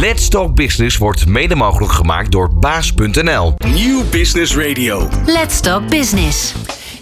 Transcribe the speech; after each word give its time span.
Let's 0.00 0.28
Talk 0.28 0.54
Business 0.54 0.96
wordt 0.96 1.26
mede 1.26 1.54
mogelijk 1.54 1.92
gemaakt 1.92 2.32
door 2.32 2.54
baas.nl. 2.54 3.54
Nieuw 3.66 4.02
Business 4.10 4.56
Radio. 4.56 5.08
Let's 5.26 5.60
Talk 5.60 5.88
Business. 5.88 6.54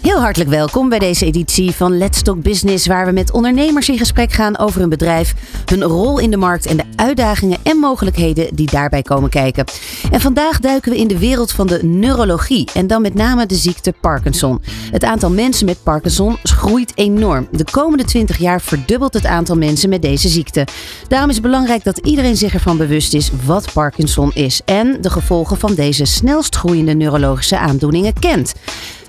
Heel 0.03 0.19
hartelijk 0.19 0.49
welkom 0.49 0.89
bij 0.89 0.99
deze 0.99 1.25
editie 1.25 1.71
van 1.71 1.97
Let's 1.97 2.21
Talk 2.21 2.41
Business, 2.41 2.87
waar 2.87 3.05
we 3.05 3.11
met 3.11 3.31
ondernemers 3.31 3.89
in 3.89 3.97
gesprek 3.97 4.31
gaan 4.31 4.57
over 4.57 4.79
hun 4.79 4.89
bedrijf, 4.89 5.33
hun 5.65 5.83
rol 5.83 6.19
in 6.19 6.31
de 6.31 6.37
markt 6.37 6.65
en 6.65 6.77
de 6.77 6.83
uitdagingen 6.95 7.57
en 7.63 7.77
mogelijkheden 7.77 8.55
die 8.55 8.71
daarbij 8.71 9.01
komen 9.01 9.29
kijken. 9.29 9.65
En 10.11 10.21
vandaag 10.21 10.59
duiken 10.59 10.91
we 10.91 10.97
in 10.97 11.07
de 11.07 11.19
wereld 11.19 11.51
van 11.51 11.67
de 11.67 11.83
neurologie 11.83 12.69
en 12.73 12.87
dan 12.87 13.01
met 13.01 13.13
name 13.13 13.45
de 13.45 13.55
ziekte 13.55 13.93
Parkinson. 14.01 14.61
Het 14.91 15.03
aantal 15.03 15.29
mensen 15.29 15.65
met 15.65 15.83
Parkinson 15.83 16.37
groeit 16.43 16.91
enorm. 16.95 17.47
De 17.51 17.65
komende 17.71 18.03
20 18.03 18.37
jaar 18.37 18.61
verdubbelt 18.61 19.13
het 19.13 19.25
aantal 19.25 19.55
mensen 19.55 19.89
met 19.89 20.01
deze 20.01 20.29
ziekte. 20.29 20.67
Daarom 21.07 21.29
is 21.29 21.35
het 21.35 21.45
belangrijk 21.45 21.83
dat 21.83 21.97
iedereen 21.97 22.37
zich 22.37 22.53
ervan 22.53 22.77
bewust 22.77 23.13
is 23.13 23.31
wat 23.45 23.73
Parkinson 23.73 24.31
is 24.33 24.61
en 24.65 24.97
de 25.01 25.09
gevolgen 25.09 25.57
van 25.57 25.73
deze 25.73 26.05
snelst 26.05 26.55
groeiende 26.55 26.93
neurologische 26.93 27.57
aandoeningen 27.57 28.13
kent. 28.19 28.53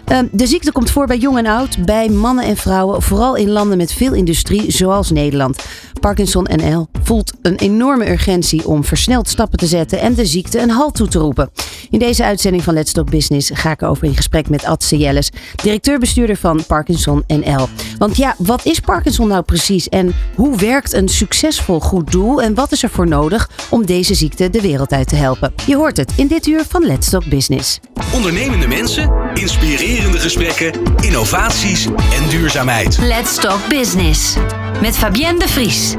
Ehm, 0.05 0.27
de 0.31 0.47
ziekte 0.47 0.73
komt 0.73 0.91
voor 0.91 1.07
bij 1.07 1.19
jong 1.19 1.39
en 1.39 1.47
oud, 1.47 1.85
bij 1.85 2.09
mannen 2.09 2.45
en 2.45 2.57
vrouwen, 2.57 3.03
vooral 3.03 3.37
in 3.37 3.51
landen 3.51 3.77
met 3.77 3.93
veel 3.93 4.13
industrie 4.13 4.71
zoals 4.71 5.11
Nederland. 5.11 5.65
Parkinson 6.01 6.49
NL 6.57 6.89
voelt 7.03 7.33
een 7.43 7.57
enorme 7.57 8.11
urgentie 8.11 8.69
om 8.69 8.85
versneld 8.85 9.29
stappen 9.29 9.59
te 9.59 9.67
zetten 9.67 10.01
en 10.01 10.15
de 10.15 10.27
ziekte 10.27 10.61
een 10.61 10.71
halt 10.71 10.95
toe 10.95 11.09
te 11.09 11.19
roepen. 11.19 11.51
In 11.91 11.99
deze 11.99 12.25
uitzending 12.25 12.63
van 12.63 12.75
Let's 12.75 12.93
Talk 12.93 13.11
Business 13.11 13.51
ga 13.55 13.71
ik 13.71 13.83
over 13.83 14.05
in 14.05 14.17
gesprek 14.17 14.49
met 14.49 14.65
Ad 14.65 14.87
Jelles, 14.89 15.31
directeur-bestuurder 15.63 16.37
van 16.37 16.65
Parkinson 16.67 17.25
NL. 17.27 17.69
Want 17.99 18.17
ja, 18.17 18.35
wat 18.39 18.65
is 18.65 18.81
Parkinson 18.81 19.29
nou 19.29 19.43
precies 19.43 19.89
en 19.89 20.15
hoe 20.35 20.57
werkt 20.57 20.93
een 20.93 21.09
succesvol 21.09 21.81
goed 21.81 22.13
doel 22.13 22.43
en 22.43 22.55
wat 22.55 22.73
is 22.73 22.83
er 22.83 22.91
voor 22.91 23.09
nodig 23.09 23.51
om 23.71 23.87
deze 23.87 24.15
ziekte 24.15 24.51
de 24.51 24.61
wereld 24.61 24.93
uit 24.93 25.09
te 25.09 25.17
helpen? 25.17 25.53
Je 25.67 25.77
hoort 25.77 25.97
het 25.97 26.13
in 26.17 26.27
dit 26.27 26.47
uur 26.47 26.65
van 26.69 26.87
Let's 26.87 27.11
Talk 27.11 27.29
Business. 27.29 27.81
Ondernemende 28.15 28.69
mensen, 28.69 29.24
inspirerende 29.35 30.19
gesprekken, 30.19 30.73
innovaties 31.01 31.87
en 31.87 32.29
duurzaamheid. 32.29 32.99
Let's 32.99 33.35
Talk 33.35 33.69
Business. 33.69 34.37
Met 34.81 34.97
Fabienne 34.97 35.39
de 35.39 35.49
Vries. 35.49 35.95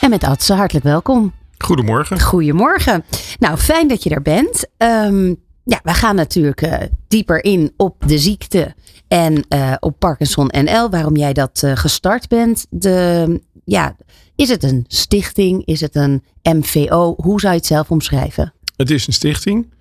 En 0.00 0.10
met 0.10 0.24
Adse, 0.24 0.54
hartelijk 0.54 0.84
welkom. 0.84 1.32
Goedemorgen. 1.58 2.20
Goedemorgen. 2.20 3.04
Nou, 3.38 3.56
fijn 3.56 3.88
dat 3.88 4.02
je 4.02 4.10
er 4.10 4.22
bent. 4.22 4.66
Ehm, 4.76 5.34
ja, 5.64 5.80
we 5.82 5.94
gaan 5.94 6.14
natuurlijk 6.14 6.62
uh, 6.62 6.74
dieper 7.08 7.44
in 7.44 7.72
op 7.76 7.94
de 8.06 8.18
ziekte 8.18 8.74
en 9.08 9.44
uh, 9.48 9.74
op 9.80 9.98
Parkinson 9.98 10.50
NL, 10.64 10.90
waarom 10.90 11.16
jij 11.16 11.32
dat 11.32 11.62
uh, 11.64 11.76
gestart 11.76 12.28
bent. 12.28 12.66
De, 12.70 13.40
ja, 13.64 13.96
is 14.36 14.48
het 14.48 14.62
een 14.62 14.84
stichting? 14.88 15.66
Is 15.66 15.80
het 15.80 15.94
een 15.94 16.22
MVO? 16.42 17.14
Hoe 17.16 17.40
zou 17.40 17.52
je 17.52 17.58
het 17.58 17.68
zelf 17.68 17.90
omschrijven? 17.90 18.52
Het 18.78 18.90
is 18.90 19.06
een 19.06 19.12
stichting. 19.12 19.72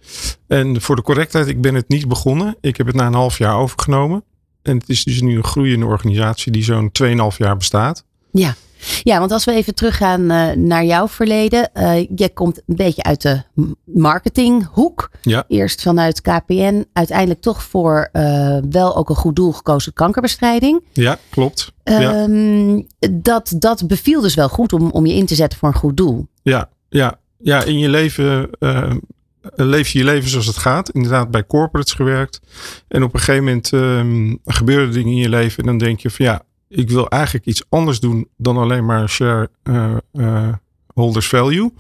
En 0.48 0.82
voor 0.82 0.96
de 0.96 1.02
correctheid, 1.02 1.48
ik 1.48 1.62
ben 1.62 1.76
het 1.76 1.88
niet 1.88 2.08
begonnen. 2.08 2.56
Ik 2.62 2.78
heb 2.78 2.88
het 2.88 2.96
na 2.96 3.06
een 3.06 3.14
half 3.14 3.38
jaar 3.38 3.56
overgenomen. 3.56 4.24
En 4.62 4.78
het 4.78 4.90
is 4.90 5.04
dus 5.04 5.22
nu 5.22 5.38
een 5.38 5.44
groeiende 5.44 5.86
organisatie 5.86 6.52
die 6.52 6.64
zo'n 6.64 6.92
2,5 7.04 7.38
jaar 7.38 7.58
bestaat. 7.58 8.06
Ja. 8.32 8.56
Ja, 9.04 9.20
want 9.20 9.32
als 9.32 9.46
we 9.46 9.52
even 9.52 9.76
teruggaan 9.76 10.22
uh, 10.22 10.52
naar 10.52 10.86
jouw 10.86 11.08
verleden. 11.08 11.70
Uh, 11.74 12.00
je 12.16 12.30
komt 12.34 12.58
een 12.58 12.76
beetje 12.76 13.04
uit 13.04 13.22
de 13.22 13.42
marketinghoek. 13.84 15.12
Ja. 15.22 15.44
Eerst 15.48 15.82
vanuit 15.82 16.22
KPN. 16.22 16.86
Uiteindelijk 16.94 17.42
toch 17.42 17.64
voor 17.64 18.10
uh, 18.14 18.58
wel 18.70 18.96
ook 18.96 19.10
een 19.10 19.16
goed 19.16 19.36
doel 19.36 19.52
gekozen 19.52 19.94
kankerbestrijding. 19.94 20.84
Ja, 20.94 21.18
klopt. 21.30 21.74
Um, 21.84 22.78
ja. 22.78 23.10
Dat, 23.12 23.54
dat 23.58 23.88
beviel 23.88 24.22
dus 24.22 24.36
wel 24.36 24.50
goed 24.50 24.74
om, 24.74 24.90
om 24.90 25.06
je 25.06 25.14
in 25.14 25.26
te 25.26 25.36
zetten 25.36 25.60
voor 25.60 25.70
een 25.70 25.76
goed 25.76 25.98
doel. 25.98 26.28
Ja, 26.42 26.70
ja. 26.90 27.20
Ja 27.40 27.64
in 27.64 27.80
je 27.80 27.90
leven 27.90 28.50
leef 29.56 29.90
je 29.90 30.00
je 30.00 30.06
leven 30.06 30.30
zoals 30.30 30.46
het 30.46 30.58
gaat. 30.58 30.90
Inderdaad, 30.90 31.32
bij 31.32 31.46
corporates 31.46 31.94
gewerkt. 31.94 32.40
En 32.88 33.04
op 33.04 33.14
een 33.14 33.20
gegeven 33.20 33.44
moment 33.44 33.72
um, 33.72 34.40
gebeuren 34.46 34.92
dingen 34.92 35.12
in 35.12 35.18
je 35.18 35.30
leven. 35.30 35.58
En 35.58 35.66
dan 35.66 35.78
denk 35.78 36.00
je 36.00 36.10
van 36.10 36.26
ja, 36.26 36.42
ik 36.70 36.90
wil 36.90 37.10
eigenlijk 37.10 37.46
iets 37.46 37.64
anders 37.70 38.00
doen 38.00 38.28
dan 38.38 38.58
alleen 38.58 38.86
maar 38.86 39.10
share 39.10 39.50
uh, 39.64 39.96
uh, 40.14 40.54
holders 40.94 41.28
value. 41.28 41.74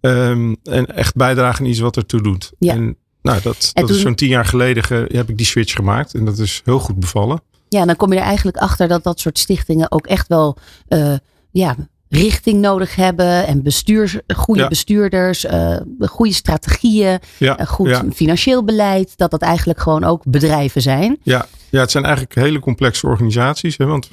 Um, 0.00 0.56
en 0.64 0.86
echt 0.86 1.14
bijdragen 1.14 1.64
aan 1.64 1.70
iets 1.70 1.78
wat 1.78 1.96
ertoe 1.96 2.22
doet. 2.22 2.52
Ja. 2.58 2.74
En 2.74 2.96
nou, 3.22 3.42
dat, 3.42 3.70
dat 3.72 3.86
toen... 3.86 3.96
is 3.96 4.02
zo'n 4.02 4.14
tien 4.14 4.28
jaar 4.28 4.44
geleden 4.44 4.82
ge, 4.82 5.04
heb 5.12 5.28
ik 5.28 5.36
die 5.36 5.46
switch 5.46 5.74
gemaakt. 5.74 6.14
En 6.14 6.24
dat 6.24 6.38
is 6.38 6.62
heel 6.64 6.78
goed 6.78 7.00
bevallen. 7.00 7.40
Ja, 7.68 7.80
en 7.80 7.86
dan 7.86 7.96
kom 7.96 8.12
je 8.12 8.18
er 8.18 8.24
eigenlijk 8.24 8.56
achter 8.56 8.88
dat 8.88 9.02
dat 9.02 9.20
soort 9.20 9.38
stichtingen 9.38 9.92
ook 9.92 10.06
echt 10.06 10.28
wel 10.28 10.56
uh, 10.88 11.16
ja, 11.50 11.76
richting 12.08 12.60
nodig 12.60 12.94
hebben 12.94 13.46
en 13.46 13.62
bestuurs, 13.62 14.18
goede 14.36 14.60
Ja. 14.60 14.68
bestuurders, 14.68 15.44
uh, 15.44 15.76
goede 16.00 16.32
strategieën, 16.32 17.18
Ja, 17.38 17.60
uh, 17.60 17.66
goed 17.66 17.88
ja. 17.88 18.04
financieel 18.14 18.64
beleid, 18.64 19.12
dat 19.16 19.30
dat 19.30 19.42
eigenlijk 19.42 19.80
gewoon 19.80 20.04
ook 20.04 20.22
bedrijven 20.24 20.82
zijn. 20.82 21.18
Ja, 21.22 21.46
ja, 21.70 21.80
het 21.80 21.90
zijn 21.90 22.04
eigenlijk 22.04 22.34
hele 22.34 22.58
complexe 22.58 23.06
organisaties. 23.06 23.76
Hè, 23.76 23.86
want 23.86 24.10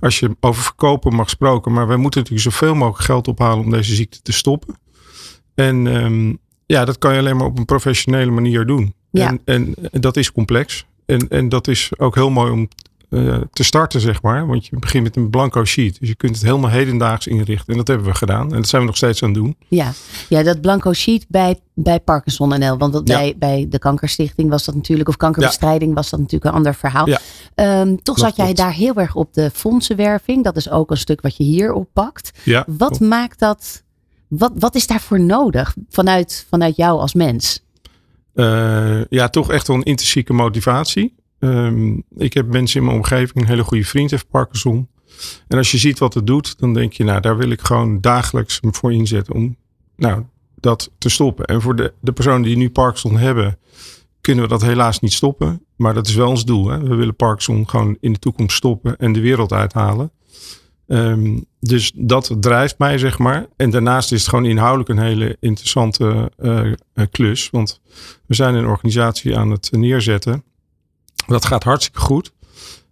als 0.00 0.18
je 0.18 0.36
over 0.40 0.62
verkopen 0.62 1.14
mag 1.14 1.24
gesproken, 1.24 1.72
maar 1.72 1.86
wij 1.86 1.96
moeten 1.96 2.20
natuurlijk 2.20 2.50
zoveel 2.50 2.74
mogelijk 2.74 3.04
geld 3.04 3.28
ophalen 3.28 3.64
om 3.64 3.70
deze 3.70 3.94
ziekte 3.94 4.22
te 4.22 4.32
stoppen. 4.32 4.78
En 5.54 5.86
ehm, 5.86 6.34
ja, 6.66 6.84
dat 6.84 6.98
kan 6.98 7.12
je 7.12 7.18
alleen 7.18 7.36
maar 7.36 7.46
op 7.46 7.58
een 7.58 7.64
professionele 7.64 8.30
manier 8.30 8.66
doen. 8.66 8.94
Ja. 9.10 9.28
En, 9.28 9.40
en, 9.44 9.74
en 9.90 10.00
dat 10.00 10.16
is 10.16 10.32
complex. 10.32 10.86
En, 11.06 11.28
en 11.28 11.48
dat 11.48 11.68
is 11.68 11.90
ook 11.96 12.14
heel 12.14 12.30
mooi 12.30 12.52
om 12.52 12.68
eh, 13.10 13.36
te 13.52 13.62
starten, 13.62 14.00
zeg 14.00 14.22
maar. 14.22 14.46
Want 14.46 14.66
je 14.66 14.76
begint 14.78 15.02
met 15.04 15.16
een 15.16 15.30
blanco 15.30 15.64
sheet. 15.64 16.00
Dus 16.00 16.08
je 16.08 16.14
kunt 16.14 16.34
het 16.34 16.44
helemaal 16.44 16.70
hedendaags 16.70 17.26
inrichten. 17.26 17.66
En 17.72 17.76
dat 17.76 17.88
hebben 17.88 18.06
we 18.06 18.14
gedaan. 18.14 18.50
En 18.50 18.56
dat 18.56 18.68
zijn 18.68 18.82
we 18.82 18.88
nog 18.88 18.96
steeds 18.96 19.22
aan 19.22 19.28
het 19.28 19.38
doen. 19.38 19.56
Ja, 19.68 19.92
ja 20.28 20.42
dat 20.42 20.60
blanco 20.60 20.92
sheet 20.92 21.26
bij, 21.28 21.60
bij 21.74 22.00
Parkinson 22.00 22.48
NL. 22.48 22.76
Want 22.78 22.92
dat 22.92 23.08
Ja. 23.08 23.18
bij, 23.18 23.34
bij 23.38 23.66
de 23.68 23.78
kankerstichting 23.78 24.50
was 24.50 24.64
dat 24.64 24.74
natuurlijk, 24.74 25.08
of 25.08 25.16
kankerbestrijding 25.16 25.94
was 25.94 26.10
dat 26.10 26.18
natuurlijk 26.20 26.50
een 26.50 26.56
ander 26.56 26.74
verhaal. 26.74 27.08
Ja. 27.08 27.18
Ehm, 27.54 27.86
toch 27.88 28.16
Dat 28.16 28.18
zat 28.18 28.36
jij 28.36 28.44
klopt. 28.44 28.60
daar 28.60 28.72
heel 28.72 28.94
erg 28.94 29.14
op 29.14 29.34
de 29.34 29.50
fondsenwerving. 29.50 30.44
Dat 30.44 30.56
is 30.56 30.70
ook 30.70 30.90
een 30.90 30.96
stuk 30.96 31.20
wat 31.20 31.36
je 31.36 31.44
hier 31.44 31.72
oppakt. 31.72 32.30
Ja, 32.44 32.64
Wat 32.66 33.00
maakt 33.00 33.38
dat, 33.38 33.82
wat, 34.28 34.52
wat 34.58 34.74
is 34.74 34.86
daarvoor 34.86 35.20
nodig 35.20 35.74
vanuit, 35.88 36.46
vanuit 36.50 36.76
jou 36.76 37.00
als 37.00 37.14
mens? 37.14 37.64
Eh, 38.34 39.04
ja, 39.08 39.28
toch 39.28 39.50
echt 39.52 39.66
wel 39.66 39.76
een 39.76 39.82
intrinsieke 39.82 40.32
motivatie. 40.32 41.14
Ehm, 41.38 42.00
ik 42.16 42.34
heb 42.34 42.46
mensen 42.46 42.80
in 42.80 42.86
mijn 42.86 42.96
omgeving, 42.96 43.34
een 43.34 43.46
hele 43.46 43.64
goede 43.64 43.84
vriend 43.84 44.10
heeft 44.10 44.28
Parkinson. 44.30 44.88
En 45.48 45.58
als 45.58 45.70
je 45.70 45.78
ziet 45.78 45.98
wat 45.98 46.14
het 46.14 46.26
doet, 46.26 46.58
dan 46.58 46.74
denk 46.74 46.92
je, 46.92 47.04
nou, 47.04 47.20
daar 47.20 47.36
wil 47.36 47.50
ik 47.50 47.60
gewoon 47.60 48.00
dagelijks 48.00 48.60
voor 48.62 48.92
inzetten 48.92 49.34
om 49.34 49.56
nou, 49.96 50.22
dat 50.54 50.90
te 50.98 51.08
stoppen. 51.08 51.44
En 51.44 51.60
voor 51.60 51.76
de, 51.76 51.92
de 52.00 52.12
personen 52.12 52.42
die 52.42 52.56
nu 52.56 52.70
Parkinson 52.70 53.16
hebben, 53.16 53.58
kunnen 54.20 54.44
we 54.44 54.50
dat 54.50 54.62
helaas 54.62 55.00
niet 55.00 55.12
stoppen. 55.12 55.64
Maar 55.76 55.94
dat 55.94 56.06
is 56.06 56.14
wel 56.14 56.28
ons 56.28 56.44
doel. 56.44 56.68
Hè? 56.68 56.78
We 56.78 56.94
willen 56.94 57.16
Parkinson 57.16 57.68
gewoon 57.68 57.96
in 58.00 58.12
de 58.12 58.18
toekomst 58.18 58.56
stoppen 58.56 58.96
en 58.96 59.12
de 59.12 59.20
wereld 59.20 59.52
uithalen. 59.52 60.12
Ehm, 60.86 61.38
dus 61.60 61.92
dat 61.94 62.36
drijft 62.40 62.78
mij, 62.78 62.98
zeg 62.98 63.18
maar. 63.18 63.46
En 63.56 63.70
daarnaast 63.70 64.12
is 64.12 64.20
het 64.20 64.28
gewoon 64.28 64.44
inhoudelijk 64.44 64.88
een 64.88 64.98
hele 64.98 65.36
interessante 65.40 66.32
eh, 66.36 66.72
eh, 66.94 67.06
klus. 67.10 67.50
Want 67.50 67.80
we 68.26 68.34
zijn 68.34 68.54
een 68.54 68.66
organisatie 68.66 69.36
aan 69.36 69.50
het 69.50 69.68
neerzetten. 69.72 70.44
Dat 71.28 71.44
gaat 71.44 71.62
hartstikke 71.64 72.00
goed. 72.00 72.32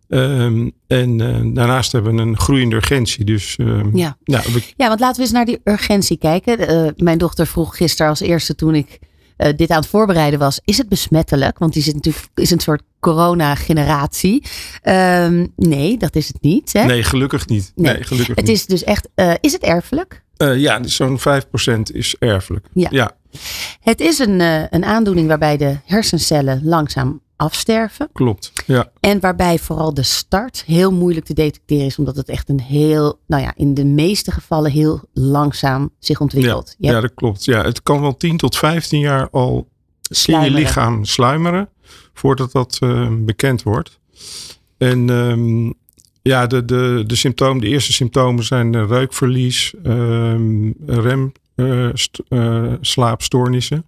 Ehm, 0.09 0.71
en 0.87 1.21
eh, 1.21 1.55
daarnaast 1.55 1.93
hebben 1.93 2.15
we 2.17 2.23
een 2.23 2.39
groeiende 2.39 2.77
urgentie. 2.77 3.25
Dus 3.25 3.57
ehm, 3.57 3.97
Ja. 3.97 4.17
ja, 4.25 4.41
we- 4.43 4.73
Ja, 4.77 4.89
want 4.89 5.01
laten 5.01 5.17
we 5.17 5.23
eens 5.23 5.33
naar 5.33 5.45
die 5.45 5.61
urgentie 5.65 6.19
kijken. 6.19 6.59
Eh, 6.69 6.91
mijn 6.97 7.19
dochter 7.19 7.47
vroeg 7.47 7.77
gisteren 7.77 8.11
als 8.11 8.21
eerste 8.21 8.55
toen 8.55 8.75
ik 8.75 8.99
eh, 9.37 9.53
dit 9.57 9.71
aan 9.71 9.81
het 9.81 9.87
voorbereiden 9.89 10.39
was. 10.39 10.61
Is 10.65 10.79
het 10.79 10.89
besmettelijk? 10.89 11.59
Want 11.59 11.73
die 11.73 11.83
zit 11.83 11.95
natuurlijk, 11.95 12.25
is 12.35 12.51
een 12.51 12.61
soort 12.61 12.83
corona-generatie. 13.01 14.43
Ehm, 14.83 15.47
nee, 15.57 15.97
dat 15.99 16.17
is 16.17 16.29
het 16.29 16.43
niet. 16.43 16.73
Hè? 16.73 16.85
nee, 16.85 17.03
gelukkig 17.03 17.47
niet. 17.47 17.73
Nee. 17.75 17.93
Nee, 17.95 18.03
gelukkig 18.05 18.37
Het 18.37 18.45
niet. 18.47 18.55
is 18.57 18.67
dus 18.67 18.85
echt, 18.85 19.09
is 19.41 19.53
het 19.53 19.63
erfelijk? 19.63 20.25
Ja, 20.37 20.79
dus 20.79 20.95
zo'n 20.97 21.19
5% 21.19 21.93
is 21.93 22.15
erfelijk. 22.19 22.67
Ja. 22.73 22.89
ja 22.91 23.11
Het 23.81 24.01
is 24.01 24.19
een, 24.19 24.41
een 24.75 24.85
aandoening 24.85 25.29
waarbij 25.29 25.57
de 25.57 25.77
hersencellen 25.85 26.61
langzaam 26.65 27.21
afsterven. 27.37 28.09
klopt. 28.13 28.53
Ja. 28.67 28.91
En 29.01 29.21
waarbij 29.21 29.59
vooral 29.59 29.95
de 29.95 30.03
start 30.03 30.63
heel 30.67 30.93
moeilijk 30.93 31.27
te 31.27 31.35
detecteren 31.35 31.87
is. 31.87 31.99
Omdat 31.99 32.17
het 32.17 32.29
echt 32.29 32.49
een 32.49 32.61
heel, 32.61 33.19
nou 33.27 33.43
ja, 33.43 33.53
in 33.57 33.75
de 33.75 33.85
meeste 33.85 34.31
gevallen 34.31 34.71
heel 34.71 35.01
langzaam 35.13 35.91
zich 35.99 36.21
ontwikkelt. 36.21 36.75
Ja, 36.79 36.91
hebt 36.91 37.03
dat 37.03 37.15
klopt. 37.15 37.45
Ja, 37.45 37.63
het 37.63 37.83
kan 37.83 38.01
wel 38.01 38.17
10 38.17 38.37
tot 38.37 38.57
15 38.57 39.01
jaar 39.01 39.31
al 39.31 39.69
in 40.27 40.41
je 40.41 40.51
lichaam 40.51 41.05
sluimeren 41.05 41.69
voordat 42.15 42.53
dat 42.53 42.77
eh, 42.81 43.09
bekend 43.21 43.63
wordt. 43.63 43.99
En 44.79 45.11
ehm, 45.11 45.73
ja, 46.23 46.47
de, 46.47 46.65
de, 46.65 47.05
de 47.07 47.17
symptomen, 47.17 47.61
de 47.61 47.69
eerste 47.69 47.93
symptomen 47.93 48.45
zijn 48.45 48.75
eh, 48.75 48.85
reukverlies, 48.89 49.75
ehm, 49.83 50.71
rem, 50.87 51.33
eh, 51.55 51.89
st- 51.93 52.21
eh, 52.29 52.73
slaapstoornissen. 52.81 53.85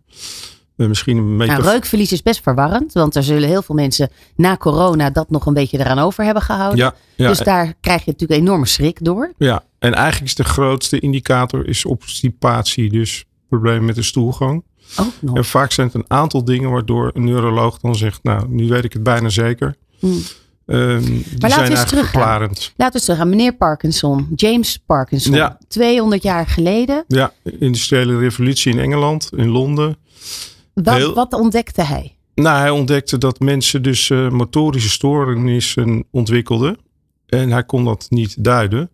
Misschien 0.87 1.17
een 1.17 1.37
beetje... 1.37 1.53
Nou, 1.53 1.69
reukverlies 1.69 2.13
is 2.13 2.23
best 2.23 2.43
verwarrend. 2.43 2.93
Want 2.93 3.15
er 3.15 3.23
zullen 3.23 3.49
heel 3.49 3.63
veel 3.63 3.75
mensen 3.75 4.11
na 4.37 4.57
corona 4.57 5.11
dat 5.11 5.31
nog 5.31 5.47
een 5.47 5.55
beetje 5.55 5.79
eraan 5.79 5.99
over 5.99 6.25
hebben 6.25 6.43
gehouden. 6.43 6.79
Ja, 6.79 6.95
ja. 7.17 7.29
Dus 7.29 7.39
daar 7.39 7.75
krijg 7.81 8.05
je 8.05 8.11
natuurlijk 8.11 8.41
enorme 8.41 8.67
schrik 8.67 9.05
door. 9.05 9.33
Ja, 9.39 9.63
en 9.79 9.95
eigenlijk 9.95 10.27
is 10.27 10.35
de 10.35 10.45
grootste 10.45 10.99
indicator 10.99 11.69
is 11.69 11.85
obstipatie. 11.85 12.91
Dus 12.91 13.25
problemen 13.49 13.85
met 13.85 13.95
de 13.95 14.03
stoelgang. 14.03 14.65
Ook 14.97 15.13
nog. 15.21 15.37
En 15.37 15.45
vaak 15.45 15.73
zijn 15.73 15.87
het 15.87 15.97
een 15.97 16.05
aantal 16.09 16.45
dingen 16.45 16.71
waardoor 16.71 17.11
een 17.15 17.25
neuroloog 17.25 17.79
dan 17.79 17.95
zegt, 17.95 18.23
nou, 18.23 18.49
nu 18.49 18.69
weet 18.69 18.85
ik 18.85 18.93
het 18.93 19.03
bijna 19.03 19.29
zeker. 19.29 19.77
Hmm. 19.99 20.23
Ehm, 20.67 21.05
die 21.05 21.25
laten 21.39 21.51
zijn 21.51 21.71
we 21.71 21.77
eens 21.77 21.89
teruggaan. 21.89 22.41
Laten 22.41 22.73
we 22.77 22.85
eens 22.93 23.05
terug 23.05 23.21
aan 23.21 23.29
meneer 23.29 23.53
Parkinson. 23.53 24.29
James 24.35 24.83
Parkinson. 24.87 25.35
Ja. 25.35 25.59
200 25.69 26.23
jaar 26.23 26.47
geleden. 26.47 27.05
Ja, 27.07 27.33
industriële 27.59 28.19
revolutie 28.19 28.73
in 28.73 28.79
Engeland, 28.79 29.31
in 29.37 29.49
Londen. 29.49 29.97
Wat, 30.83 30.95
Heel- 30.97 31.15
wat 31.15 31.33
ontdekte 31.33 31.83
hij? 31.83 32.17
Nou, 32.35 32.59
hij 32.59 32.71
ontdekte 32.71 33.19
dat 33.19 33.41
mensen 33.41 33.83
dus 33.83 34.11
eh, 34.11 34.31
motorische 34.31 34.89
stoornissen 34.91 36.05
ontwikkelden. 36.11 36.77
En 37.27 37.51
hij 37.51 37.65
kon 37.65 37.85
dat 37.85 38.07
niet 38.09 38.45
duiden. 38.45 38.91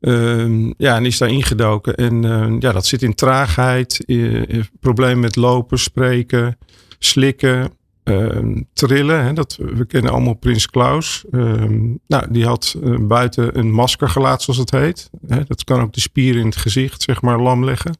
Ehm, 0.00 0.72
ja, 0.76 0.96
en 0.96 1.06
is 1.06 1.18
daar 1.18 1.28
ingedoken. 1.28 1.94
En 1.94 2.24
eh, 2.24 2.56
ja, 2.58 2.72
dat 2.72 2.86
zit 2.86 3.02
in 3.02 3.14
traagheid, 3.14 4.04
eh, 4.04 4.58
eh, 4.58 4.64
problemen 4.80 5.20
met 5.20 5.36
lopen, 5.36 5.78
spreken, 5.78 6.58
slikken, 6.98 7.72
ehm, 8.04 8.62
trillen. 8.72 9.24
Hè, 9.24 9.32
dat, 9.32 9.58
we 9.74 9.84
kennen 9.86 10.12
allemaal 10.12 10.34
Prins 10.34 10.66
Klaus. 10.66 11.24
Ehm, 11.30 11.94
nou, 12.06 12.26
die 12.30 12.46
had 12.46 12.76
eh, 12.82 12.98
buiten 12.98 13.58
een 13.58 13.70
maskergelaat, 13.70 14.42
zoals 14.42 14.58
het 14.58 14.70
heet. 14.70 15.10
Hè, 15.26 15.44
dat 15.44 15.64
kan 15.64 15.80
ook 15.80 15.92
de 15.92 16.00
spieren 16.00 16.40
in 16.40 16.46
het 16.46 16.56
gezicht, 16.56 17.02
zeg 17.02 17.22
maar, 17.22 17.40
lam 17.40 17.64
leggen. 17.64 17.98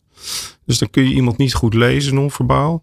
Dus 0.66 0.78
dan 0.78 0.90
kun 0.90 1.08
je 1.08 1.14
iemand 1.14 1.36
niet 1.36 1.54
goed 1.54 1.74
lezen, 1.74 2.14
non-verbaal. 2.14 2.82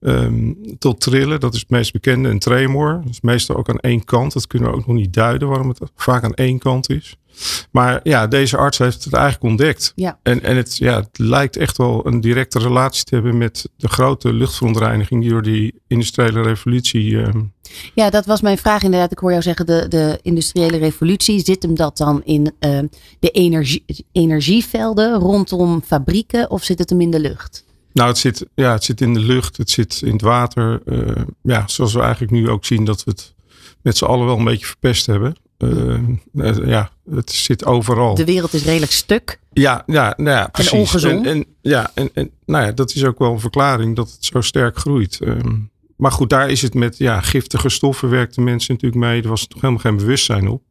Ehm, 0.00 0.52
tot 0.78 1.00
trillen, 1.00 1.40
dat 1.40 1.54
is 1.54 1.60
het 1.60 1.70
meest 1.70 1.92
bekende. 1.92 2.28
Een 2.28 2.38
tremor, 2.38 3.00
dat 3.04 3.10
is 3.10 3.20
meestal 3.20 3.56
ook 3.56 3.68
aan 3.68 3.78
één 3.78 4.04
kant. 4.04 4.32
Dat 4.32 4.46
kunnen 4.46 4.70
we 4.70 4.76
ook 4.76 4.86
nog 4.86 4.96
niet 4.96 5.12
duiden 5.12 5.48
waarom 5.48 5.68
het 5.68 5.80
vaak 5.94 6.24
aan 6.24 6.34
één 6.34 6.58
kant 6.58 6.90
is. 6.90 7.16
Maar 7.70 8.00
ja, 8.02 8.26
deze 8.26 8.56
arts 8.56 8.78
heeft 8.78 9.04
het 9.04 9.12
eigenlijk 9.12 9.44
ontdekt. 9.44 9.92
Ja. 9.94 10.18
En, 10.22 10.42
en 10.42 10.56
het, 10.56 10.76
ja, 10.76 10.96
het 10.96 11.18
lijkt 11.18 11.56
echt 11.56 11.76
wel 11.76 12.06
een 12.06 12.20
directe 12.20 12.58
relatie 12.58 13.04
te 13.04 13.14
hebben 13.14 13.38
met 13.38 13.68
de 13.76 13.88
grote 13.88 14.32
luchtverontreiniging 14.32 15.20
die 15.22 15.30
door 15.30 15.42
die 15.42 15.80
industriële 15.86 16.42
revolutie. 16.42 17.22
ehm, 17.22 17.40
Ja, 17.94 18.10
dat 18.10 18.26
was 18.26 18.40
mijn 18.40 18.58
vraag 18.58 18.82
inderdaad. 18.82 19.12
Ik 19.12 19.18
hoor 19.18 19.30
jou 19.30 19.42
zeggen, 19.42 19.66
de, 19.66 19.86
de 19.88 20.18
industriële 20.22 20.76
revolutie. 20.76 21.40
Zit 21.44 21.62
hem 21.62 21.74
dat 21.74 21.96
dan 21.96 22.22
in 22.24 22.52
eh, 22.58 22.78
de 23.18 23.30
energie, 23.30 23.84
energievelden 24.12 25.14
rondom 25.18 25.82
fabrieken 25.86 26.50
of 26.50 26.64
zit 26.64 26.78
het 26.78 26.90
hem 26.90 27.00
in 27.00 27.10
de 27.10 27.20
lucht? 27.20 27.64
nou, 27.92 28.08
het 28.08 28.18
zit, 28.18 28.46
ja, 28.54 28.72
het 28.72 28.84
zit 28.84 29.00
in 29.00 29.14
de 29.14 29.20
lucht, 29.20 29.56
het 29.56 29.70
zit 29.70 30.00
in 30.04 30.12
het 30.12 30.22
water. 30.22 30.82
eh, 30.84 31.22
ja, 31.42 31.68
zoals 31.68 31.92
we 31.92 32.00
eigenlijk 32.00 32.32
nu 32.32 32.48
ook 32.48 32.64
zien 32.64 32.84
dat 32.84 33.04
we 33.04 33.10
het 33.10 33.34
met 33.82 33.96
z'n 33.96 34.04
allen 34.04 34.26
wel 34.26 34.38
een 34.38 34.44
beetje 34.44 34.66
verpest 34.66 35.06
hebben. 35.06 35.36
Eh, 35.60 35.94
eh, 36.48 36.66
ja, 36.66 36.90
het 37.10 37.30
zit 37.30 37.64
overal. 37.64 38.14
De 38.14 38.24
wereld 38.24 38.52
is 38.52 38.64
redelijk 38.64 38.92
stuk. 38.92 39.40
Ja, 39.52 39.82
ja, 39.86 40.14
nou 40.16 40.36
ja 40.36 40.48
precies. 40.52 40.72
ongezond. 40.72 41.26
En, 41.26 41.32
en, 41.32 41.46
ja, 41.60 41.90
en, 41.94 42.10
en 42.14 42.30
nou 42.46 42.64
ja, 42.64 42.72
dat 42.72 42.94
is 42.94 43.04
ook 43.04 43.18
wel 43.18 43.32
een 43.32 43.40
verklaring 43.40 43.96
dat 43.96 44.10
het 44.10 44.24
zo 44.24 44.40
sterk 44.40 44.76
groeit. 44.76 45.20
Ehm, 45.20 45.56
maar 45.96 46.12
goed, 46.12 46.30
daar 46.30 46.50
is 46.50 46.62
het 46.62 46.74
met 46.74 46.98
ja, 46.98 47.20
giftige 47.20 47.68
stoffen 47.68 48.10
werkten 48.10 48.44
mensen 48.44 48.74
natuurlijk 48.74 49.02
mee. 49.02 49.22
Er 49.22 49.28
was 49.28 49.46
toch 49.46 49.60
helemaal 49.60 49.82
geen 49.82 49.96
bewustzijn 49.96 50.48
op. 50.48 50.62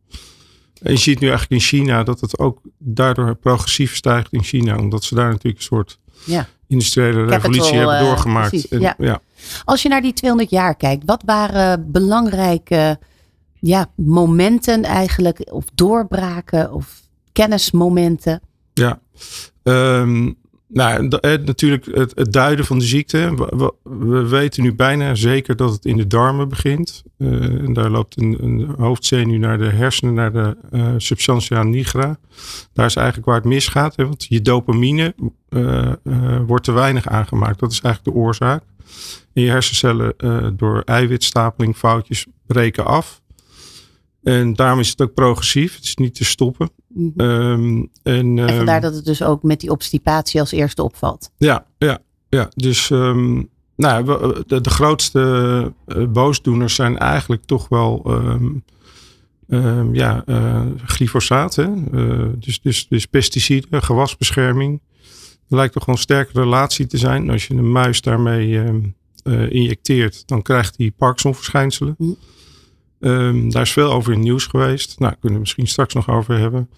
En 0.82 0.92
je 0.92 0.98
ziet 0.98 1.20
nu 1.20 1.28
eigenlijk 1.28 1.62
in 1.62 1.68
China 1.68 2.04
dat 2.04 2.20
het 2.20 2.40
ook 2.40 2.62
daardoor 2.78 3.36
progressief 3.36 3.96
stijgt 3.96 4.34
in 4.34 4.44
China. 4.44 4.78
Omdat 4.78 5.04
ze 5.04 5.16
daar 5.16 5.30
natuurlijk 5.30 5.58
een 5.58 5.64
soort 5.64 6.00
Ja. 6.26 6.48
industriële 6.68 7.26
Capital, 7.26 7.36
revolutie 7.36 7.78
hebben 7.78 7.98
eh, 7.98 8.04
doorgemaakt. 8.04 8.68
En, 8.68 8.80
ja. 8.80 8.96
ja. 8.98 9.22
Als 9.66 9.82
je 9.82 9.90
naar 9.90 10.02
die 10.02 10.14
200 10.14 10.50
jaar 10.50 10.76
kijkt, 10.76 11.04
wat 11.06 11.24
waren 11.26 11.92
belangrijke 11.92 13.00
ja, 13.60 13.92
momenten 13.96 14.84
eigenlijk, 14.84 15.48
of 15.52 15.66
doorbraken 15.76 16.74
of 16.74 17.02
kennismomenten? 17.32 18.42
Ja, 18.74 19.00
Ehm, 19.64 20.32
nou, 20.68 21.08
eh, 21.08 21.32
natuurlijk 21.46 21.86
het, 21.92 22.32
duiden 22.34 22.66
van 22.66 22.80
de 22.80 22.86
ziekte. 22.86 23.34
We, 23.36 23.54
we- 23.84 24.08
we 24.08 24.28
weten 24.28 24.64
nu 24.64 24.74
bijna 24.76 25.16
zeker 25.16 25.56
dat 25.56 25.72
het 25.74 25.86
in 25.86 25.98
de 25.98 26.08
darmen 26.08 26.50
begint. 26.50 27.04
Eh, 27.18 27.28
en 27.44 27.74
daar 27.74 27.90
loopt 27.90 28.22
een, 28.22 28.38
een 28.42 28.74
hoofdzenuw 28.78 29.38
naar 29.40 29.58
de 29.58 29.70
hersenen, 29.70 30.14
naar 30.14 30.32
de 30.32 30.58
eh, 30.72 30.94
substantia 30.98 31.64
nigra. 31.64 32.18
Daar 32.74 32.86
is 32.86 32.96
eigenlijk 32.96 33.28
waar 33.28 33.36
het 33.36 33.46
misgaat. 33.46 33.96
Hè, 33.96 34.04
want 34.06 34.26
je 34.30 34.42
dopamine 34.42 35.16
wordt 36.48 36.64
te 36.64 36.72
weinig 36.72 37.08
aangemaakt. 37.08 37.60
Dat 37.60 37.72
is 37.72 37.82
eigenlijk 37.82 38.16
de 38.16 38.22
oorzaak. 38.24 38.64
En 39.34 39.42
je 39.42 39.50
hersencellen 39.50 40.14
door 40.58 40.82
eiwitstapeling 40.86 41.76
foutjes 41.76 42.26
breken 42.46 42.86
af. 42.86 43.22
En 44.24 44.54
daarom 44.54 44.80
is 44.80 44.90
het 44.90 45.02
ook 45.02 45.14
progressief. 45.14 45.76
Het 45.76 45.84
is 45.84 45.96
niet 45.96 46.16
te 46.16 46.26
stoppen. 46.26 46.70
Mhm. 46.88 47.20
Ehm, 47.20 47.78
en, 47.78 47.88
En 48.04 48.38
ehm, 48.38 48.56
vandaar 48.56 48.82
dat 48.82 48.94
het 48.96 49.06
dus 49.06 49.24
ook 49.24 49.44
met 49.44 49.60
die 49.60 49.70
obstipatie 49.72 50.40
als 50.40 50.52
eerste 50.52 50.84
opvalt. 50.84 51.32
ja, 51.38 51.66
ja, 51.78 52.00
ja. 52.30 52.50
Dus 52.56 52.92
ehm, 52.92 53.44
nou, 53.76 54.06
de, 54.48 54.62
de 54.62 54.70
grootste 54.70 55.74
eh, 55.86 56.08
boosdoeners 56.08 56.76
zijn 56.76 56.98
eigenlijk 56.98 57.46
toch 57.46 57.70
wel 57.70 58.02
ja, 59.92 60.24
eh, 60.26 60.66
glyfosaat. 60.86 61.56
Hè? 61.56 61.64
Eh, 61.64 62.28
dus, 62.36 62.62
dus, 62.62 62.88
dus 62.88 63.06
pesticiden, 63.06 63.84
gewasbescherming. 63.84 64.82
Er 65.50 65.56
lijkt 65.56 65.74
toch 65.74 65.86
wel 65.86 65.96
een 65.96 66.02
sterke 66.02 66.40
relatie 66.40 66.88
te 66.88 66.98
zijn. 66.98 67.30
Als 67.30 67.48
je 67.48 67.54
een 67.54 67.72
muis 67.72 68.02
daarmee 68.02 68.60
eh, 69.24 69.52
injecteert, 69.52 70.28
dan 70.28 70.42
krijgt 70.42 70.78
hij 70.78 70.92
Parkinson-verschijnselen. 70.92 71.96
Hm. 71.98 72.14
Ehm, 73.00 73.50
daar 73.50 73.62
is 73.62 73.72
veel 73.72 73.92
over 73.92 74.12
in 74.12 74.18
het 74.18 74.28
nieuws 74.28 74.46
geweest. 74.46 75.00
Nou, 75.00 75.14
kunnen 75.14 75.34
we 75.34 75.40
misschien 75.40 75.68
straks 75.68 75.94
nog 75.94 76.10
over 76.10 76.38
hebben. 76.38 76.70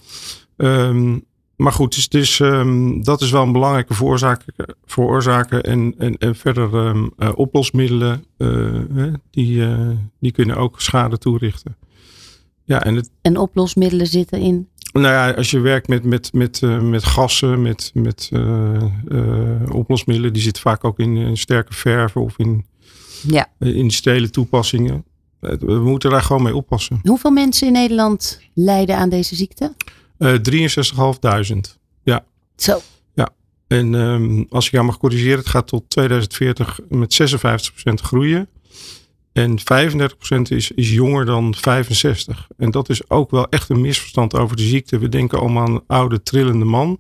Ehm, 0.58 1.18
maar 1.56 1.72
goed, 1.72 1.96
dus, 1.96 2.10
dus 2.10 2.40
ehm, 2.40 3.02
dat 3.02 3.22
is 3.22 3.32
wel 3.32 3.44
een 3.44 3.52
belangrijke 3.52 3.94
veroorzaker, 3.94 4.54
veroorzaker. 4.86 5.64
En, 5.64 5.96
en, 5.98 6.18
en 6.18 6.36
verder 6.36 6.96
eh, 7.18 7.32
oplosmiddelen, 7.36 8.26
eh, 8.38 8.48
hè, 8.94 9.12
die, 9.32 9.64
eh, 9.66 9.90
die 10.20 10.32
kunnen 10.32 10.56
ook 10.58 10.82
schade 10.82 11.18
toerichten. 11.18 11.78
Ja, 12.64 12.84
en 12.84 12.96
het, 12.96 13.10
En 13.22 13.38
oplosmiddelen 13.38 14.08
zitten 14.08 14.40
in. 14.40 14.68
nou 14.94 15.06
ja, 15.06 15.32
als 15.32 15.52
je 15.52 15.60
werkt 15.60 15.88
met, 15.88 16.04
met, 16.04 16.34
met, 16.34 16.62
met 16.82 17.04
gassen, 17.04 17.62
met, 17.62 17.92
met 17.94 18.32
oplosmiddelen, 19.72 20.34
die 20.34 20.42
zitten 20.42 20.62
vaak 20.62 20.84
ook 20.84 21.00
in, 21.00 21.38
sterke 21.38 21.74
verven 21.74 22.22
of 22.22 22.38
in 22.38 22.66
Ja. 23.28 23.48
industriële 23.60 24.30
toepassingen. 24.30 25.06
We 25.42 25.80
moeten 25.80 26.10
daar 26.10 26.22
gewoon 26.22 26.44
mee 26.44 26.56
oppassen. 26.56 27.00
Hoeveel 27.04 27.32
mensen 27.32 27.68
in 27.68 27.74
Nederland 27.74 28.40
lijden 28.54 28.98
aan 28.98 29.10
deze 29.10 29.36
ziekte? 29.36 29.74
Eh 30.18 30.34
63.500. 30.34 31.80
Zo. 32.56 32.82
En 33.72 33.96
ehm, 33.96 34.44
als 34.50 34.66
ik 34.66 34.72
jou 34.72 34.86
mag 34.86 34.98
corrigeren, 34.98 35.38
het 35.38 35.48
gaat 35.48 35.68
tot 35.68 35.84
2040 35.88 36.80
met 36.90 37.14
56% 37.90 37.94
groeien. 37.94 38.48
En 39.34 39.60
35% 39.60 39.64
is, 40.50 40.72
is 40.72 40.92
jonger 40.92 41.26
dan 41.26 41.56
65. 41.56 42.48
En 42.58 42.72
dat 42.72 42.90
is 42.90 43.10
ook 43.10 43.32
wel 43.32 43.50
echt 43.50 43.70
een 43.70 43.82
misverstand 43.82 44.36
over 44.36 44.56
de 44.56 44.64
ziekte. 44.64 44.98
We 44.98 45.10
denken 45.10 45.40
allemaal 45.40 45.66
aan 45.68 45.74
een 45.74 45.84
oude 45.88 46.24
trillende 46.24 46.66
man. 46.66 47.00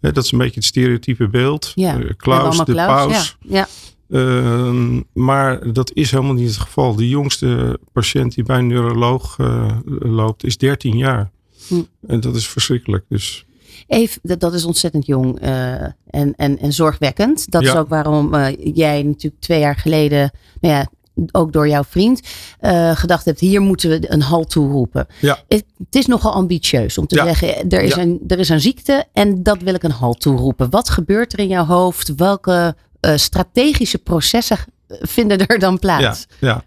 Dat 0.00 0.24
is 0.24 0.32
een 0.32 0.38
beetje 0.38 0.54
het 0.54 0.64
stereotype 0.64 1.28
beeld. 1.28 1.72
Ja. 1.74 2.00
Eh, 2.00 2.10
Klaus, 2.16 2.58
de 2.58 2.64
Klaus, 2.64 2.86
paus. 2.86 3.36
Ja. 3.40 3.56
ja. 3.56 3.68
Ehm, 4.10 5.00
maar 5.12 5.72
dat 5.72 5.90
is 5.94 6.10
helemaal 6.10 6.32
niet 6.34 6.48
het 6.48 6.56
geval. 6.56 6.94
De 6.94 7.08
jongste 7.08 7.78
patiënt 7.92 8.34
die 8.34 8.44
bij 8.44 8.58
een 8.58 8.66
neuroloog 8.66 9.36
eh, 9.38 9.76
loopt 9.98 10.44
is 10.44 10.58
13 10.58 10.96
jaar. 10.96 11.30
Hm. 11.68 11.82
En 12.06 12.20
dat 12.20 12.34
is 12.36 12.48
verschrikkelijk. 12.48 13.04
Dus 13.08 13.46
Even, 13.86 14.20
dat, 14.22 14.40
dat 14.40 14.54
is 14.54 14.64
ontzettend 14.64 15.06
jong 15.06 15.40
eh, 15.40 15.82
en, 16.06 16.34
en, 16.36 16.58
en 16.58 16.72
zorgwekkend. 16.72 17.50
Dat 17.50 17.62
is 17.62 17.74
ook 17.74 17.88
waarom 17.88 18.34
eh, 18.34 18.74
jij 18.74 19.02
natuurlijk 19.02 19.42
twee 19.42 19.60
jaar 19.60 19.76
geleden, 19.76 20.30
nou 20.60 20.74
ja, 20.74 20.88
ook 21.32 21.52
door 21.52 21.68
jouw 21.68 21.84
vriend, 21.84 22.20
gedacht 22.94 23.24
hebt: 23.24 23.40
hier 23.40 23.60
moeten 23.60 23.90
we 23.90 24.12
een 24.12 24.22
halt 24.22 24.50
toe 24.50 24.70
roepen. 24.70 25.06
Ja. 25.20 25.38
Het, 25.48 25.64
het 25.78 25.94
is 25.94 26.06
nogal 26.06 26.32
ambitieus 26.32 26.98
om 26.98 27.06
te 27.06 27.14
Ja. 27.14 27.24
zeggen: 27.24 27.68
er 27.68 27.82
is, 27.82 27.96
een, 27.96 28.20
er 28.26 28.38
is 28.38 28.48
een 28.48 28.60
ziekte 28.60 29.04
en 29.12 29.42
dat 29.42 29.62
wil 29.62 29.74
ik 29.74 29.82
een 29.82 29.90
halt 29.90 30.20
toe 30.20 30.36
roepen. 30.36 30.70
Wat 30.70 30.88
gebeurt 30.88 31.32
er 31.32 31.38
in 31.38 31.48
jouw 31.48 31.64
hoofd? 31.64 32.14
Welke 32.14 32.76
eh, 33.00 33.16
strategische 33.16 33.98
processen 33.98 34.58
vinden 34.88 35.46
er 35.46 35.58
dan 35.58 35.78
plaats? 35.78 36.26
Ja, 36.40 36.48
ja. 36.48 36.64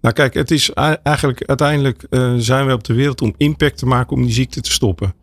Nou 0.00 0.14
kijk, 0.14 0.34
het 0.34 0.50
is 0.50 0.70
eigenlijk 1.02 1.42
uiteindelijk 1.44 2.06
eh, 2.10 2.34
zijn 2.36 2.66
we 2.66 2.72
op 2.72 2.84
de 2.84 2.94
wereld 2.94 3.22
om 3.22 3.34
impact 3.36 3.78
te 3.78 3.86
maken 3.86 4.16
om 4.16 4.22
die 4.22 4.32
ziekte 4.32 4.60
te 4.60 4.72
stoppen. 4.72 5.14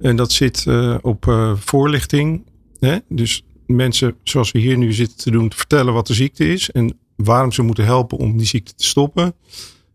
En 0.00 0.16
dat 0.16 0.32
zit 0.32 0.64
eh, 0.66 0.96
op 1.02 1.28
eh, 1.28 1.52
voorlichting. 1.56 2.46
Hè? 2.80 2.98
Dus 3.08 3.44
mensen 3.66 4.16
zoals 4.22 4.52
we 4.52 4.58
hier 4.58 4.78
nu 4.78 4.92
zitten 4.92 5.16
te 5.16 5.30
doen, 5.30 5.48
te 5.48 5.56
vertellen 5.56 5.92
wat 5.92 6.06
de 6.06 6.14
ziekte 6.14 6.52
is 6.52 6.70
en 6.70 6.98
waarom 7.16 7.52
ze 7.52 7.62
moeten 7.62 7.84
helpen 7.84 8.18
om 8.18 8.36
die 8.36 8.46
ziekte 8.46 8.74
te 8.74 8.84
stoppen. 8.84 9.34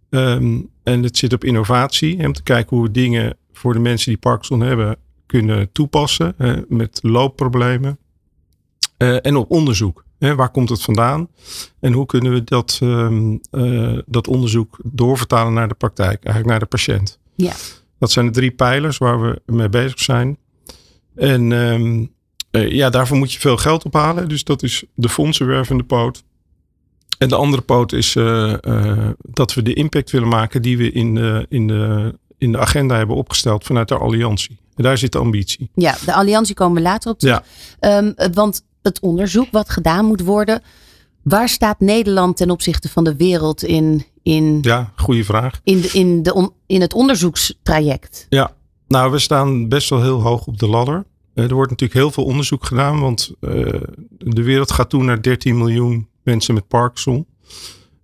Ehm, 0.10 0.62
en 0.84 1.03
het 1.03 1.17
zit 1.17 1.34
op 1.34 1.43
innovatie, 1.43 2.25
om 2.25 2.34
te 2.34 2.43
kijken 2.43 2.77
hoe 2.77 2.86
we 2.86 2.91
dingen 2.91 3.38
voor 3.51 3.74
de 3.74 3.79
mensen 3.79 4.10
die 4.10 4.19
Parkinson 4.19 4.62
hebben 4.62 4.98
kunnen 5.25 5.72
toepassen 5.72 6.34
hè, 6.38 6.62
met 6.67 7.00
loopproblemen. 7.01 7.98
Eh, 9.00 9.25
en 9.25 9.36
op 9.36 9.51
onderzoek. 9.51 10.03
Hè, 10.18 10.36
waar 10.36 10.50
komt 10.50 10.70
het 10.70 10.82
vandaan? 10.82 11.27
En 11.79 11.94
hoe 11.94 12.06
kunnen 12.06 12.34
we 12.34 12.44
dat, 12.44 12.79
ehm, 12.82 13.38
eh, 13.51 13.98
dat 14.06 14.27
onderzoek 14.27 14.79
doorvertalen 14.84 15.53
naar 15.53 15.68
de 15.68 15.74
praktijk, 15.74 16.24
eigenlijk 16.24 16.46
naar 16.46 16.60
de 16.60 16.65
patiënt? 16.65 17.20
Ja. 17.36 17.53
Dat 18.00 18.12
zijn 18.12 18.25
de 18.25 18.32
drie 18.32 18.51
pijlers 18.51 18.98
waar 18.98 19.22
we 19.22 19.41
mee 19.46 19.70
bezig 19.70 20.00
zijn. 20.00 20.38
En 21.15 21.51
ehm, 21.51 22.06
eh, 22.51 22.72
ja, 22.72 22.89
daarvoor 22.89 23.18
moet 23.18 23.34
je 23.34 23.39
veel 23.39 23.58
geld 23.58 23.86
ophalen. 23.86 24.29
Dus 24.29 24.44
dat 24.44 24.63
is 24.63 24.84
de 24.94 25.10
fondsenwervende 25.10 25.84
poot. 25.84 26.24
En 27.18 27.29
de 27.29 27.36
andere 27.36 27.62
poot 27.62 27.91
is 27.91 28.13
dat 29.22 29.53
we 29.53 29.62
de 29.62 29.74
impact 29.74 30.12
willen 30.12 30.27
maken 30.27 30.62
die 30.62 30.77
we 30.77 30.91
in 30.91 31.15
de, 31.15 31.46
in, 31.50 31.68
de, 31.68 32.15
in 32.38 32.51
de 32.51 32.58
agenda 32.58 32.96
hebben 32.98 33.15
opgesteld 33.15 33.63
vanuit 33.63 33.88
de 33.88 33.98
alliantie. 33.98 34.60
En 34.75 34.84
daar 34.84 34.98
zit 34.98 35.12
de 35.12 35.18
ambitie. 35.18 35.70
Ja, 35.74 35.98
de 36.06 36.13
alliantie 36.13 36.56
komen 36.56 36.75
we 36.75 36.82
later 36.82 37.12
op 37.12 37.20
terug. 37.20 37.41
Ja. 37.79 38.13
Ehm, 38.13 38.32
want 38.34 38.68
het 38.89 39.00
onderzoek 39.00 39.48
wat 39.51 39.69
gedaan 39.69 40.05
moet 40.05 40.22
worden, 40.22 40.62
waar 41.22 41.50
staat 41.50 41.79
Nederland 41.79 42.38
ten 42.38 42.50
opzichte 42.50 42.89
van 42.89 43.03
de 43.03 43.15
wereld 43.15 43.63
in, 43.63 44.05
in, 44.24 44.58
Ja, 44.62 44.91
goede 44.96 45.24
vraag. 45.24 45.60
in, 45.63 45.81
de, 45.81 45.89
in, 45.93 46.24
de 46.24 46.51
in 46.65 46.81
het 46.81 46.93
onderzoekstraject? 46.93 48.25
Ja, 48.29 48.53
nou, 48.88 49.12
we 49.12 49.19
staan 49.19 49.67
best 49.67 49.89
wel 49.89 50.01
heel 50.01 50.22
hoog 50.22 50.48
op 50.48 50.60
de 50.60 50.67
ladder. 50.67 51.05
Eh, 51.34 51.43
er 51.43 51.53
wordt 51.53 51.69
natuurlijk 51.69 52.00
heel 52.00 52.12
veel 52.12 52.24
onderzoek 52.24 52.65
gedaan, 52.65 53.00
want 53.00 53.31
eh, 53.39 53.51
de 54.17 54.43
wereld 54.43 54.72
gaat 54.72 54.89
toe 54.89 55.03
naar 55.03 55.22
13 55.22 55.58
miljoen 55.58 56.08
mensen 56.24 56.53
met 56.53 56.67
Parkinson. 56.67 57.25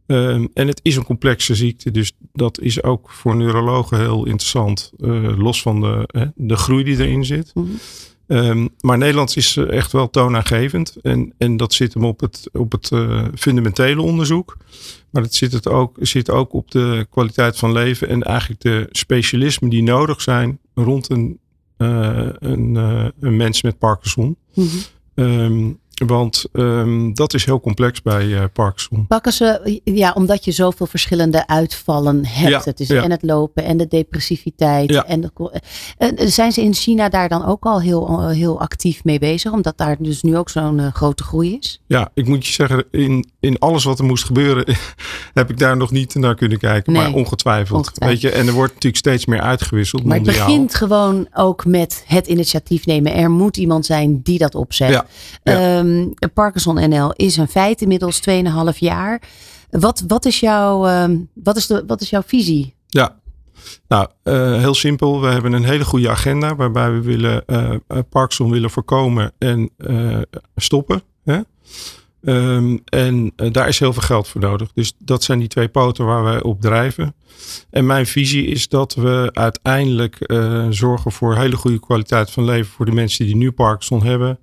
Ehm, 0.05 0.47
en 0.53 0.67
het 0.67 0.79
is 0.83 0.95
een 0.95 1.03
complexe 1.03 1.55
ziekte, 1.55 1.91
dus 1.91 2.11
dat 2.33 2.59
is 2.59 2.83
ook 2.83 3.11
voor 3.11 3.35
neurologen 3.35 3.99
heel 3.99 4.25
interessant, 4.25 4.91
eh, 4.99 5.37
los 5.37 5.61
van 5.61 5.81
de, 5.81 6.03
hè, 6.07 6.25
de 6.35 6.55
groei 6.55 6.83
die 6.83 6.97
erin 6.97 7.25
zit. 7.25 7.51
Mhm. 7.53 7.67
Ehm, 8.27 8.67
maar 8.79 8.97
Nederland 8.97 9.35
is 9.35 9.57
eh, 9.57 9.71
echt 9.71 9.91
wel 9.91 10.09
toonaangevend. 10.09 10.95
En, 11.01 11.33
en 11.37 11.57
dat 11.57 11.73
zit 11.73 11.93
hem 11.93 12.05
op 12.05 12.19
het, 12.19 12.49
op 12.53 12.71
het 12.71 12.91
eh, 12.91 13.25
fundamentele 13.35 14.01
onderzoek. 14.01 14.57
Maar 15.09 15.23
het 15.23 15.35
zit, 15.35 15.51
het 15.51 15.67
ook, 15.67 15.97
zit 15.99 16.31
ook 16.31 16.53
op 16.53 16.71
de 16.71 17.07
kwaliteit 17.09 17.57
van 17.57 17.71
leven. 17.71 18.07
En 18.07 18.23
eigenlijk 18.23 18.61
de 18.61 18.87
specialismen 18.91 19.69
die 19.69 19.83
nodig 19.83 20.21
zijn 20.21 20.59
rond 20.73 21.09
een, 21.09 21.39
eh, 21.77 22.29
een, 22.39 22.75
een 23.19 23.35
mens 23.35 23.61
met 23.61 23.77
Parkinson. 23.77 24.37
Mhm. 24.53 24.67
Ehm, 25.13 25.71
want 26.05 26.45
ehm, 26.53 27.13
dat 27.13 27.33
is 27.33 27.45
heel 27.45 27.59
complex 27.59 28.01
bij 28.01 28.35
eh, 28.35 28.43
Parkinson. 28.53 29.07
Pakken 29.07 29.33
ze, 29.33 29.79
ja, 29.83 30.11
omdat 30.11 30.45
je 30.45 30.51
zoveel 30.51 30.85
verschillende 30.85 31.47
uitvallen 31.47 32.25
hebt. 32.25 32.49
Ja, 32.49 32.61
het 32.63 32.79
is 32.79 32.87
ja. 32.87 33.03
en 33.03 33.11
het 33.11 33.23
lopen 33.23 33.63
en 33.63 33.77
de 33.77 33.87
depressiviteit. 33.87 34.89
Ja. 34.89 35.05
En 35.05 35.21
de, 35.21 35.61
eh, 35.97 36.27
zijn 36.27 36.51
ze 36.51 36.61
in 36.61 36.73
China 36.73 37.09
daar 37.09 37.29
dan 37.29 37.45
ook 37.45 37.63
al 37.65 37.81
heel, 37.81 38.07
eh, 38.07 38.27
heel 38.27 38.59
actief 38.59 39.03
mee 39.03 39.19
bezig? 39.19 39.51
Omdat 39.51 39.77
daar 39.77 39.95
dus 39.99 40.21
nu 40.21 40.37
ook 40.37 40.49
zo'n 40.49 40.79
eh, 40.79 40.93
grote 40.93 41.23
groei 41.23 41.57
is? 41.57 41.81
Ja, 41.87 42.09
ik 42.13 42.27
moet 42.27 42.45
je 42.47 42.53
zeggen, 42.53 42.85
in, 42.91 43.29
in 43.39 43.59
alles 43.59 43.83
wat 43.83 43.99
er 43.99 44.05
moest 44.05 44.23
gebeuren, 44.23 44.65
heb 45.33 45.49
ik 45.49 45.57
daar 45.57 45.77
nog 45.77 45.91
niet 45.91 46.15
naar 46.15 46.35
kunnen 46.35 46.57
kijken. 46.57 46.93
Nee, 46.93 47.01
maar 47.01 47.13
ongetwijfeld. 47.13 47.77
ongetwijfeld. 47.77 48.21
Weet 48.21 48.31
je, 48.31 48.39
en 48.39 48.47
er 48.47 48.53
wordt 48.53 48.73
natuurlijk 48.73 49.03
steeds 49.03 49.25
meer 49.25 49.41
uitgewisseld. 49.41 50.03
Maar 50.03 50.15
het 50.15 50.25
begint 50.25 50.75
gewoon 50.75 51.27
ook 51.33 51.65
met 51.65 52.03
het 52.07 52.27
initiatief 52.27 52.85
nemen. 52.85 53.13
Er 53.13 53.31
moet 53.31 53.57
iemand 53.57 53.85
zijn 53.85 54.21
die 54.21 54.37
dat 54.37 54.55
opzet. 54.55 54.89
Ja, 54.89 55.05
ja. 55.43 55.83
Ehm, 55.85 56.29
Parkinson 56.33 56.89
NL 56.89 57.11
is 57.11 57.37
een 57.37 57.47
feit 57.47 57.81
inmiddels 57.81 58.19
2,5 58.19 58.77
jaar. 58.77 59.21
Wat, 59.69 60.03
wat, 60.07 60.25
is 60.25 60.39
jouw, 60.39 60.85
ehm, 60.85 61.17
wat, 61.33 61.57
is 61.57 61.67
de, 61.67 61.83
wat 61.87 62.01
is 62.01 62.09
jouw 62.09 62.23
visie? 62.25 62.75
Ja, 62.87 63.19
nou, 63.87 64.07
eh, 64.23 64.57
heel 64.57 64.73
simpel. 64.73 65.21
We 65.21 65.27
hebben 65.27 65.53
een 65.53 65.65
hele 65.65 65.85
goede 65.85 66.09
agenda 66.09 66.55
waarbij 66.55 66.91
we 66.91 67.01
willen 67.01 67.45
eh 67.45 67.73
eh, 67.87 67.99
Parkinson 68.09 68.51
willen 68.51 68.69
voorkomen 68.69 69.31
en 69.37 69.69
stoppen. 70.55 71.01
Hè? 71.23 71.39
Ehm, 72.23 72.77
en 72.85 73.33
daar 73.35 73.67
is 73.67 73.79
heel 73.79 73.93
veel 73.93 74.01
geld 74.01 74.27
voor 74.27 74.41
nodig. 74.41 74.71
Dus 74.73 74.93
dat 74.97 75.23
zijn 75.23 75.39
die 75.39 75.47
twee 75.47 75.67
poten 75.67 76.05
waar 76.05 76.23
wij 76.23 76.43
op 76.43 76.61
drijven. 76.61 77.15
En 77.69 77.85
mijn 77.85 78.05
visie 78.05 78.45
is 78.45 78.67
dat 78.67 78.93
we 78.93 79.29
uiteindelijk 79.33 80.17
zorgen 80.69 81.11
voor 81.11 81.35
hele 81.35 81.55
goede 81.55 81.79
kwaliteit 81.79 82.31
van 82.31 82.45
leven 82.45 82.71
voor 82.71 82.85
de 82.85 82.91
mensen 82.91 83.25
die 83.25 83.35
nu 83.35 83.51
Parkinson 83.51 84.03
hebben. 84.03 84.39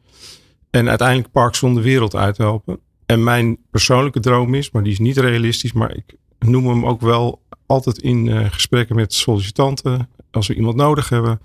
En 0.72 0.88
uiteindelijk 0.88 1.30
Parkinson 1.30 1.74
de 1.74 1.80
wereld 1.80 2.14
uithelpen. 2.14 2.78
En 3.06 3.24
mijn 3.24 3.58
persoonlijke 3.70 4.20
droom 4.20 4.54
is, 4.54 4.70
maar 4.70 4.82
die 4.82 4.92
is 4.92 4.98
niet 4.98 5.16
realistisch, 5.16 5.72
maar 5.72 5.96
ik 5.96 6.14
noem 6.38 6.66
hem 6.66 6.86
ook 6.86 7.00
wel 7.00 7.42
altijd 7.66 7.98
in 7.98 8.28
eh, 8.28 8.50
gesprekken 8.50 8.96
met 8.96 9.14
sollicitanten, 9.14 10.08
als 10.30 10.46
we 10.46 10.54
iemand 10.54 10.76
nodig 10.76 11.08
hebben. 11.08 11.40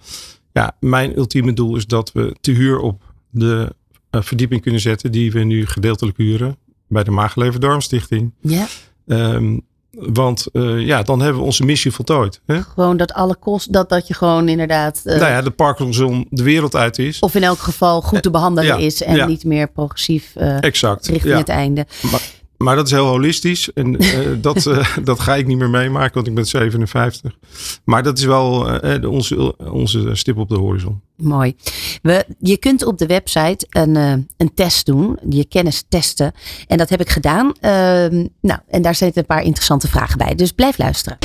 Ja, 0.53 0.77
mijn 0.79 1.17
ultieme 1.17 1.53
doel 1.53 1.75
is 1.75 1.88
dat 1.88 2.12
we 2.12 2.36
te 2.41 2.51
huur 2.51 2.79
op 2.79 3.03
de 3.29 3.75
eh, 4.10 4.22
verdieping 4.22 4.62
kunnen 4.62 4.81
zetten 4.81 5.12
die 5.12 5.31
we 5.31 5.39
nu 5.39 5.65
gedeeltelijk 5.65 6.17
huren 6.17 6.57
bij 6.88 7.03
de 7.03 7.12
Maagleven 7.12 7.62
Darmstichting. 7.62 8.34
Ja. 8.41 8.67
Ehm, 9.07 9.60
want 9.91 10.48
eh, 10.53 10.79
ja, 10.79 11.03
dan 11.03 11.20
hebben 11.20 11.39
we 11.39 11.46
onze 11.46 11.65
missie 11.65 11.91
voltooid. 11.91 12.41
Hè? 12.46 12.62
Gewoon 12.62 12.98
dat 12.98 13.13
alle 13.13 13.36
kost, 13.36 13.74
dat, 13.74 13.89
dat 13.89 14.08
je 14.08 14.13
gewoon 14.13 14.50
inderdaad. 14.50 15.01
eh, 15.06 15.20
nou 15.20 15.32
ja, 15.32 15.41
de 15.41 15.51
Parkinson 15.51 16.27
de 16.29 16.44
wereld 16.44 16.75
uit 16.75 17.00
is. 17.00 17.20
Of 17.20 17.36
in 17.36 17.44
elk 17.44 17.60
geval 17.60 18.01
goed 18.01 18.22
te 18.24 18.29
behandelen 18.32 18.77
Ja, 18.79 18.86
is 18.86 19.03
en 19.03 19.15
ja. 19.15 19.25
niet 19.25 19.44
meer 19.44 19.67
progressief 19.72 20.32
eh, 20.36 20.62
Exact. 20.63 21.08
richting 21.08 21.34
ja. 21.34 21.39
het 21.39 21.50
einde. 21.50 21.86
Maar 22.12 22.22
dat 22.58 22.86
is 22.86 22.92
heel 22.92 23.06
holistisch. 23.06 23.74
En 23.74 23.98
eh, 23.98 24.20
dat, 24.42 24.66
eh, 24.66 24.98
dat 25.04 25.20
ga 25.20 25.36
ik 25.36 25.48
niet 25.48 25.58
meer 25.58 25.70
meemaken, 25.70 26.14
want 26.14 26.28
ik 26.28 26.36
ben 26.36 26.46
57. 26.46 27.36
Maar 27.84 28.04
dat 28.04 28.18
is 28.18 28.24
wel 28.24 28.70
eh, 28.70 29.02
de- 29.02 29.10
onze, 29.10 29.58
onze 29.72 30.16
stip 30.16 30.38
op 30.38 30.50
de 30.50 30.58
horizon. 30.58 31.02
Mooi. 31.16 31.56
We, 32.02 32.26
je 32.40 32.58
kunt 32.58 32.86
op 32.86 32.98
de 32.98 33.06
website 33.06 33.66
een, 33.70 33.96
een 34.38 34.54
test 34.54 34.86
doen, 34.86 35.20
je 35.30 35.46
kennis 35.46 35.84
testen. 35.90 36.32
En 36.68 36.78
dat 36.78 36.90
heb 36.90 37.02
ik 37.02 37.10
gedaan. 37.10 37.52
Ehm, 37.60 38.26
nou, 38.42 38.60
en 38.68 38.82
daar 38.82 38.96
zitten 38.96 39.22
een 39.22 39.28
paar 39.28 39.44
interessante 39.44 39.88
vragen 39.88 40.18
bij. 40.18 40.36
Dus 40.36 40.52
blijf 40.52 40.78
luisteren. 40.78 41.18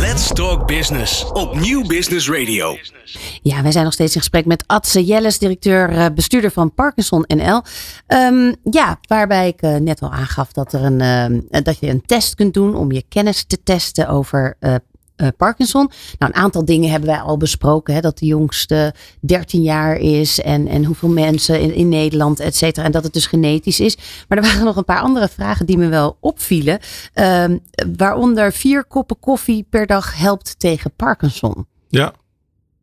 Let's 0.00 0.32
Talk 0.32 0.66
Business 0.66 1.32
op 1.32 1.54
Nieuw 1.54 1.86
Business 1.86 2.30
Radio. 2.30 2.76
Ja, 3.42 3.62
wij 3.62 3.72
zijn 3.72 3.84
nog 3.84 3.92
steeds 3.92 4.14
in 4.14 4.20
gesprek 4.20 4.44
met 4.46 4.64
Adse 4.66 5.04
Jelles, 5.04 5.38
directeur, 5.38 5.90
eh, 5.90 6.06
bestuurder 6.14 6.50
van 6.50 6.74
Parkinson 6.74 7.24
NL. 7.26 7.62
Ehm, 8.06 8.54
ja, 8.70 8.98
waarbij 9.08 9.48
ik 9.48 9.62
eh, 9.62 9.76
net 9.76 10.00
al 10.00 10.12
aangaf 10.12 10.52
dat, 10.52 10.72
er 10.72 10.84
een, 10.84 11.00
ehm, 11.00 11.62
dat 11.62 11.78
je 11.78 11.88
een 11.88 12.02
test 12.06 12.34
kunt 12.34 12.54
doen 12.54 12.76
om 12.76 12.92
je 12.92 13.04
kennis 13.08 13.44
te 13.44 13.62
testen 13.62 14.08
over 14.08 14.56
eh, 14.60 14.74
eh, 15.16 15.28
Parkinson. 15.36 15.90
Nou, 16.18 16.32
een 16.34 16.40
aantal 16.42 16.64
dingen 16.64 16.90
hebben 16.90 17.08
wij 17.08 17.18
al 17.20 17.36
besproken. 17.36 17.94
Hè, 17.94 18.00
dat 18.00 18.18
de 18.18 18.26
jongste 18.26 18.94
13 19.20 19.62
jaar 19.62 19.96
is 19.96 20.40
en, 20.40 20.68
en 20.68 20.84
hoeveel 20.84 21.08
mensen 21.08 21.60
in, 21.60 21.74
in 21.74 21.88
Nederland, 21.88 22.40
et 22.40 22.56
cetera. 22.56 22.86
En 22.86 22.92
dat 22.92 23.04
het 23.04 23.12
dus 23.12 23.26
genetisch 23.26 23.80
is. 23.80 23.96
Maar 24.28 24.38
er 24.38 24.44
waren 24.44 24.64
nog 24.70 24.76
een 24.76 24.84
paar 24.84 25.00
andere 25.00 25.28
vragen 25.28 25.66
die 25.66 25.78
me 25.78 25.88
wel 25.88 26.16
opvielen. 26.20 26.78
Ehm, 27.12 27.58
waaronder 27.96 28.52
vier 28.52 28.84
koppen 28.84 29.18
koffie 29.20 29.66
per 29.70 29.86
dag 29.86 30.16
helpt 30.18 30.58
tegen 30.58 30.92
Parkinson. 30.96 31.66
Ja, 31.88 32.12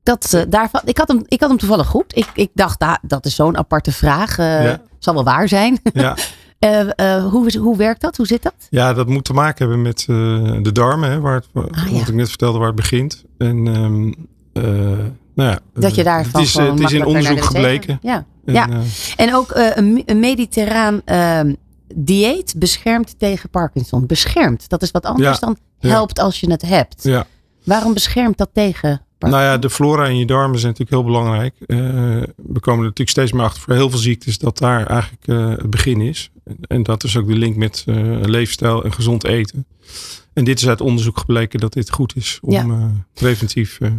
Dat, 0.03 0.33
eh, 0.33 0.41
daarvan, 0.49 0.81
ik, 0.85 0.97
had 0.97 1.07
hem, 1.07 1.23
ik 1.27 1.39
had 1.39 1.49
hem 1.49 1.57
toevallig 1.57 1.87
goed. 1.87 2.17
Ik, 2.17 2.27
ik 2.33 2.49
dacht, 2.53 2.79
ah, 2.79 2.95
dat 3.01 3.25
is 3.25 3.35
zo'n 3.35 3.57
aparte 3.57 3.91
vraag. 3.91 4.37
eh, 4.37 4.63
Ja. 4.63 4.81
Zal 4.99 5.13
wel 5.13 5.23
waar 5.23 5.47
zijn. 5.47 5.79
ja. 5.93 6.17
Eh, 6.61 7.15
eh, 7.15 7.25
hoe, 7.25 7.57
hoe 7.57 7.77
werkt 7.77 8.01
dat? 8.01 8.17
Hoe 8.17 8.25
zit 8.25 8.43
dat? 8.43 8.53
ja, 8.69 8.93
dat 8.93 9.07
moet 9.07 9.23
te 9.23 9.33
maken 9.33 9.57
hebben 9.57 9.81
met 9.81 9.99
eh, 9.99 10.15
de 10.61 10.71
darmen, 10.71 11.09
hè, 11.09 11.19
waar 11.19 11.35
het, 11.35 11.47
wat 11.51 11.71
Ah, 11.71 11.91
ja. 11.91 11.99
ik 11.99 12.13
net 12.13 12.29
vertelde, 12.29 12.57
waar 12.57 12.67
het 12.67 12.75
begint. 12.75 13.23
En 13.37 13.67
ehm, 13.67 14.11
eh, 14.53 15.05
nou 15.35 15.49
ja, 15.49 15.59
Dat 15.73 15.95
je 15.95 16.03
daarvan 16.03 16.41
het 16.41 16.49
is, 16.49 16.53
het 16.57 16.79
is 16.79 16.91
in 16.91 17.05
onderzoek 17.05 17.41
gebleken. 17.43 17.99
Ja. 18.01 18.25
En, 18.45 18.53
ja. 18.53 18.67
En 19.15 19.35
ook 19.35 19.51
een, 19.53 20.03
een 20.05 20.19
mediterraan 20.19 21.01
ehm, 21.05 21.53
dieet 21.95 22.53
beschermt 22.57 23.19
tegen 23.19 23.49
Parkinson. 23.49 24.05
Beschermt. 24.05 24.69
Dat 24.69 24.81
is 24.81 24.91
wat 24.91 25.05
anders 25.05 25.39
Ja. 25.39 25.45
dan 25.45 25.57
helpt 25.79 26.19
als 26.19 26.39
je 26.39 26.51
het 26.51 26.61
hebt. 26.61 27.03
ja. 27.03 27.25
Waarom 27.63 27.93
beschermt 27.93 28.37
dat 28.37 28.49
tegen? 28.53 29.01
Nou 29.19 29.43
ja, 29.43 29.57
de 29.57 29.69
flora 29.69 30.05
in 30.05 30.17
je 30.17 30.25
darmen 30.25 30.59
zijn 30.59 30.71
natuurlijk 30.77 31.01
heel 31.01 31.13
belangrijk. 31.13 31.53
We 32.35 32.59
komen 32.59 32.79
er 32.79 32.85
natuurlijk 32.85 33.09
steeds 33.09 33.31
meer 33.31 33.43
achter 33.43 33.61
voor 33.61 33.73
heel 33.73 33.89
veel 33.89 33.99
ziektes 33.99 34.37
dat 34.37 34.57
daar 34.57 34.85
eigenlijk 34.85 35.25
het 35.59 35.69
begin 35.69 36.01
is. 36.01 36.31
En, 36.61 36.83
dat 36.83 37.03
is 37.03 37.17
ook 37.17 37.27
de 37.27 37.35
link 37.37 37.55
met 37.55 37.83
eh, 37.85 37.95
leefstijl 38.21 38.83
en 38.83 38.93
gezond 38.93 39.23
eten. 39.23 39.65
En 40.33 40.43
dit 40.43 40.59
is 40.61 40.67
uit 40.67 40.81
onderzoek 40.81 41.17
gebleken 41.19 41.59
dat 41.59 41.73
dit 41.73 41.91
goed 41.91 42.15
is 42.15 42.39
om 42.41 42.51
Ja. 42.53 42.63
eh, 42.63 42.85
preventief. 43.13 43.79
eh, 43.79 43.91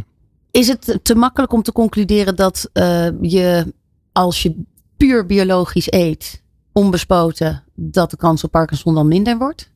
Is 0.50 0.68
het 0.68 0.98
te 1.02 1.14
makkelijk 1.14 1.52
om 1.52 1.62
te 1.62 1.72
concluderen 1.72 2.36
dat 2.36 2.70
je 3.20 3.72
als 4.12 4.42
je 4.42 4.62
puur 4.96 5.26
biologisch 5.26 5.92
eet, 5.92 6.42
onbespoten, 6.72 7.64
dat 7.74 8.10
de 8.10 8.16
kans 8.16 8.44
op 8.44 8.50
Parkinson 8.50 8.94
dan 8.94 9.08
minder 9.08 9.38
wordt? 9.38 9.70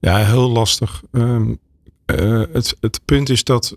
ja, 0.00 0.16
heel 0.24 0.50
lastig. 0.50 1.02
Ehm, 1.12 1.54
eh, 2.04 2.42
het, 2.52 2.76
het 2.80 3.00
punt 3.04 3.28
is 3.28 3.44
dat, 3.44 3.76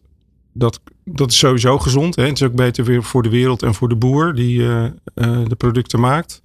dat 0.53 0.79
dat 1.05 1.31
is 1.31 1.37
sowieso 1.37 1.77
gezond. 1.79 2.15
Hè? 2.15 2.23
Het 2.23 2.33
is 2.41 2.43
ook 2.43 2.55
beter 2.55 2.83
weer 2.85 3.03
voor 3.03 3.23
de 3.23 3.29
wereld 3.29 3.63
en 3.63 3.73
voor 3.73 3.89
de 3.89 3.95
boer 3.95 4.35
die 4.35 4.57
de 5.47 5.55
producten 5.57 5.99
maakt. 5.99 6.41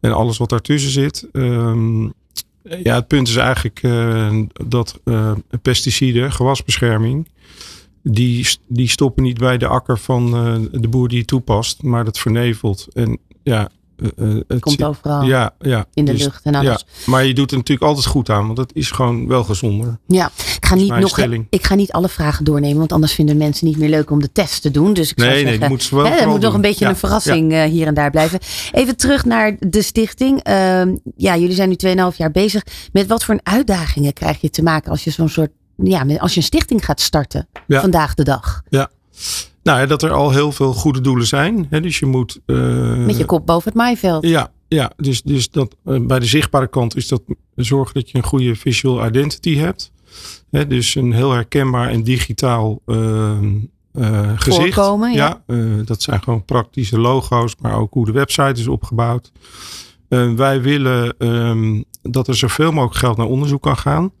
En 0.00 0.12
alles 0.12 0.38
wat 0.38 0.48
daartussen 0.48 0.90
zit. 0.90 1.28
Ehm, 1.32 2.04
ja, 2.62 2.94
het 2.94 3.06
punt 3.06 3.28
is 3.28 3.36
eigenlijk 3.36 3.82
eh, 3.82 4.40
dat 4.66 5.00
eh, 5.04 5.32
pesticiden, 5.62 6.32
gewasbescherming, 6.32 7.28
die, 8.02 8.48
die 8.66 8.88
stoppen 8.88 9.22
niet 9.22 9.38
bij 9.38 9.58
de 9.58 9.66
akker 9.66 9.98
van 9.98 10.34
eh, 10.34 10.80
de 10.80 10.88
boer 10.88 11.08
die 11.08 11.18
het 11.18 11.26
toepast, 11.26 11.82
maar 11.82 12.04
dat 12.04 12.18
vernevelt. 12.18 12.86
En 12.92 13.18
ja, 13.42 13.70
eh, 13.98 14.30
eh, 14.30 14.40
het 14.48 14.60
Komt 14.60 14.82
overal 14.82 15.22
Ja, 15.22 15.54
ja. 15.58 15.86
in 15.94 16.04
de 16.04 16.12
Dus- 16.12 16.22
lucht 16.22 16.44
en 16.44 16.54
alles. 16.54 16.84
Ja, 16.86 17.10
maar 17.10 17.24
je 17.24 17.34
doet 17.34 17.50
er 17.50 17.56
natuurlijk 17.56 17.88
altijd 17.88 18.06
goed 18.06 18.30
aan, 18.30 18.44
want 18.44 18.56
dat 18.56 18.70
is 18.74 18.90
gewoon 18.90 19.26
wel 19.26 19.44
gezonder. 19.44 19.98
Ja, 20.06 20.30
ik 20.56 20.66
ga, 20.66 20.74
niet 20.74 20.96
nog, 20.96 21.08
stelling. 21.08 21.46
ik 21.50 21.66
ga 21.66 21.74
niet 21.74 21.92
alle 21.92 22.08
vragen 22.08 22.44
doornemen, 22.44 22.78
want 22.78 22.92
anders 22.92 23.12
vinden 23.12 23.36
mensen 23.36 23.66
niet 23.66 23.76
meer 23.78 23.88
leuk 23.88 24.10
om 24.10 24.20
de 24.20 24.32
test 24.32 24.62
te 24.62 24.70
doen. 24.70 24.92
Dus 24.92 25.10
ik 25.10 25.18
zou 25.18 25.30
Nee, 25.30 25.36
nee, 25.36 25.42
zeggen, 25.42 25.60
dat 25.60 25.68
moeten 25.68 25.88
ze 25.88 25.94
wel 25.94 26.06
hè, 26.06 26.14
er 26.16 26.28
moet 26.28 26.40
nog 26.40 26.54
een 26.54 26.60
beetje 26.60 26.84
Ja, 26.84 26.90
een 26.90 26.96
verrassing 26.96 27.52
eh, 27.52 27.62
hier 27.62 27.86
en 27.86 27.94
daar 27.94 28.10
blijven. 28.10 28.38
Even 28.72 28.96
terug 28.96 29.24
naar 29.24 29.56
de 29.60 29.82
stichting. 29.82 30.42
Ehm, 30.42 30.96
ja, 31.16 31.36
jullie 31.36 31.54
zijn 31.54 31.68
nu 31.68 31.74
2,5 31.76 32.16
jaar 32.16 32.30
bezig. 32.30 32.62
Met 32.92 33.06
wat 33.06 33.24
voor 33.24 33.40
uitdagingen 33.42 34.12
krijg 34.12 34.40
je 34.40 34.50
te 34.50 34.62
maken 34.62 34.90
als 34.90 35.04
je 35.04 35.10
zo'n 35.10 35.28
soort, 35.28 35.50
ja, 35.76 36.06
als 36.18 36.32
je 36.32 36.40
een 36.40 36.46
stichting 36.46 36.84
gaat 36.84 37.00
starten 37.00 37.48
Ja. 37.66 37.80
vandaag 37.80 38.14
de 38.14 38.24
dag? 38.24 38.62
Nou 39.68 39.86
dat 39.86 40.02
er 40.02 40.12
al 40.12 40.30
heel 40.30 40.52
veel 40.52 40.72
goede 40.72 41.00
doelen 41.00 41.26
zijn. 41.26 41.66
Hè, 41.70 41.80
dus 41.80 41.98
je 41.98 42.06
moet. 42.06 42.40
eh, 42.46 42.96
Met 42.96 43.16
je 43.16 43.24
kop 43.24 43.46
boven 43.46 43.68
het 43.68 43.74
maaiveld. 43.78 44.26
Ja, 44.26 44.50
ja 44.68 44.92
dus, 44.96 45.22
dus 45.22 45.50
dat, 45.50 45.76
eh, 45.84 46.00
bij 46.00 46.18
de 46.18 46.26
zichtbare 46.26 46.68
kant 46.68 46.96
is 46.96 47.08
dat 47.08 47.22
zorgen 47.54 47.94
dat 47.94 48.10
je 48.10 48.18
een 48.18 48.24
goede 48.24 48.54
visual 48.54 49.06
identity 49.06 49.56
hebt. 49.56 49.92
Hè, 50.50 50.66
dus 50.66 50.94
een 50.94 51.12
heel 51.12 51.32
herkenbaar 51.32 51.88
en 51.88 52.02
digitaal 52.02 52.80
eh, 52.86 53.38
gezicht. 54.36 54.74
Voorkomen, 54.74 55.12
ja. 55.12 55.42
dat 55.84 56.02
zijn 56.02 56.22
gewoon 56.22 56.44
praktische 56.44 56.98
logo's, 56.98 57.54
maar 57.60 57.78
ook 57.78 57.92
hoe 57.92 58.06
de 58.06 58.12
website 58.12 58.60
is 58.60 58.66
opgebouwd. 58.68 59.32
Wij 60.36 60.62
willen 60.62 61.14
ehm, 61.18 61.82
dat 62.02 62.28
er 62.28 62.34
zoveel 62.36 62.72
mogelijk 62.72 62.98
geld 62.98 63.16
naar 63.16 63.26
onderzoek 63.26 63.62
kan 63.62 63.76
gaan. 63.76 64.12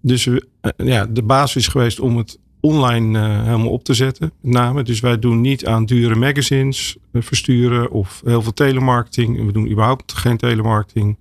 Dus 0.00 0.28
ja, 0.76 1.06
de 1.06 1.22
basis 1.22 1.56
is 1.56 1.68
geweest 1.68 2.00
om 2.00 2.16
het 2.16 2.38
online 2.60 3.18
eh, 3.18 3.42
helemaal 3.42 3.70
op 3.70 3.84
te 3.84 3.94
zetten. 3.94 4.32
Met 4.40 4.52
name. 4.52 4.82
Dus 4.82 5.00
wij 5.00 5.18
doen 5.18 5.40
niet 5.40 5.66
aan 5.66 5.84
dure 5.84 6.14
magazines 6.14 6.96
eh, 7.12 7.22
versturen 7.22 7.90
of 7.90 8.22
heel 8.24 8.42
veel 8.42 8.52
telemarketing. 8.52 9.46
We 9.46 9.52
doen 9.52 9.70
überhaupt 9.70 10.12
geen 10.12 10.36
telemarketing. 10.36 11.16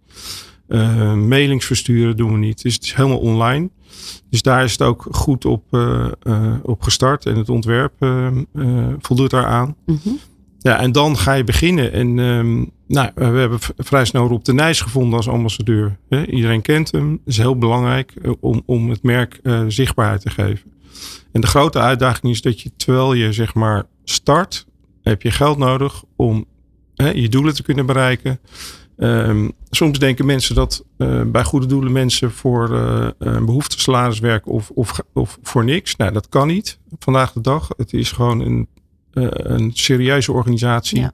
Eh, 0.68 1.14
mailings 1.14 1.66
versturen 1.66 2.18
doen 2.18 2.32
we 2.32 2.38
niet. 2.38 2.62
Dus 2.62 2.74
het 2.74 2.84
is 2.84 2.94
helemaal 2.94 3.20
online. 3.20 3.70
Dus 4.30 4.42
daar 4.42 4.64
is 4.64 4.72
het 4.72 4.82
ook 4.82 5.08
goed 5.12 5.46
op, 5.46 5.64
op 6.64 6.82
gestart. 6.82 7.26
En 7.26 7.36
het 7.36 7.50
ontwerp 7.50 7.94
voldoet 9.00 9.30
daaraan. 9.30 9.76
Mhm. 9.86 10.10
Ja, 10.60 10.80
en 10.80 10.92
dan 10.92 11.18
ga 11.18 11.34
je 11.34 11.44
beginnen. 11.44 11.92
En 11.92 12.20
ehm, 12.20 12.56
nou, 12.88 13.12
we 13.16 13.40
hebben 13.40 13.60
vrij 13.78 14.06
snel 14.06 14.28
Rob 14.28 14.44
de 14.44 14.54
Nijs 14.54 14.82
gevonden 14.82 15.18
als 15.18 15.30
ambassadeur. 15.30 15.98
Iedereen 16.10 16.62
kent 16.62 16.92
hem. 16.92 17.10
Dat 17.10 17.20
is 17.26 17.38
heel 17.38 17.58
belangrijk 17.58 18.14
om, 18.40 18.62
om 18.66 18.90
het 18.90 19.04
merk 19.04 19.40
zichtbaarheid 19.68 20.22
te 20.22 20.30
geven. 20.30 20.75
En 21.36 21.42
de 21.42 21.48
grote 21.48 21.80
uitdaging 21.80 22.34
is 22.34 22.42
dat 22.42 22.62
je 22.62 22.72
terwijl 22.78 23.14
je 23.14 23.34
zeg 23.34 23.54
maar 23.54 23.84
start, 24.04 24.66
heb 25.02 25.22
je 25.22 25.32
geld 25.32 25.58
nodig 25.58 26.04
om 26.16 26.46
hè, 26.96 27.10
je 27.10 27.30
doelen 27.30 27.54
te 27.54 27.64
kunnen 27.64 27.86
bereiken. 27.86 28.40
Ehm, 28.98 29.50
soms 29.70 30.00
denken 30.00 30.26
mensen 30.26 30.56
dat 30.56 30.84
eh, 30.98 31.22
bij 31.26 31.44
goede 31.44 31.66
doelen 31.66 31.92
mensen 31.92 32.32
voor 32.32 32.76
eh, 32.76 33.08
een 33.18 33.46
behoeftesalaris 33.46 34.20
werken 34.20 34.52
of, 34.52 34.70
of, 34.70 35.00
of 35.14 35.38
voor 35.42 35.64
niks. 35.64 35.96
Nou, 35.96 36.12
dat 36.12 36.30
kan 36.30 36.48
niet 36.48 36.80
vandaag 37.00 37.32
de 37.32 37.42
dag. 37.42 37.70
Het 37.78 37.94
is 37.94 38.12
gewoon 38.12 38.40
een, 38.40 38.68
eh, 39.14 39.28
een 39.32 39.72
serieuze 39.74 40.32
organisatie. 40.32 41.00
Ja. 41.00 41.12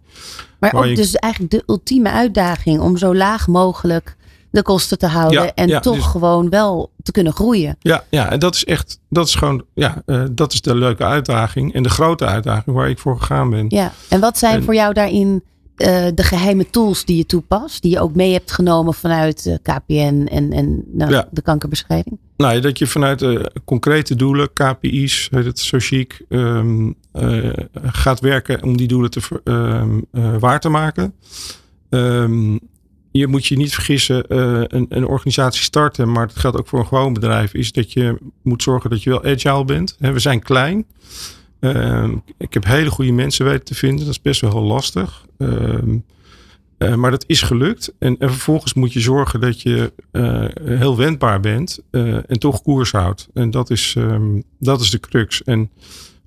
Maar 0.59 0.73
ook 0.73 0.85
je- 0.85 0.95
dus 0.95 1.15
eigenlijk 1.15 1.53
de 1.53 1.63
ultieme 1.67 2.09
uitdaging 2.11 2.79
om 2.79 2.97
zo 2.97 3.15
laag 3.15 3.47
mogelijk 3.47 4.15
de 4.51 4.61
kosten 4.63 4.97
te 4.97 5.07
houden. 5.07 5.43
Ja, 5.43 5.53
en 5.53 5.67
ja, 5.67 5.79
toch 5.79 5.95
dus- 5.95 6.05
gewoon 6.05 6.49
wel 6.49 6.90
te 7.03 7.11
kunnen 7.11 7.33
groeien. 7.33 7.75
Ja, 7.79 8.03
ja, 8.09 8.31
en 8.31 8.39
dat 8.39 8.55
is 8.55 8.65
echt, 8.65 8.99
dat 9.09 9.27
is 9.27 9.35
gewoon, 9.35 9.63
ja, 9.73 10.01
eh, 10.05 10.23
dat 10.31 10.53
is 10.53 10.61
de 10.61 10.75
leuke 10.75 11.03
uitdaging 11.03 11.73
en 11.73 11.83
de 11.83 11.89
grote 11.89 12.25
uitdaging 12.25 12.75
waar 12.75 12.89
ik 12.89 12.99
voor 12.99 13.19
gegaan 13.19 13.49
ben. 13.49 13.65
Ja. 13.69 13.91
En 14.09 14.19
wat 14.19 14.37
zijn 14.37 14.55
En- 14.55 14.63
voor 14.63 14.73
jou 14.75 14.93
daarin 14.93 15.43
eh, 15.75 16.05
de 16.15 16.23
geheime 16.23 16.69
tools 16.69 17.05
die 17.05 17.17
je 17.17 17.25
toepast? 17.25 17.81
Die 17.81 17.91
je 17.91 17.99
ook 17.99 18.15
mee 18.15 18.33
hebt 18.33 18.51
genomen 18.51 18.93
vanuit 18.93 19.45
eh, 19.45 19.55
KPN 19.61 20.27
en, 20.31 20.51
en 20.51 20.83
nou, 20.91 21.11
Ja. 21.11 21.27
de 21.31 21.41
kankerbestrijding? 21.41 22.17
Nou, 22.37 22.59
dat 22.59 22.77
je 22.77 22.87
vanuit 22.87 23.21
eh, 23.21 23.35
concrete 23.65 24.15
doelen, 24.15 24.53
KPI's, 24.53 25.27
heet 25.31 25.45
het 25.45 25.59
zo 25.59 25.77
chic, 25.79 26.21
ehm, 26.29 26.91
eh, 27.11 27.49
gaat 27.81 28.19
werken 28.19 28.63
om 28.63 28.77
die 28.77 28.87
doelen 28.87 29.09
te 29.11 29.21
eh, 29.43 30.35
waar 30.39 30.59
te 30.59 30.69
maken. 30.69 31.13
Ehm, 31.89 32.57
je 33.11 33.27
moet 33.27 33.45
je 33.45 33.57
niet 33.57 33.73
vergissen, 33.73 34.27
eh, 34.27 34.61
een, 34.67 34.85
een 34.89 35.05
organisatie 35.07 35.61
starten, 35.61 36.11
maar 36.11 36.27
dat 36.27 36.35
geldt 36.39 36.57
ook 36.57 36.67
voor 36.67 36.79
een 36.79 36.87
gewoon 36.87 37.13
bedrijf, 37.13 37.53
is 37.53 37.71
dat 37.71 37.93
je 37.93 38.17
moet 38.43 38.63
zorgen 38.63 38.89
dat 38.89 39.03
je 39.03 39.09
wel 39.09 39.23
agile 39.23 39.65
bent. 39.65 39.95
We 39.99 40.19
zijn 40.19 40.41
klein. 40.41 40.85
Ehm, 41.59 42.15
ik 42.37 42.53
heb 42.53 42.65
hele 42.65 42.89
goede 42.89 43.11
mensen 43.11 43.45
weten 43.45 43.65
te 43.65 43.75
vinden. 43.75 43.99
Dat 44.05 44.13
is 44.13 44.21
best 44.21 44.41
wel 44.41 44.51
heel 44.51 44.61
lastig. 44.63 45.25
Ehm, 45.37 45.97
eh, 46.77 46.95
maar 46.95 47.11
dat 47.11 47.23
is 47.27 47.41
gelukt. 47.41 47.93
En, 47.99 48.15
en 48.19 48.29
vervolgens 48.29 48.73
moet 48.73 48.93
je 48.93 48.99
zorgen 48.99 49.39
dat 49.41 49.61
je 49.61 49.93
eh, 50.11 50.45
heel 50.63 50.97
wendbaar 50.97 51.39
bent 51.39 51.79
en 51.91 52.39
toch 52.39 52.61
koers 52.61 52.91
houdt. 52.91 53.27
En 53.33 53.51
dat 53.51 53.69
is, 53.69 53.93
ehm, 53.97 54.41
dat 54.59 54.81
is 54.81 54.89
de 54.89 54.99
crux. 54.99 55.43
En 55.43 55.69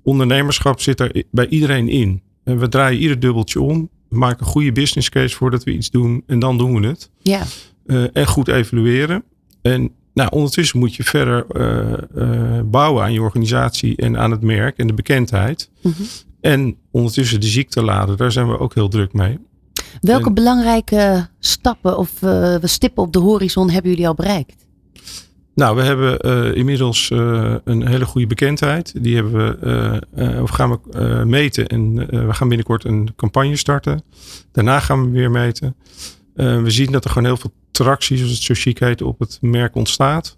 ondernemerschap 0.03 0.81
zit 0.81 0.99
i- 0.99 1.23
bij 1.31 1.47
iedereen 1.47 1.89
in. 1.89 2.21
En 2.43 2.59
we 2.59 2.67
draaien 2.69 3.01
ieder 3.01 3.19
dubbeltje 3.19 3.61
om. 3.61 3.89
Maken 4.15 4.45
een 4.45 4.51
goede 4.51 4.71
business 4.71 5.09
case 5.09 5.35
voordat 5.35 5.63
we 5.63 5.73
iets 5.73 5.89
doen. 5.89 6.23
En 6.27 6.39
dan 6.39 6.57
doen 6.57 6.81
we 6.81 6.87
het. 6.87 7.09
Ja. 7.21 7.41
Eh, 7.85 8.03
en 8.13 8.27
goed 8.27 8.47
evalueren. 8.47 9.23
En 9.61 9.91
nou, 10.13 10.29
ondertussen 10.31 10.79
moet 10.79 10.95
je 10.95 11.03
verder 11.03 11.45
eh, 11.47 11.93
eh, 12.57 12.63
bouwen 12.65 13.03
aan 13.03 13.13
je 13.13 13.21
organisatie 13.21 13.95
en 13.95 14.17
aan 14.17 14.31
het 14.31 14.41
merk 14.41 14.77
en 14.77 14.87
de 14.87 14.93
bekendheid. 14.93 15.69
Mhm. 15.81 16.01
En 16.41 16.75
ondertussen 16.91 17.39
de 17.39 17.47
ziekte 17.47 17.83
laden, 17.83 18.17
daar 18.17 18.31
zijn 18.31 18.47
we 18.47 18.59
ook 18.59 18.73
heel 18.75 18.87
druk 18.87 19.13
mee. 19.13 19.39
Welke 20.01 20.27
En- 20.27 20.33
belangrijke 20.33 21.27
stappen 21.39 21.97
of 21.97 22.11
stippen 22.61 23.03
op 23.03 23.13
de 23.13 23.19
horizon 23.19 23.69
hebben 23.69 23.91
jullie 23.91 24.07
al 24.07 24.13
bereikt? 24.13 24.65
Nou, 25.55 25.75
we 25.75 25.81
hebben 25.81 26.19
eh, 26.19 26.55
inmiddels 26.55 27.11
eh, 27.11 27.55
een 27.63 27.87
hele 27.87 28.05
goede 28.05 28.27
bekendheid. 28.27 29.03
Die 29.03 29.15
hebben 29.15 29.33
we, 29.33 30.01
eh, 30.15 30.41
of 30.41 30.49
gaan 30.49 30.79
we 30.91 31.23
meten. 31.25 31.67
En 31.67 31.95
we 32.27 32.33
gaan 32.33 32.47
binnenkort 32.47 32.83
een 32.83 33.09
campagne 33.15 33.55
starten. 33.55 34.03
Daarna 34.51 34.79
gaan 34.79 35.03
we 35.03 35.09
weer 35.09 35.31
meten. 35.31 35.75
We 36.33 36.69
zien 36.71 36.91
dat 36.91 37.03
er 37.03 37.09
gewoon 37.09 37.27
heel 37.27 37.37
veel 37.37 37.53
tractie, 37.71 38.17
zoals 38.17 38.31
het 38.31 38.41
zo 38.41 38.53
chic 38.53 38.79
heet, 38.79 39.01
op 39.01 39.19
het 39.19 39.37
merk 39.41 39.75
ontstaat. 39.75 40.37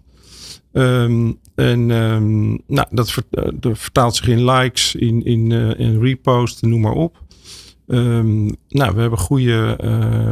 Ehm, 0.72 1.32
en 1.54 1.90
ehm, 1.90 2.48
nou, 2.48 2.86
dat, 2.90 3.10
ver- 3.10 3.52
dat 3.54 3.78
vertaalt 3.78 4.16
zich 4.16 4.28
in 4.28 4.44
likes, 4.44 4.94
in, 4.94 5.24
in, 5.24 5.52
in 5.78 6.00
repost, 6.00 6.62
noem 6.62 6.80
maar 6.80 6.92
op. 6.92 7.22
Ehm, 7.86 8.44
nou, 8.68 8.94
we 8.94 9.00
hebben 9.00 9.18
goede 9.18 9.76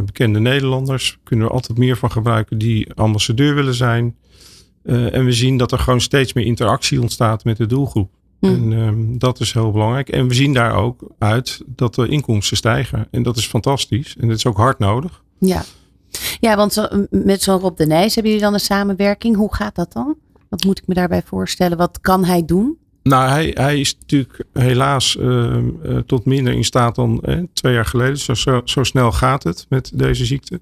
bekende 0.07 0.39
Nederlanders. 0.39 1.19
Kunnen 1.25 1.47
er 1.47 1.53
altijd 1.53 1.79
meer 1.79 1.97
van 1.97 2.11
gebruiken 2.11 2.59
die 2.59 2.93
ambassadeur 2.95 3.55
willen 3.55 3.75
zijn. 3.75 4.17
Eh, 4.87 5.15
en 5.15 5.25
we 5.25 5.33
zien 5.33 5.57
dat 5.57 5.73
er 5.73 5.79
gewoon 5.79 6.01
steeds 6.01 6.33
meer 6.33 6.45
interactie 6.45 7.01
ontstaat 7.01 7.45
met 7.45 7.57
de 7.57 7.67
doelgroep. 7.67 8.11
Hm. 8.41 8.47
En 8.47 8.73
ehm, 8.73 9.19
dat 9.19 9.41
is 9.41 9.53
heel 9.53 9.71
belangrijk. 9.71 10.09
En 10.09 10.29
we 10.29 10.35
zien 10.35 10.53
daar 10.53 10.75
ook 10.75 11.11
uit 11.19 11.63
dat 11.67 11.95
de 11.95 12.09
inkomsten 12.09 12.57
stijgen. 12.57 13.09
En 13.11 13.23
dat 13.23 13.37
is 13.37 13.47
fantastisch. 13.47 14.17
En 14.21 14.29
dat 14.29 14.37
is 14.37 14.47
ook 14.47 14.57
hard 14.57 14.79
nodig. 14.79 15.23
Ja, 15.39 15.65
ja 16.41 16.57
want 16.57 16.73
zo, 16.73 16.87
met 17.11 17.43
zo'n 17.43 17.59
Rob 17.59 17.77
de 17.77 17.87
Nijs 17.87 18.15
hebben 18.15 18.33
jullie 18.33 18.47
dan 18.47 18.55
een 18.55 18.61
samenwerking. 18.61 19.37
Hoe 19.37 19.55
gaat 19.55 19.75
dat 19.75 19.93
dan? 19.93 20.17
Wat 20.49 20.65
moet 20.65 20.79
ik 20.79 20.87
me 20.87 20.95
daarbij 20.95 21.23
voorstellen? 21.23 21.77
Wat 21.77 22.01
kan 22.01 22.25
hij 22.25 22.45
doen? 22.45 22.79
Nou, 23.03 23.31
hij, 23.31 23.51
hij 23.55 23.81
is 23.81 23.97
natuurlijk 23.99 24.45
helaas 24.53 25.17
ehm, 25.17 25.69
eh, 25.83 25.97
tot 25.99 26.25
minder 26.25 26.53
in 26.53 26.65
staat 26.65 26.95
dan 26.95 27.21
eh, 27.21 27.39
twee 27.53 27.75
jaar 27.75 27.85
geleden. 27.85 28.19
Zo, 28.19 28.35
zo, 28.35 28.61
zo 28.65 28.83
snel 28.83 29.13
gaat 29.13 29.43
het 29.43 29.67
met 29.69 29.91
deze 29.95 30.25
ziekte. 30.25 30.61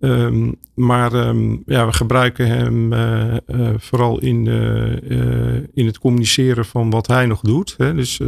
Ehm, 0.00 0.52
maar 0.74 1.12
ehm, 1.12 1.56
ja, 1.66 1.86
we 1.86 1.92
gebruiken 1.92 2.46
hem 2.46 2.92
eh, 2.92 3.36
eh, 3.36 3.74
vooral 3.78 4.20
in, 4.20 4.46
eh, 4.46 5.62
in 5.74 5.86
het 5.86 5.98
communiceren 5.98 6.64
van 6.64 6.90
wat 6.90 7.06
hij 7.06 7.26
nog 7.26 7.40
doet. 7.40 7.74
Hè. 7.76 7.94
Dus 7.94 8.20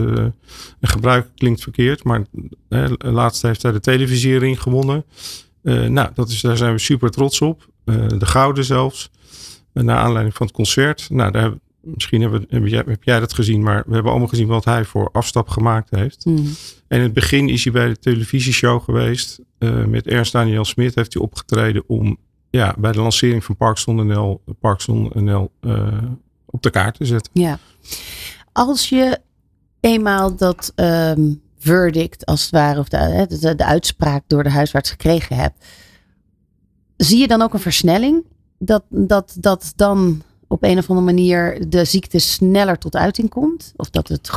gebruik 0.80 1.28
klinkt 1.34 1.62
verkeerd, 1.62 2.04
maar 2.04 2.24
laatst 2.98 3.42
heeft 3.42 3.62
hij 3.62 3.72
de 3.72 3.80
televisiering 3.80 4.62
gewonnen. 4.62 5.04
Nou, 5.62 6.08
dat 6.14 6.28
is, 6.28 6.40
daar 6.40 6.56
zijn 6.56 6.72
we 6.72 6.78
super 6.78 7.10
trots 7.10 7.40
op. 7.40 7.68
De 8.18 8.26
gouden 8.26 8.64
zelfs. 8.64 9.10
Naar 9.72 9.98
aanleiding 9.98 10.34
van 10.36 10.46
het 10.46 10.54
concert. 10.54 11.08
Nou, 11.10 11.30
daar 11.30 11.52
misschien 11.82 12.20
hebben, 12.20 12.44
heb, 12.48 12.66
jij, 12.66 12.82
heb 12.86 13.04
jij 13.04 13.20
dat 13.20 13.32
gezien, 13.32 13.62
maar 13.62 13.82
we 13.86 13.92
hebben 13.92 14.10
allemaal 14.10 14.28
gezien 14.28 14.46
wat 14.46 14.64
hij 14.64 14.84
voor 14.84 15.08
afstap 15.12 15.48
gemaakt 15.48 15.90
heeft. 15.90 16.24
Hm. 16.24 16.36
En 16.88 16.98
in 16.98 17.02
het 17.02 17.12
begin 17.12 17.48
is 17.48 17.64
hij 17.64 17.72
bij 17.72 17.88
de 17.88 17.98
televisieshow 17.98 18.82
geweest. 18.82 19.40
Uh, 19.58 19.84
met 19.84 20.06
Ernst 20.06 20.32
Daniel 20.32 20.64
Smit 20.64 20.94
heeft 20.94 21.14
hij 21.14 21.22
opgetreden 21.22 21.84
om 21.86 22.18
ja, 22.50 22.74
bij 22.78 22.92
de 22.92 23.00
lancering 23.00 23.44
van 23.44 23.56
Parkson.nl 23.56 24.42
Parkson.nl 24.60 25.50
uh, 25.60 25.98
op 26.46 26.62
de 26.62 26.70
kaart 26.70 26.96
te 26.96 27.04
zetten. 27.04 27.32
Ja. 27.34 27.58
Als 28.52 28.88
je 28.88 29.18
eenmaal 29.80 30.36
dat 30.36 30.72
um, 30.76 31.40
verdict, 31.58 32.26
als 32.26 32.42
het 32.42 32.50
ware, 32.50 32.78
of 32.78 32.88
de, 32.88 33.26
de, 33.40 33.54
de 33.54 33.64
uitspraak 33.64 34.22
door 34.26 34.42
de 34.42 34.50
huisarts 34.50 34.90
gekregen 34.90 35.36
hebt, 35.36 35.64
zie 36.96 37.18
je 37.18 37.28
dan 37.28 37.42
ook 37.42 37.54
een 37.54 37.60
versnelling? 37.60 38.24
Dat, 38.58 38.82
dat, 38.88 39.36
dat 39.38 39.72
dan 39.76 40.22
op 40.50 40.62
een 40.62 40.78
of 40.78 40.88
andere 40.88 41.06
manier 41.06 41.68
de 41.68 41.84
ziekte 41.84 42.18
sneller 42.18 42.78
tot 42.78 42.96
uiting 42.96 43.28
komt? 43.28 43.72
Of 43.76 43.90
dat 43.90 44.08
het 44.08 44.30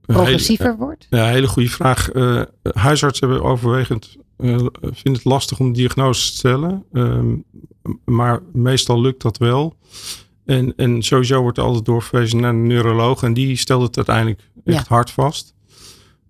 progressiever 0.00 0.66
hele, 0.66 0.78
wordt? 0.78 1.06
Ja, 1.10 1.26
hele 1.26 1.48
goede 1.48 1.68
vraag. 1.68 2.14
Uh, 2.14 2.42
huisartsen 2.62 3.28
hebben 3.28 3.46
overwegend 3.46 4.16
uh, 4.40 4.66
vind 4.80 5.16
het 5.16 5.24
lastig 5.24 5.60
om 5.60 5.72
diagnose 5.72 6.30
te 6.30 6.36
stellen. 6.36 6.84
Ehm, 6.92 7.36
maar 8.04 8.40
meestal 8.52 9.00
lukt 9.00 9.22
dat 9.22 9.38
wel. 9.38 9.76
En, 10.44 10.72
en 10.76 11.02
sowieso 11.02 11.42
wordt 11.42 11.58
er 11.58 11.64
altijd 11.64 11.84
doorverwezen 11.84 12.40
naar 12.40 12.50
een 12.50 12.66
neuroloog. 12.66 13.22
En 13.22 13.34
die 13.34 13.56
stelt 13.56 13.82
het 13.82 13.96
uiteindelijk 13.96 14.40
echt 14.64 14.88
hard 14.88 15.10
vast. 15.10 15.54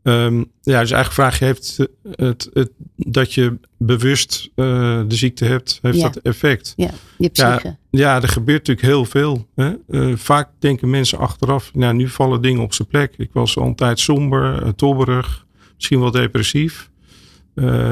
Um, 0.03 0.39
ja, 0.61 0.81
dus 0.81 0.91
eigenlijk 0.91 1.13
vraag 1.13 1.39
je, 1.39 1.45
heeft 1.45 1.77
het, 2.17 2.51
het, 2.53 2.71
dat 2.97 3.35
je 3.35 3.59
bewust 3.77 4.51
uh, 4.57 4.65
de 5.09 5.15
ziekte 5.15 5.45
hebt, 5.45 5.79
heeft 5.83 6.01
dat 6.01 6.17
effect? 6.17 6.73
Ja, 6.77 6.91
je 7.19 7.29
psyche. 7.29 7.67
Ja, 7.67 7.77
ja, 7.91 8.23
er 8.23 8.29
gebeurt 8.29 8.67
natuurlijk 8.67 8.87
heel 8.87 9.05
veel. 9.05 9.47
Hè? 9.55 9.73
Uh, 9.89 10.17
vaak 10.17 10.49
denken 10.59 10.91
mensen 10.91 11.19
achteraf, 11.19 11.75
nou 11.75 11.95
nu 11.95 12.09
vallen 12.09 12.43
dingen 12.43 12.63
op 12.63 12.75
zijn 12.75 12.89
plek. 12.89 13.15
Ik 13.17 13.31
was 13.33 13.57
altijd 13.57 13.99
somber, 13.99 14.63
uh, 14.63 14.69
tobberig, 14.69 15.47
misschien 15.75 16.01
wel 16.01 16.11
depressief. 16.11 16.91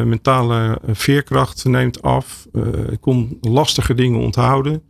mentale 0.05 0.81
veerkracht 0.87 1.65
neemt 1.65 2.03
af. 2.03 2.47
ik 2.91 3.01
kon 3.01 3.39
lastige 3.41 3.95
dingen 3.95 4.21
onthouden. 4.21 4.83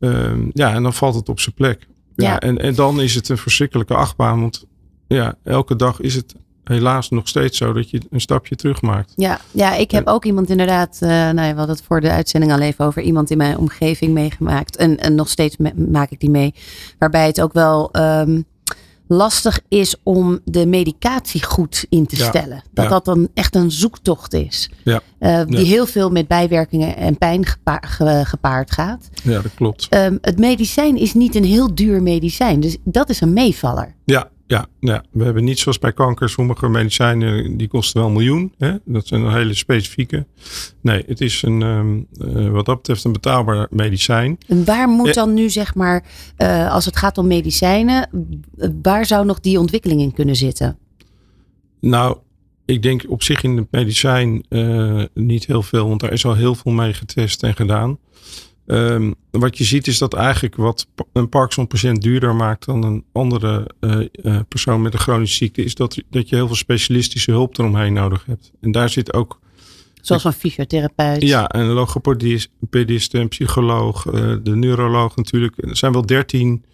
Ehm, 0.00 0.48
ja, 0.52 0.74
en 0.74 0.82
dan 0.82 0.94
valt 0.94 1.14
het 1.14 1.28
op 1.28 1.40
zijn 1.40 1.54
plek. 1.54 1.86
Ja. 2.14 2.26
ja. 2.26 2.40
en, 2.40 2.58
en 2.58 2.74
dan 2.74 3.00
is 3.00 3.14
het 3.14 3.28
een 3.28 3.38
verschrikkelijke 3.38 3.94
achtbaan. 3.94 4.40
Want 4.40 4.66
ja, 5.06 5.34
elke 5.44 5.76
dag 5.76 6.00
is 6.00 6.14
het 6.14 6.34
helaas 6.64 7.10
nog 7.10 7.28
steeds 7.28 7.58
zo 7.58 7.72
dat 7.72 7.90
je 7.90 8.00
een 8.10 8.20
stapje 8.20 8.56
terug 8.56 8.82
maakt. 8.82 9.12
Ja, 9.16 9.40
ja 9.50 9.74
ik 9.74 9.90
heb 9.90 10.06
ook 10.06 10.24
iemand 10.24 10.50
inderdaad, 10.50 10.98
uh, 11.02 11.08
nou 11.08 11.40
ja, 11.40 11.50
we 11.50 11.58
hadden 11.58 11.76
het 11.76 11.84
voor 11.84 12.00
de 12.00 12.10
uitzending 12.10 12.52
al 12.52 12.60
even 12.60 12.84
over 12.84 13.02
iemand 13.02 13.30
in 13.30 13.36
mijn 13.36 13.58
omgeving 13.58 14.12
meegemaakt. 14.12 14.76
En, 14.76 14.98
en 14.98 15.14
nog 15.14 15.28
steeds 15.28 15.56
maak 15.74 16.10
ik 16.10 16.20
die 16.20 16.30
mee. 16.30 16.54
Waarbij 16.98 17.26
het 17.26 17.40
ook 17.40 17.52
wel 17.52 17.90
um, 17.96 18.44
lastig 19.06 19.60
is 19.68 19.96
om 20.02 20.40
de 20.44 20.66
medicatie 20.66 21.44
goed 21.44 21.86
in 21.88 22.06
te 22.06 22.16
stellen. 22.16 22.62
Dat 22.70 22.88
dat 22.88 23.04
dan 23.04 23.28
echt 23.34 23.54
een 23.54 23.70
zoektocht 23.70 24.34
is. 24.34 24.70
Ja. 24.84 25.00
Uh, 25.20 25.44
die 25.46 25.66
heel 25.66 25.86
veel 25.86 26.10
met 26.10 26.28
bijwerkingen 26.28 26.96
en 26.96 27.18
pijn 27.18 27.46
gepa 27.46 27.80
gepaard 28.24 28.70
gaat. 28.70 29.08
Ja, 29.22 29.40
dat 29.40 29.54
klopt. 29.54 29.94
Um, 29.94 30.18
het 30.20 30.38
medicijn 30.38 30.96
is 30.96 31.14
niet 31.14 31.34
een 31.34 31.44
heel 31.44 31.74
duur 31.74 32.02
medicijn. 32.02 32.60
Dus 32.60 32.76
dat 32.84 33.10
is 33.10 33.20
een 33.20 33.32
meevaller. 33.32 33.94
Ja, 34.04 34.30
ja, 34.52 34.66
ja, 34.80 35.04
we 35.10 35.24
hebben 35.24 35.44
niet 35.44 35.58
zoals 35.58 35.78
bij 35.78 35.92
kanker 35.92 36.28
sommige 36.28 36.68
medicijnen 36.68 37.56
die 37.56 37.68
kosten 37.68 38.00
wel 38.00 38.08
een 38.08 38.16
miljoen. 38.16 38.54
Hè? 38.58 38.74
Dat 38.84 39.06
zijn 39.06 39.22
een 39.22 39.32
hele 39.32 39.54
specifieke. 39.54 40.26
Nee, 40.80 41.02
het 41.06 41.20
is 41.20 41.42
een, 41.42 41.62
um, 41.62 42.06
uh, 42.18 42.48
wat 42.48 42.66
dat 42.66 42.76
betreft 42.76 43.04
een 43.04 43.12
betaalbaar 43.12 43.66
medicijn. 43.70 44.38
En 44.46 44.64
waar 44.64 44.88
moet 44.88 45.14
dan 45.14 45.34
nu 45.34 45.50
zeg 45.50 45.74
maar, 45.74 46.04
uh, 46.38 46.72
als 46.72 46.84
het 46.84 46.96
gaat 46.96 47.18
om 47.18 47.26
medicijnen, 47.26 48.08
waar 48.82 49.06
zou 49.06 49.26
nog 49.26 49.40
die 49.40 49.58
ontwikkeling 49.58 50.00
in 50.00 50.12
kunnen 50.12 50.36
zitten? 50.36 50.78
Nou, 51.80 52.16
ik 52.64 52.82
denk 52.82 53.04
op 53.08 53.22
zich 53.22 53.42
in 53.42 53.56
het 53.56 53.66
medicijn 53.70 54.44
uh, 54.48 55.02
niet 55.14 55.46
heel 55.46 55.62
veel, 55.62 55.88
want 55.88 56.00
daar 56.00 56.12
is 56.12 56.24
al 56.24 56.34
heel 56.34 56.54
veel 56.54 56.72
mee 56.72 56.92
getest 56.92 57.42
en 57.42 57.54
gedaan. 57.54 57.98
Um, 58.66 59.14
wat 59.30 59.58
je 59.58 59.64
ziet 59.64 59.86
is 59.86 59.98
dat 59.98 60.14
eigenlijk 60.14 60.56
wat 60.56 60.86
een 61.12 61.28
Parkinson-patiënt 61.28 62.02
duurder 62.02 62.34
maakt 62.34 62.64
dan 62.64 62.84
een 62.84 63.04
andere 63.12 63.70
uh, 63.80 64.06
uh, 64.12 64.40
persoon 64.48 64.82
met 64.82 64.92
een 64.92 64.98
chronische 64.98 65.36
ziekte, 65.36 65.64
is 65.64 65.74
dat, 65.74 66.02
dat 66.10 66.28
je 66.28 66.36
heel 66.36 66.46
veel 66.46 66.56
specialistische 66.56 67.30
hulp 67.30 67.58
eromheen 67.58 67.92
nodig 67.92 68.24
hebt. 68.26 68.52
En 68.60 68.72
daar 68.72 68.88
zit 68.88 69.12
ook. 69.12 69.40
Zoals 70.00 70.24
een 70.24 70.32
fysiotherapeut. 70.32 71.22
Ja, 71.22 71.54
een 71.54 71.66
logopedist, 71.66 73.14
een 73.14 73.28
psycholoog, 73.28 74.06
uh, 74.06 74.36
de 74.42 74.56
neuroloog 74.56 75.16
natuurlijk. 75.16 75.54
Er 75.56 75.76
zijn 75.76 75.92
wel 75.92 76.06
dertien 76.06 76.64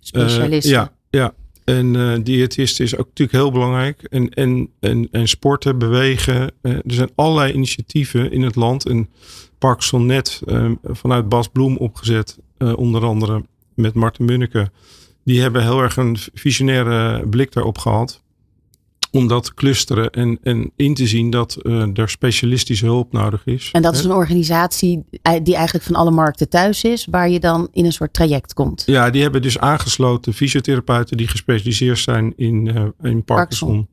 specialisten. 0.00 0.72
ja, 0.72 0.92
ja. 1.10 1.34
En 1.64 2.22
diëtisten 2.22 2.84
is 2.84 2.96
ook 2.96 3.06
natuurlijk 3.06 3.38
heel 3.38 3.52
belangrijk. 3.52 4.02
En, 4.02 4.28
en, 4.28 4.70
en, 4.80 5.08
en 5.10 5.28
sporten, 5.28 5.78
bewegen. 5.78 6.52
er 6.62 6.82
zijn 6.86 7.10
allerlei 7.14 7.52
initiatieven 7.52 8.32
in 8.32 8.42
het 8.42 8.54
land. 8.54 8.86
En 8.86 9.08
Parkinson 9.58 10.06
net 10.06 10.40
uh, 10.44 10.70
vanuit 10.82 11.28
Bas 11.28 11.48
Bloem 11.48 11.76
opgezet. 11.76 12.38
Uh, 12.58 12.76
onder 12.76 13.04
andere 13.04 13.44
met 13.74 13.94
Martin 13.94 14.24
Munneke. 14.24 14.70
Die 15.24 15.40
hebben 15.40 15.62
heel 15.62 15.80
erg 15.82 15.96
een 15.96 16.16
visionaire 16.34 17.26
blik 17.28 17.52
daarop 17.52 17.78
gehad. 17.78 18.22
Om 19.10 19.28
dat 19.28 19.44
te 19.44 19.54
clusteren 19.54 20.10
en, 20.10 20.38
en 20.42 20.70
in 20.76 20.94
te 20.94 21.06
zien 21.06 21.30
dat 21.30 21.58
uh, 21.62 21.98
er 21.98 22.08
specialistische 22.08 22.84
hulp 22.84 23.12
nodig 23.12 23.46
is. 23.46 23.68
En 23.72 23.82
dat 23.82 23.94
is 23.94 24.04
een 24.04 24.12
organisatie 24.12 25.04
die 25.42 25.54
eigenlijk 25.54 25.84
van 25.84 25.94
alle 25.94 26.10
markten 26.10 26.48
thuis 26.48 26.84
is. 26.84 27.06
Waar 27.10 27.28
je 27.28 27.40
dan 27.40 27.68
in 27.72 27.84
een 27.84 27.92
soort 27.92 28.12
traject 28.12 28.54
komt. 28.54 28.82
Ja, 28.86 29.10
die 29.10 29.22
hebben 29.22 29.42
dus 29.42 29.58
aangesloten 29.58 30.34
fysiotherapeuten 30.34 31.16
die 31.16 31.28
gespecialiseerd 31.28 31.98
zijn 31.98 32.32
in, 32.36 32.66
in 33.02 33.24
Parkinson. 33.24 33.24
Parkinson. 33.24 33.88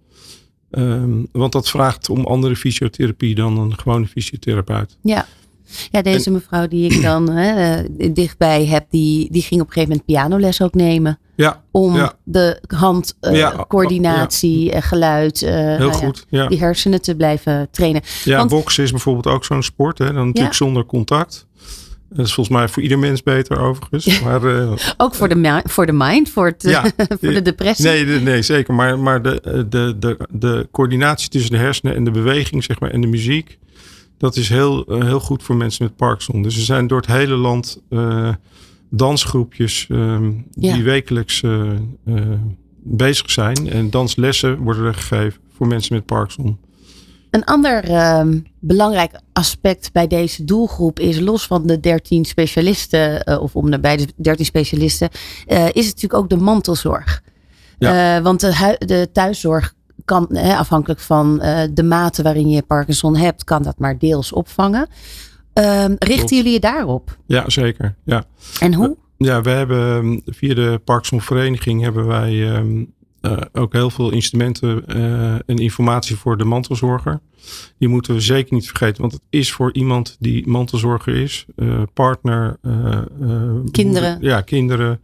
Um, 0.72 1.28
want 1.32 1.52
dat 1.52 1.70
vraagt 1.70 2.10
om 2.10 2.26
andere 2.26 2.56
fysiotherapie 2.56 3.36
dan 3.36 3.58
een 3.58 3.80
gewone 3.80 4.08
fysiotherapeut. 4.08 4.98
Ja. 5.02 5.26
Ja, 5.92 6.02
deze 6.02 6.32
mevrouw 6.32 6.68
die 6.68 6.92
ik 6.92 7.02
dan 7.02 7.30
hè, 7.30 7.84
dichtbij 8.14 8.66
heb, 8.66 8.86
die, 8.90 9.32
die 9.32 9.42
ging 9.42 9.62
op 9.62 9.68
een 9.68 9.74
gegeven 9.74 9.90
moment 9.90 10.06
pianoles 10.06 10.62
ook 10.62 10.74
nemen. 10.74 11.20
Ja, 11.36 11.64
om 11.72 11.96
ja. 11.96 12.14
de 12.24 12.62
handcoördinatie, 12.68 14.68
uh, 14.68 14.74
ja, 14.74 14.82
geluid, 14.82 15.42
uh, 15.42 15.50
Heel 15.50 15.78
nou 15.78 15.92
goed, 15.92 16.26
die 16.30 16.60
hersenen 16.60 17.02
te 17.02 17.16
blijven 17.16 17.68
trainen. 17.72 18.02
Ja, 18.24 18.38
Want, 18.38 18.50
boksen 18.50 18.84
is 18.84 18.92
bijvoorbeeld 18.92 19.28
ook 19.28 19.46
zo'n 19.46 19.64
sport, 19.64 19.98
hè, 19.98 20.14
dan 20.14 20.26
natuurlijk 20.26 20.56
zonder 20.56 20.86
contact. 20.86 21.48
Dat 22.10 22.26
is 22.26 22.34
volgens 22.34 22.58
mij 22.58 22.68
voor 22.68 22.84
ieder 22.84 23.00
mens 23.00 23.24
beter 23.24 23.60
overigens. 23.60 24.22
Maar, 24.22 24.44
uh, 24.44 24.72
ook 24.98 25.16
voor 25.16 25.30
de, 25.30 25.62
voor 25.66 25.86
de 25.86 25.92
mind, 25.92 26.30
voor, 26.30 26.46
het, 26.46 26.82
voor 27.22 27.34
de 27.34 27.42
depressie. 27.42 27.86
Nee, 27.86 28.06
nee 28.06 28.42
zeker. 28.42 28.74
Maar, 28.74 29.00
maar 29.00 29.22
de, 29.22 29.66
de, 29.70 29.96
de, 30.00 30.18
de 30.30 30.68
coördinatie 30.72 31.30
tussen 31.30 31.52
de 31.52 31.58
hersenen 31.58 31.96
en 31.96 32.04
de 32.04 32.12
beweging 32.12 32.64
zeg 32.64 32.80
maar, 32.80 32.92
en 32.92 33.02
de 33.02 33.08
muziek 33.08 33.58
dat 34.18 34.36
is 34.36 34.50
heel, 34.50 34.94
uh, 34.94 35.04
heel 35.04 35.20
goed 35.20 35.44
voor 35.44 35.56
mensen 35.56 35.84
met 35.84 35.96
Parkinson. 35.96 36.42
Dus 36.42 36.56
er 36.56 36.64
zijn 36.64 36.88
door 36.88 36.98
het 36.98 37.08
hele 37.08 37.36
land 37.36 37.82
uh, 37.90 38.34
dansgroepjes 38.90 39.88
um, 39.92 40.46
ja. 40.52 40.74
die 40.74 40.84
wekelijks 40.84 41.42
uh, 41.42 41.72
bezig 42.84 43.32
zijn. 43.32 43.70
En 43.70 43.90
danslessen 43.90 44.58
worden 44.58 44.86
er 44.86 44.94
gegeven 44.94 45.42
voor 45.56 45.68
mensen 45.68 45.96
met 45.96 46.06
Parkinson. 46.06 46.58
Een 47.30 47.46
ander 47.46 47.84
ehm, 47.84 48.40
belangrijk 48.60 49.20
aspect 49.34 49.92
bij 49.92 50.08
deze 50.08 50.44
doelgroep 50.44 51.00
is 51.00 51.20
los 51.20 51.46
van 51.46 51.68
de 51.68 51.80
13 51.80 52.26
specialisten, 52.26 53.40
of 53.42 53.56
om 53.56 53.82
bij 53.82 53.98
de 53.98 54.08
13 54.16 54.46
specialisten, 54.46 55.10
is 55.48 55.56
het 55.58 55.74
natuurlijk 55.74 56.14
ook 56.14 56.30
de 56.30 56.38
mantelzorg. 56.38 57.24
Ja. 57.78 58.22
want 58.22 58.40
de, 58.40 58.76
de 58.86 59.10
thuiszorg 59.12 59.74
kan, 60.06 60.28
hè, 60.30 60.56
afhankelijk 60.56 61.00
van 61.00 61.40
uh, 61.42 61.62
de 61.74 61.84
mate 61.84 62.24
waarin 62.24 62.50
je 62.50 62.62
Parkinson 62.62 63.16
hebt, 63.16 63.44
kan 63.44 63.64
dat 63.64 63.80
maar 63.80 63.98
deels 63.98 64.32
opvangen. 64.32 64.88
Um, 65.54 65.96
richten 66.00 66.38
jullie 66.38 66.54
je 66.54 66.60
daarop? 66.60 67.18
Ja, 67.26 67.44
zeker. 67.50 67.96
Ja. 68.04 68.24
En 68.60 68.74
hoe? 68.74 68.98
Ja, 69.18 69.42
we 69.42 69.50
hebben 69.50 70.22
via 70.26 70.54
de 70.54 70.82
Parkinson 70.84 71.22
Vereniging 71.22 71.82
hebben 71.82 72.06
wij 72.06 72.58
um, 72.58 72.94
uh, 73.22 73.38
ook 73.54 73.74
heel 73.74 73.90
veel 73.90 74.12
instrumenten 74.12 74.84
uh, 74.88 75.34
en 75.34 75.56
informatie 75.56 76.16
voor 76.16 76.38
de 76.38 76.46
mantelzorger. 76.46 77.20
Die 77.78 77.90
moeten 77.90 78.14
we 78.14 78.20
zeker 78.20 78.54
niet 78.54 78.68
vergeten, 78.68 79.02
want 79.02 79.14
het 79.14 79.22
is 79.30 79.52
voor 79.52 79.74
iemand 79.74 80.16
die 80.20 80.48
mantelzorger 80.48 81.16
is, 81.16 81.46
partner, 81.94 82.58
kinderen. 83.72 84.12
Moeder, 84.12 84.30
ja, 84.30 84.42
kinderen 84.42 85.02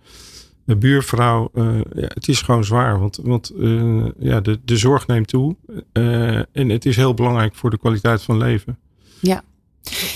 buurvrouw, 0.78 1.50
uh, 1.54 1.82
ja, 1.94 2.08
het 2.14 2.28
is 2.28 2.42
gewoon 2.42 2.64
zwaar. 2.64 3.00
Want, 3.00 3.20
want 3.24 3.52
uh, 3.56 4.06
ja, 4.20 4.42
de, 4.42 4.60
de 4.66 4.78
zorg 4.78 5.08
neemt 5.08 5.28
toe. 5.28 5.56
Uh, 5.94 6.36
en 6.52 6.70
het 6.70 6.86
is 6.86 6.96
heel 6.96 7.14
belangrijk 7.14 7.56
voor 7.56 7.70
de 7.70 7.78
kwaliteit 7.78 8.22
van 8.22 8.38
leven. 8.38 8.78
Ja. 9.20 9.44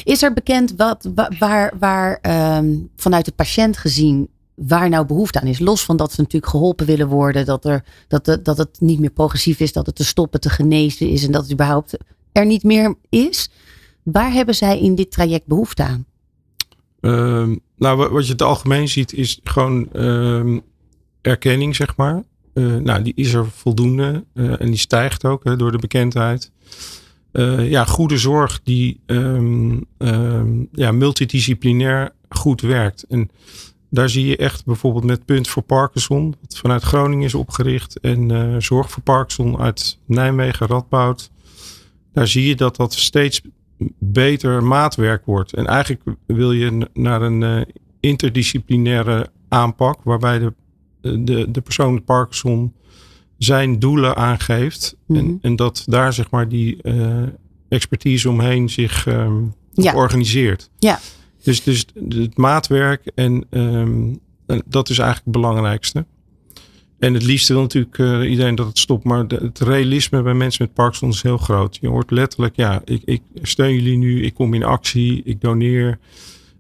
Is 0.04 0.24
er 0.24 0.34
bekend 0.34 0.74
wat, 0.78 1.10
waar, 1.40 1.74
waar 1.80 2.20
um, 2.58 2.90
vanuit 2.96 3.26
de 3.26 3.32
patiënt 3.32 3.78
gezien 3.78 4.30
waar 4.56 4.90
nou 4.90 5.06
behoefte 5.06 5.42
aan 5.42 5.48
is? 5.48 5.60
Los 5.60 5.84
van 5.84 5.98
dat 5.98 6.12
ze 6.12 6.22
natuurlijk 6.22 6.52
geholpen 6.52 6.86
willen 6.86 7.08
worden. 7.08 7.46
Dat, 7.46 7.66
er, 7.66 7.84
dat, 8.08 8.26
de, 8.26 8.42
dat 8.42 8.58
het 8.58 8.78
niet 8.80 9.00
meer 9.00 9.10
progressief 9.10 9.60
is. 9.60 9.74
Dat 9.74 9.86
het 9.86 9.96
te 9.96 10.06
stoppen, 10.06 10.40
te 10.40 10.50
genezen 10.50 11.10
is. 11.10 11.24
En 11.24 11.32
dat 11.32 11.42
het 11.42 11.52
überhaupt 11.52 11.98
er 12.32 12.46
niet 12.46 12.64
meer 12.64 12.96
is. 13.10 13.50
Waar 14.04 14.32
hebben 14.32 14.56
zij 14.56 14.80
in 14.80 14.96
dit 14.96 15.12
traject 15.12 15.48
behoefte 15.48 15.84
aan? 15.84 16.06
Uh, 17.06 17.56
nou, 17.78 18.10
wat 18.10 18.26
je 18.26 18.32
het 18.32 18.42
algemeen 18.42 18.88
ziet 18.88 19.14
is 19.14 19.40
gewoon 19.44 19.88
uh, 19.94 20.58
erkenning, 21.22 21.76
zeg 21.76 21.96
maar. 21.96 22.24
Uh, 22.54 22.76
nou, 22.76 23.04
die 23.04 23.14
is 23.16 23.34
er 23.34 23.46
voldoende 23.50 24.24
uh, 24.34 24.62
en 24.62 24.66
die 24.66 24.78
stijgt 24.78 25.26
ook 25.26 25.44
hè, 25.44 25.56
door 25.56 25.72
de 25.72 25.78
bekendheid. 25.78 26.52
Uh, 27.32 27.70
ja, 27.70 27.86
goede 27.86 28.18
zorg 28.18 28.62
die 28.64 29.00
um, 29.06 29.86
ja, 30.72 30.92
multidisciplinair 30.92 32.12
goed 32.30 32.62
werkt. 32.62 33.06
En 33.10 33.30
daar 33.90 34.10
zie 34.10 34.26
je 34.26 34.38
echt 34.38 34.66
bijvoorbeeld 34.66 35.04
met 35.04 35.26
Punt 35.26 35.48
voor 35.48 35.64
Parkinson, 35.64 36.36
wat 36.42 36.58
vanuit 36.58 36.84
Groningen 36.84 37.26
is 37.26 37.36
opgericht, 37.36 38.00
en 38.00 38.62
Zorg 38.62 38.92
voor 38.92 39.04
Parkinson 39.04 39.60
uit 39.60 40.00
Nijmegen, 40.06 40.68
Radboud. 40.68 41.32
Daar 42.14 42.28
zie 42.28 42.48
je 42.48 42.56
dat 42.56 42.76
dat 42.76 42.94
steeds 42.94 43.42
beter 44.00 44.64
maatwerk 44.64 45.26
wordt. 45.26 45.54
En 45.54 45.66
eigenlijk 45.66 46.02
wil 46.26 46.52
je 46.52 46.90
naar 46.94 47.22
een 47.22 47.42
uh, 47.42 47.62
interdisciplinaire 48.00 49.30
aanpak, 49.48 50.04
waarbij 50.04 50.40
de, 50.40 50.54
de, 51.24 51.52
de 51.52 51.62
persoon 51.62 52.04
Parkinson 52.04 52.74
zijn 53.38 53.80
doelen 53.80 54.16
aangeeft. 54.16 54.96
Mm 55.06 55.16
-hmm. 55.16 55.26
en, 55.26 55.38
en 55.42 55.56
dat 55.56 55.84
daar 55.86 56.14
zeg 56.14 56.30
maar 56.30 56.48
die 56.50 56.78
uh, 56.82 57.24
expertise 57.70 58.30
omheen 58.30 58.70
zich 58.70 59.08
ehm, 59.08 59.44
Ja. 59.74 59.94
organiseert. 59.94 60.70
Ja. 60.78 61.00
Dus, 61.44 61.64
dus 61.64 61.86
het 62.08 62.38
maatwerk 62.38 63.12
en 63.16 63.46
ehm, 63.50 64.14
en 64.46 64.62
dat 64.66 64.90
is 64.90 64.98
eigenlijk 64.98 65.28
het 65.28 65.42
belangrijkste. 65.42 66.06
En 67.00 67.14
het 67.14 67.24
liefste 67.24 67.54
wil 67.54 67.62
natuurlijk 67.62 67.98
eh, 68.00 68.30
iedereen 68.30 68.56
dat 68.56 68.68
het 68.68 68.78
stopt. 68.78 69.04
Maar 69.04 69.28
de- 69.28 69.36
het 69.36 69.60
realisme 69.60 70.22
bij 70.22 70.34
mensen 70.34 70.66
met 70.66 70.74
Parkinson 70.74 71.10
is 71.10 71.22
heel 71.22 71.38
groot. 71.38 71.78
Je 71.82 71.88
hoort 71.88 72.12
letterlijk, 72.12 72.56
ja, 72.56 72.82
ik, 72.86 73.02
ik 73.06 73.22
steun 73.42 73.74
jullie 73.74 73.98
nu. 73.98 74.24
Ik 74.24 74.34
kom 74.34 74.54
in 74.54 74.64
actie. 74.64 75.22
Ik 75.24 75.42
doneer. 75.42 76.00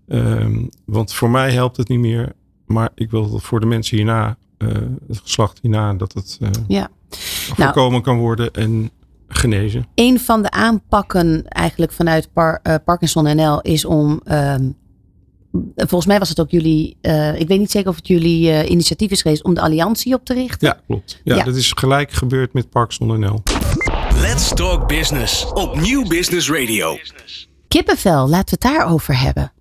Ehm, 0.07 0.63
want 0.85 1.13
voor 1.13 1.29
mij 1.29 1.51
helpt 1.51 1.77
het 1.77 1.87
niet 1.87 1.99
meer. 1.99 2.31
Maar 2.65 2.89
ik 2.95 3.11
wil 3.11 3.31
dat 3.31 3.41
voor 3.41 3.59
de 3.59 3.65
mensen 3.65 3.97
hierna, 3.97 4.37
eh, 4.57 4.67
het 5.07 5.19
geslacht 5.23 5.59
hierna, 5.61 5.93
dat 5.93 6.13
het 6.13 6.37
eh, 6.41 6.49
Ja. 6.67 6.89
voorkomen 7.53 8.01
kan 8.01 8.17
worden 8.17 8.51
en 8.51 8.89
genezen. 9.27 9.85
Een 9.95 10.19
van 10.19 10.41
de 10.41 10.51
aanpakken 10.51 11.47
eigenlijk 11.47 11.91
vanuit 11.91 12.29
Par- 12.33 12.61
Parkinson 12.85 13.35
NL 13.35 13.61
is 13.61 13.85
om. 13.85 14.21
ehm, 14.23 14.69
volgens 15.75 16.05
mij 16.05 16.19
was 16.19 16.29
het 16.29 16.39
ook 16.39 16.49
jullie. 16.51 16.97
eh, 17.01 17.39
ik 17.39 17.47
weet 17.47 17.59
niet 17.59 17.71
zeker 17.71 17.89
of 17.89 17.95
het 17.95 18.07
jullie 18.07 18.51
eh, 18.51 18.69
initiatief 18.69 19.11
is 19.11 19.21
geweest 19.21 19.43
om 19.43 19.53
de 19.53 19.61
alliantie 19.61 20.13
op 20.13 20.25
te 20.25 20.33
richten. 20.33 20.67
Ja, 20.67 20.79
klopt. 20.87 21.21
Ja, 21.23 21.35
Ja. 21.35 21.43
dat 21.43 21.55
is 21.55 21.71
gelijk 21.71 22.11
gebeurd 22.11 22.53
met 22.53 22.69
Parkinson 22.69 23.19
NL. 23.19 23.43
Let's 24.19 24.53
Talk 24.53 24.87
Business 24.87 25.45
op 25.53 25.79
Nieuw 25.79 26.07
Business 26.07 26.49
Radio. 26.49 26.97
Kippenvel, 27.67 28.29
laten 28.29 28.57
we 28.59 28.67
het 28.67 28.75
daarover 28.77 29.19
hebben. 29.19 29.51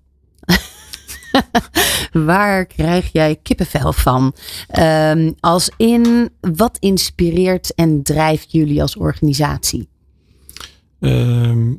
Waar 2.26 2.66
krijg 2.66 3.12
jij 3.12 3.37
kippenvel 3.42 3.92
van? 3.92 4.35
Ehm, 4.68 5.33
als 5.40 5.70
in 5.76 6.30
wat 6.40 6.76
inspireert 6.80 7.74
en 7.74 8.02
drijft 8.02 8.52
jullie 8.52 8.83
als 8.83 8.96
organisatie? 8.96 9.88
Ehm, 11.00 11.72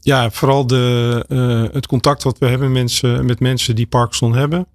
ja, 0.00 0.30
vooral 0.30 0.66
de, 0.66 1.24
eh, 1.28 1.74
het 1.74 1.86
contact 1.86 2.22
wat 2.22 2.38
we 2.38 2.46
hebben 2.46 2.72
mensen, 2.72 3.24
met 3.24 3.40
mensen 3.40 3.74
die 3.74 3.86
Parkinson 3.86 4.34
hebben. 4.34 4.66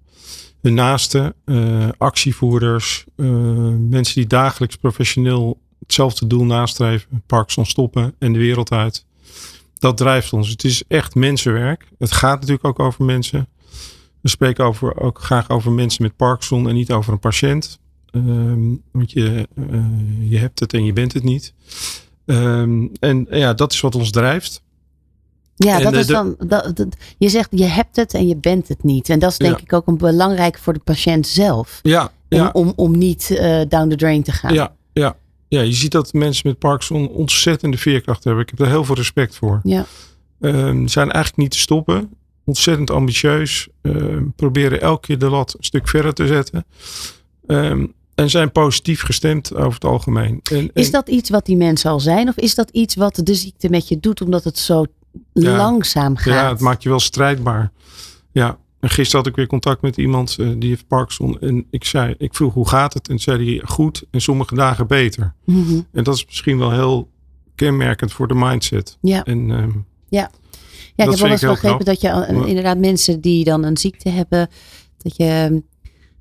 Hun 0.60 0.74
naasten, 0.74 1.34
eh, 1.44 1.88
actievoerders, 1.98 3.04
eh, 3.16 3.26
mensen 3.78 4.14
die 4.14 4.26
dagelijks 4.26 4.76
professioneel 4.76 5.60
hetzelfde 5.78 6.26
doel 6.26 6.44
nastreven. 6.44 7.22
Parkinson 7.26 7.66
stoppen 7.66 8.14
en 8.18 8.32
de 8.32 8.38
wereld 8.38 8.72
uit. 8.72 9.06
Dat 9.78 9.96
drijft 9.96 10.32
ons. 10.32 10.48
Het 10.48 10.64
is 10.64 10.82
echt 10.88 11.14
mensenwerk. 11.14 11.88
Het 11.98 12.12
gaat 12.12 12.40
natuurlijk 12.40 12.64
ook 12.64 12.78
over 12.78 13.04
mensen. 13.04 13.48
We 14.20 14.28
spreken 14.28 14.64
over, 14.64 15.00
ook 15.00 15.20
graag 15.20 15.48
over 15.48 15.72
mensen 15.72 16.02
met 16.02 16.16
Parkinson 16.16 16.68
en 16.68 16.74
niet 16.74 16.92
over 16.92 17.12
een 17.12 17.18
patiënt. 17.18 17.80
Ehm, 18.10 18.74
want 18.90 19.10
je, 19.10 19.48
je 20.20 20.38
hebt 20.38 20.60
het 20.60 20.72
en 20.72 20.84
je 20.84 20.92
bent 20.92 21.12
het 21.12 21.22
niet. 21.22 21.54
Ehm, 22.26 22.86
en 23.00 23.26
ja, 23.30 23.54
dat 23.54 23.72
is 23.72 23.80
wat 23.80 23.94
ons 23.94 24.10
drijft. 24.10 24.62
Ja, 25.58 25.76
En 25.76 25.82
dat 25.82 25.92
de- 25.92 25.98
is 25.98 26.06
dan. 26.06 26.34
Dat, 26.46 26.76
dat- 26.76 26.96
je 27.18 27.28
zegt 27.28 27.48
je 27.50 27.64
hebt 27.64 27.96
het 27.96 28.14
en 28.14 28.26
je 28.28 28.36
bent 28.36 28.68
het 28.68 28.84
niet. 28.84 29.08
En 29.08 29.18
dat 29.18 29.30
is 29.30 29.38
denk 29.38 29.56
Ja. 29.56 29.62
ik 29.62 29.72
ook 29.72 29.86
een 29.86 29.96
belangrijk 29.98 30.58
voor 30.58 30.72
de 30.72 30.80
patiënt 30.84 31.26
zelf. 31.26 31.80
Ja, 31.82 32.02
Om, 32.02 32.38
ja, 32.38 32.50
om, 32.52 32.72
om 32.76 32.98
niet 32.98 33.30
eh, 33.30 33.60
down 33.68 33.88
the 33.88 33.96
drain 33.96 34.22
te 34.22 34.32
gaan. 34.32 34.54
ja, 34.54 34.74
ja. 34.92 35.16
ja, 35.48 35.60
je 35.60 35.72
ziet 35.72 35.90
dat 35.92 36.12
mensen 36.12 36.48
met 36.48 36.58
Parkinson 36.58 37.08
ontzettende 37.08 37.78
veerkracht 37.78 38.24
hebben. 38.24 38.42
Ik 38.42 38.48
heb 38.48 38.58
daar 38.58 38.68
heel 38.68 38.84
veel 38.84 38.94
respect 38.94 39.36
voor. 39.36 39.60
Ja. 39.62 39.86
Ehm, 40.40 40.86
zijn 40.86 41.10
eigenlijk 41.10 41.36
niet 41.36 41.50
te 41.50 41.58
stoppen. 41.58 42.10
Ontzettend 42.44 42.90
ambitieus. 42.90 43.68
Ehm, 43.82 44.24
proberen 44.36 44.80
elke 44.80 45.06
keer 45.06 45.18
de 45.18 45.28
lat 45.30 45.54
een 45.58 45.64
stuk 45.64 45.88
verder 45.88 46.14
te 46.14 46.26
zetten. 46.26 46.64
Ehm, 47.46 47.86
en 48.14 48.30
zijn 48.30 48.52
positief 48.52 49.02
gestemd 49.02 49.54
over 49.54 49.72
het 49.74 49.84
algemeen. 49.84 50.40
En, 50.52 50.70
Is 50.72 50.90
dat 50.90 51.08
iets 51.08 51.30
wat 51.30 51.46
die 51.46 51.56
mensen 51.56 51.90
al 51.90 52.00
zijn? 52.00 52.28
Of 52.28 52.36
is 52.36 52.54
dat 52.54 52.70
iets 52.70 52.94
wat 52.94 53.20
de 53.22 53.34
ziekte 53.34 53.68
met 53.70 53.88
je 53.88 54.00
doet 54.00 54.20
omdat 54.20 54.44
het 54.44 54.58
zo 54.58 54.84
Ja. 55.32 55.56
langzaam 55.56 56.16
gaat? 56.16 56.34
Ja, 56.34 56.48
het 56.48 56.60
maakt 56.60 56.82
je 56.82 56.88
wel 56.88 57.00
strijdbaar. 57.00 57.72
Ja. 58.32 58.58
En 58.80 58.90
gisteren 58.90 59.18
had 59.20 59.26
ik 59.30 59.36
weer 59.36 59.46
contact 59.46 59.82
met 59.82 59.96
iemand 59.96 60.36
eh, 60.38 60.48
die 60.58 60.68
heeft 60.68 60.86
Parkinson. 60.86 61.40
En 61.40 61.66
ik 61.70 61.84
zei, 61.84 62.14
ik 62.18 62.34
vroeg 62.34 62.54
hoe 62.54 62.68
gaat 62.68 62.94
het? 62.94 63.08
En 63.08 63.18
zei 63.18 63.50
hij 63.50 63.62
goed 63.68 64.04
en 64.10 64.20
sommige 64.20 64.54
dagen 64.54 64.86
beter. 64.86 65.34
Mhm. 65.44 65.80
En 65.92 66.04
dat 66.04 66.14
is 66.14 66.26
misschien 66.26 66.58
wel 66.58 66.70
heel 66.70 67.10
kenmerkend 67.54 68.12
voor 68.12 68.28
de 68.28 68.34
mindset. 68.34 68.98
Ja. 69.00 69.24
En 69.24 69.50
ehm, 69.50 69.70
Ja, 70.08 70.22
Dat 70.96 71.06
ik 71.06 71.10
heb 71.10 71.20
wel 71.20 71.30
eens 71.30 71.40
begrepen 71.40 71.84
dat 71.84 72.00
je 72.00 72.08
eh, 72.08 72.36
Ja. 72.36 72.44
inderdaad 72.46 72.78
mensen 72.78 73.20
die 73.20 73.44
dan 73.44 73.64
een 73.64 73.76
ziekte 73.76 74.08
hebben, 74.08 74.48
dat 74.98 75.16
je, 75.16 75.62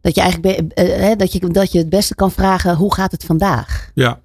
dat 0.01 0.15
je 0.15 0.21
eigenlijk 0.21 0.71
eh, 0.73 1.17
dat 1.17 1.31
je, 1.33 1.39
dat 1.39 1.71
je 1.71 1.77
het 1.77 1.89
beste 1.89 2.15
kan 2.15 2.31
vragen, 2.31 2.75
hoe 2.75 2.93
gaat 2.93 3.11
het 3.11 3.25
vandaag? 3.25 3.91
ja, 3.93 4.19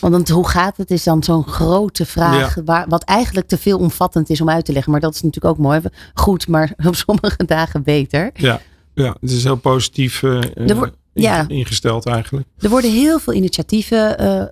Want 0.00 0.28
hoe 0.28 0.48
gaat 0.48 0.76
het 0.76 0.90
is 0.90 1.02
dan 1.02 1.22
zo'n 1.22 1.44
grote 1.46 2.06
vraag, 2.06 2.56
waar, 2.64 2.88
wat 2.88 3.02
eigenlijk 3.02 3.46
te 3.48 3.58
veel 3.58 3.78
omvattend 3.78 4.30
is 4.30 4.40
om 4.40 4.48
uit 4.50 4.64
te 4.64 4.72
leggen. 4.72 4.92
Maar 4.92 5.00
dat 5.00 5.14
is 5.14 5.22
natuurlijk 5.22 5.54
ook 5.54 5.64
mooi. 5.64 5.80
Goed, 6.14 6.48
maar 6.48 6.72
op 6.86 6.94
sommige 6.94 7.44
dagen 7.46 7.82
beter. 7.82 8.30
ja, 8.34 8.60
ja, 8.94 9.16
het 9.20 9.30
is 9.30 9.44
heel 9.44 9.56
positief 9.56 10.22
eh, 10.22 10.68
Er 10.68 10.92
ja. 11.12 11.48
ingesteld 11.48 12.06
eigenlijk. 12.06 12.46
Er 12.58 12.68
worden 12.68 12.92
heel 12.92 13.18
veel 13.18 13.32
initiatieven 13.32 14.18
eh, 14.18 14.44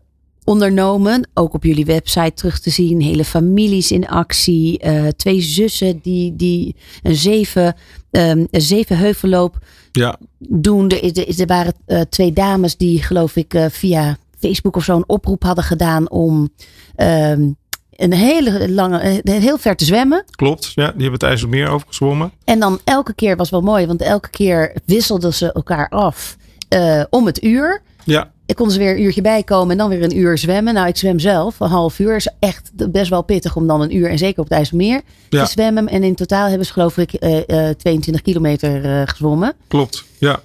ondernomen. 0.45 1.29
Ook 1.35 1.55
op 1.55 1.65
jullie 1.65 1.85
website 1.85 2.33
terug 2.35 2.61
te 2.61 2.71
zien. 2.71 3.01
Hele 3.01 3.25
families 3.25 3.91
in 3.91 4.09
actie. 4.09 4.79
eh, 4.79 5.07
twee 5.09 5.41
zussen 5.41 5.99
die, 6.03 6.37
die 6.37 6.77
een 7.03 7.15
zeven, 7.17 7.75
ehm, 8.11 8.45
een 8.51 8.61
zeven 8.61 8.99
heuvelloop 8.99 9.59
Ja, 9.93 10.19
doen. 10.39 10.89
Er, 10.89 11.41
er 11.41 11.47
waren 11.47 11.75
eh, 11.87 12.01
twee 12.01 12.33
dames 12.33 12.77
die 12.77 13.03
geloof 13.03 13.37
ik 13.37 13.55
eh, 13.55 13.67
via 13.71 14.19
Facebook 14.49 14.77
of 14.77 14.85
zo 14.85 14.97
een 14.97 15.05
oproep 15.09 15.43
hadden 15.43 15.65
gedaan 15.65 16.11
om 16.11 16.49
ehm, 16.95 17.51
een 17.93 18.13
hele 18.13 18.71
lange, 18.71 18.99
eh, 18.99 19.35
heel 19.41 19.59
ver 19.59 19.77
te 19.77 19.85
zwemmen. 19.85 20.25
klopt. 20.31 20.65
Ja, 20.75 20.85
die 20.85 20.93
hebben 21.03 21.13
het 21.13 21.23
IJsselmeer 21.23 21.69
overgezwommen. 21.69 22.33
En 22.45 22.61
dan 22.61 22.81
elke 22.85 23.15
keer 23.15 23.37
was 23.37 23.51
wel 23.51 23.61
mooi, 23.61 23.87
want 23.87 24.03
elke 24.03 24.31
keer 24.31 24.77
wisselden 24.85 25.35
ze 25.35 25.53
elkaar 25.53 25.89
af 25.89 26.37
eh, 26.69 27.03
om 27.11 27.27
het 27.27 27.43
uur. 27.45 27.83
Ja, 28.05 28.31
Ik 28.47 28.57
kon 28.57 28.71
ze 28.71 28.79
weer 28.79 28.91
een 28.97 29.03
uurtje 29.03 29.21
bijkomen 29.23 29.71
en 29.71 29.77
dan 29.79 29.89
weer 29.89 30.03
een 30.03 30.17
uur 30.17 30.39
zwemmen. 30.39 30.75
Nou, 30.75 30.87
ik 30.89 30.97
zwem 30.97 31.19
zelf 31.19 31.61
een 31.61 31.69
half 31.69 31.99
uur. 31.99 32.17
Is 32.17 32.29
echt 32.39 32.91
best 32.93 33.11
wel 33.11 33.23
pittig 33.23 33.57
om 33.57 33.67
dan 33.67 33.81
een 33.81 33.97
uur 33.97 34.11
en 34.11 34.19
zeker 34.19 34.39
op 34.43 34.49
het 34.49 34.59
IJsselmeer 34.59 35.01
Ja. 35.29 35.45
te 35.45 35.51
zwemmen. 35.51 35.89
En 35.89 36.03
in 36.03 36.15
totaal 36.15 36.49
hebben 36.49 36.67
ze 36.67 36.73
geloof 36.73 36.99
ik 36.99 37.13
eh, 37.13 37.69
eh, 37.69 37.77
22 37.77 38.23
kilometer 38.23 39.09
gezwommen. 39.09 39.53
klopt. 39.69 40.05
Ja. 40.19 40.41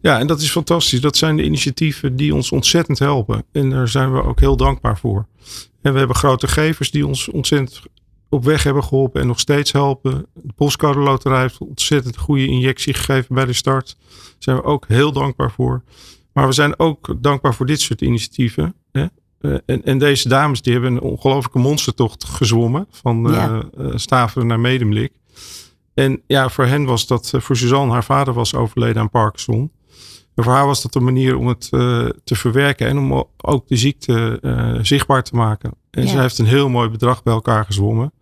Ja, 0.00 0.18
en 0.18 0.26
dat 0.26 0.40
is 0.40 0.50
fantastisch. 0.50 1.00
Dat 1.00 1.16
zijn 1.16 1.36
de 1.36 1.44
initiatieven 1.44 2.16
die 2.16 2.34
ons 2.34 2.52
ontzettend 2.52 2.98
helpen. 2.98 3.44
En 3.52 3.70
daar 3.70 3.88
zijn 3.88 4.12
we 4.12 4.22
ook 4.22 4.40
heel 4.40 4.56
dankbaar 4.56 4.98
voor. 4.98 5.26
En 5.82 5.92
we 5.92 5.98
hebben 5.98 6.16
grote 6.16 6.48
gevers 6.48 6.90
die 6.90 7.06
ons 7.06 7.28
ontzettend 7.28 7.82
op 8.28 8.44
weg 8.44 8.62
hebben 8.62 8.84
geholpen 8.84 9.20
en 9.20 9.26
nog 9.26 9.40
steeds 9.40 9.72
helpen. 9.72 10.26
De 10.34 10.52
Postcode 10.56 10.98
Loterij 10.98 11.40
heeft 11.40 11.58
ontzettend 11.58 12.16
goede 12.16 12.46
injectie 12.46 12.94
gegeven 12.94 13.34
bij 13.34 13.44
de 13.44 13.52
start. 13.52 13.96
Daar 13.98 14.34
zijn 14.38 14.56
we 14.56 14.62
ook 14.62 14.84
heel 14.88 15.12
dankbaar 15.12 15.50
voor. 15.50 15.82
Maar 16.32 16.46
we 16.46 16.52
zijn 16.52 16.78
ook 16.78 17.14
dankbaar 17.20 17.54
voor 17.54 17.66
dit 17.66 17.80
soort 17.80 18.00
initiatieven. 18.00 18.74
Hè? 18.92 19.06
Eh, 19.40 19.54
en, 19.66 19.84
en 19.84 19.98
deze 19.98 20.28
dames 20.28 20.62
die 20.62 20.72
hebben 20.72 20.92
een 20.92 21.00
ongelofelijke 21.00 21.58
monstertocht 21.58 22.24
gezwommen. 22.24 22.86
Van 22.90 23.26
eh 23.26 23.32
Ja. 23.34 23.62
eh, 23.78 23.86
Staveren 23.94 24.46
naar 24.46 24.60
Medemblik. 24.60 25.12
En 25.94 26.22
ja, 26.26 26.48
voor 26.48 26.64
hen 26.64 26.84
was 26.84 27.06
dat, 27.06 27.30
eh, 27.34 27.40
voor 27.40 27.56
Suzanne, 27.56 27.92
haar 27.92 28.04
vader 28.04 28.34
was 28.34 28.54
overleden 28.54 29.02
aan 29.02 29.10
Parkinson. 29.10 29.70
En 30.34 30.44
voor 30.44 30.52
haar 30.52 30.66
was 30.66 30.82
dat 30.82 30.94
een 30.94 31.04
manier 31.04 31.36
om 31.36 31.46
het 31.46 31.68
eh, 31.70 32.08
te 32.24 32.34
verwerken 32.34 32.86
en 32.86 32.98
om 32.98 33.24
ook 33.36 33.68
de 33.68 33.76
ziekte 33.76 34.38
eh, 34.42 34.78
zichtbaar 34.82 35.22
te 35.22 35.34
maken. 35.36 35.70
En 35.90 36.02
Ja. 36.02 36.08
zij 36.08 36.20
heeft 36.20 36.38
een 36.38 36.46
heel 36.46 36.68
mooi 36.68 36.88
bedrag 36.88 37.22
bij 37.22 37.32
elkaar 37.34 37.64
gezwommen. 37.64 38.12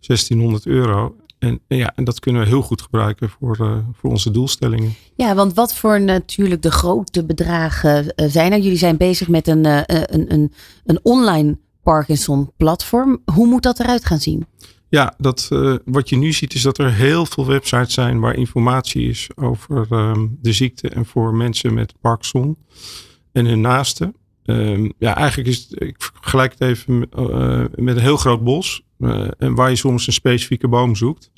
1600 0.00 0.66
euro. 0.66 1.16
En, 1.38 1.60
en 1.68 1.76
ja, 1.76 1.92
en 1.96 2.04
dat 2.04 2.20
kunnen 2.20 2.42
we 2.42 2.48
heel 2.48 2.62
goed 2.62 2.82
gebruiken 2.82 3.30
voor, 3.30 3.56
eh, 3.60 3.76
voor 3.92 4.10
onze 4.10 4.30
doelstellingen. 4.30 4.94
Ja, 5.16 5.34
want 5.34 5.54
wat 5.54 5.74
voor 5.74 6.00
natuurlijk 6.00 6.62
de 6.62 6.70
grote 6.70 7.24
bedragen 7.24 8.12
zijn 8.16 8.52
er? 8.52 8.58
Jullie 8.58 8.78
zijn 8.78 8.96
bezig 8.96 9.28
met 9.28 9.48
een, 9.48 9.64
een, 9.64 10.32
een, 10.32 10.52
een 10.84 10.98
online 11.02 11.58
Parkinson 11.82 12.50
platform. 12.56 13.22
Hoe 13.34 13.46
moet 13.46 13.62
dat 13.62 13.80
eruit 13.80 14.04
gaan 14.04 14.18
zien? 14.20 14.46
Ja, 14.94 15.14
dat, 15.18 15.48
eh, 15.52 15.74
wat 15.84 16.08
je 16.08 16.16
nu 16.16 16.32
ziet 16.32 16.54
is 16.54 16.62
dat 16.62 16.78
er 16.78 16.92
heel 16.92 17.26
veel 17.26 17.46
websites 17.46 17.94
zijn 17.94 18.20
waar 18.20 18.36
informatie 18.36 19.08
is 19.08 19.28
over 19.34 19.86
ehm, 19.90 20.26
de 20.40 20.52
ziekte 20.52 20.88
en 20.88 21.06
voor 21.06 21.34
mensen 21.34 21.74
met 21.74 21.94
Parkinson 22.00 22.56
en 23.32 23.46
hun 23.46 23.60
naasten. 23.60 24.14
Ehm, 24.44 24.90
ja, 24.98 25.16
eigenlijk 25.16 25.48
is 25.48 25.66
het, 25.68 25.82
ik 25.82 25.96
vergelijk 25.98 26.52
het 26.52 26.60
even 26.60 26.98
met, 26.98 27.14
eh, 27.14 27.64
met 27.74 27.96
een 27.96 28.02
heel 28.02 28.16
groot 28.16 28.44
bos 28.44 28.82
eh, 28.98 29.26
en 29.38 29.54
waar 29.54 29.70
je 29.70 29.76
soms 29.76 30.06
een 30.06 30.12
specifieke 30.12 30.68
boom 30.68 30.96
zoekt. 30.96 31.30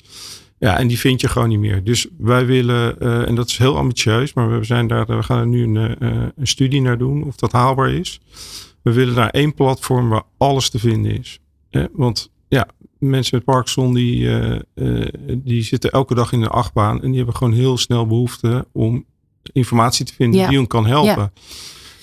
Ja, 0.59 0.77
en 0.77 0.87
die 0.87 0.99
vind 0.99 1.21
je 1.21 1.27
gewoon 1.27 1.49
niet 1.49 1.59
meer. 1.59 1.83
Dus 1.83 2.07
wij 2.17 2.45
willen, 2.45 2.99
en 3.27 3.35
dat 3.35 3.47
is 3.47 3.57
heel 3.57 3.77
ambitieus, 3.77 4.33
maar 4.33 4.59
we, 4.59 4.63
zijn 4.63 4.87
daar, 4.87 5.05
we 5.05 5.23
gaan 5.23 5.39
er 5.39 5.47
nu 5.47 5.63
een, 5.63 6.03
een 6.35 6.47
studie 6.47 6.81
naar 6.81 6.97
doen 6.97 7.23
of 7.23 7.35
dat 7.35 7.51
haalbaar 7.51 7.91
is. 7.91 8.19
We 8.81 8.91
willen 8.91 9.15
naar 9.15 9.29
één 9.29 9.53
platform 9.53 10.09
waar 10.09 10.23
alles 10.37 10.69
te 10.69 10.79
vinden 10.79 11.19
is. 11.19 11.39
Want 11.91 12.31
mensen 12.99 13.35
met 13.35 13.45
Parkinson 13.45 13.93
die, 13.93 14.27
eh, 14.29 14.55
eh, 14.75 15.07
die 15.27 15.61
zitten 15.63 15.91
elke 15.91 16.15
dag 16.15 16.31
in 16.31 16.41
een 16.41 16.47
achtbaan 16.47 17.01
en 17.01 17.07
die 17.07 17.17
hebben 17.17 17.35
gewoon 17.35 17.53
heel 17.53 17.77
snel 17.77 18.07
behoefte 18.07 18.67
om 18.73 19.05
informatie 19.53 20.05
te 20.05 20.13
vinden 20.13 20.39
Ja. 20.39 20.47
die 20.47 20.57
hun 20.57 20.67
kan 20.67 20.85
helpen. 20.85 21.31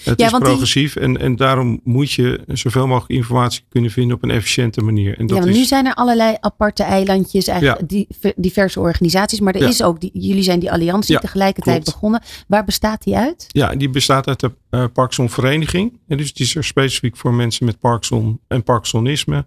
Het 0.05 0.19
Ja, 0.19 0.25
is 0.27 0.31
want 0.31 0.43
die- 0.45 0.53
progressief 0.53 0.97
en, 0.97 1.21
en 1.21 1.37
daarom 1.37 1.81
moet 1.85 2.13
je 2.13 2.41
zoveel 2.47 2.87
mogelijk 2.87 3.13
informatie 3.13 3.65
kunnen 3.69 3.91
vinden 3.91 4.17
op 4.17 4.23
een 4.23 4.31
efficiënte 4.31 4.81
manier. 4.81 5.19
En 5.19 5.27
dat 5.27 5.37
ja, 5.45 5.45
is, 5.51 5.57
nu 5.57 5.65
zijn 5.65 5.87
er 5.87 5.95
allerlei 5.95 6.37
aparte 6.41 6.83
eilandjes, 6.83 7.47
eigenlijk 7.47 7.89
die, 7.89 8.09
diverse 8.37 8.81
organisaties. 8.81 9.41
Maar 9.41 9.55
er 9.55 9.69
is 9.69 9.83
ook, 9.83 10.01
die, 10.01 10.11
jullie 10.13 10.43
zijn 10.43 10.59
die 10.61 10.73
alliantie 10.73 11.19
tegelijkertijd 11.19 11.77
klopt. 11.83 11.93
begonnen. 11.93 12.23
Waar 12.49 12.65
bestaat 12.65 13.03
die 13.03 13.17
uit? 13.17 13.45
Ja, 13.49 13.75
die 13.75 13.91
bestaat 13.91 14.27
uit 14.27 14.41
de 14.41 14.53
eh 14.71 14.85
Parkinson 14.93 15.29
Vereniging. 15.31 16.01
En 16.09 16.17
dus 16.17 16.33
die 16.35 16.47
is 16.47 16.55
er 16.57 16.65
specifiek 16.65 17.17
voor 17.17 17.35
mensen 17.35 17.67
met 17.67 17.79
Parkinson 17.79 18.41
en 18.49 18.63
Parkinsonisme 18.63 19.47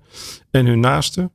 en 0.51 0.65
hun 0.65 0.79
naasten. 0.79 1.31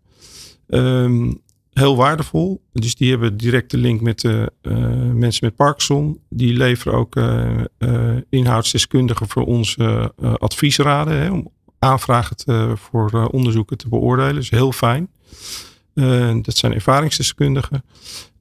Ehm, 0.69 1.33
heel 1.73 1.97
waardevol. 1.97 2.63
Dus 2.73 2.95
die 2.95 3.11
hebben 3.11 3.37
directe 3.37 3.77
link 3.77 4.01
met 4.01 4.21
de 4.21 4.53
eh, 4.63 4.77
mensen 5.11 5.45
met 5.45 5.57
Parkinson. 5.57 6.21
Die 6.29 6.55
leveren 6.55 6.99
ook 6.99 7.17
eh, 7.17 7.61
eh, 7.79 8.17
inhoudsdeskundigen 8.29 9.29
voor 9.29 9.45
onze 9.45 10.13
eh, 10.23 10.35
adviesraden. 10.35 11.17
Hè, 11.17 11.31
om 11.31 11.51
aanvragen 11.79 12.79
voor 12.79 13.11
eh, 13.13 13.27
onderzoeken 13.31 13.79
te 13.79 13.89
beoordelen. 13.89 14.35
Dus 14.35 14.51
heel 14.51 14.73
fijn. 14.73 15.09
Eh, 15.95 16.37
dat 16.43 16.57
zijn 16.57 16.75
ervaringsdeskundigen. 16.75 17.85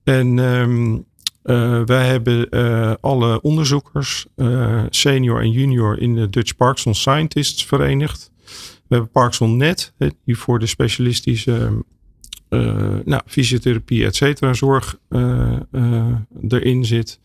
En 0.03 0.39
ehm, 0.39 0.97
eh, 1.43 1.81
wij 1.85 2.07
hebben 2.07 2.49
eh, 2.49 2.93
alle 3.01 3.41
onderzoekers, 3.41 4.25
eh, 4.35 4.83
senior 4.89 5.41
en 5.41 5.51
junior, 5.51 5.99
in 5.99 6.15
de 6.15 6.29
Dutch 6.29 6.55
Parkinson 6.55 6.95
Scientists 6.95 7.65
verenigd. 7.65 8.31
We 8.87 8.97
hebben 8.97 9.11
Parkinson 9.11 9.57
Net, 9.57 9.93
die 10.25 10.37
voor 10.37 10.59
de 10.59 10.65
specialistische 10.65 11.57
eh, 11.57 11.71
nou, 13.05 13.21
fysiotherapie, 13.25 14.05
et 14.05 14.15
cetera, 14.15 14.53
zorg 14.53 14.97
eh, 15.09 15.55
eh, 15.71 16.15
erin 16.47 16.85
zit. 16.85 17.19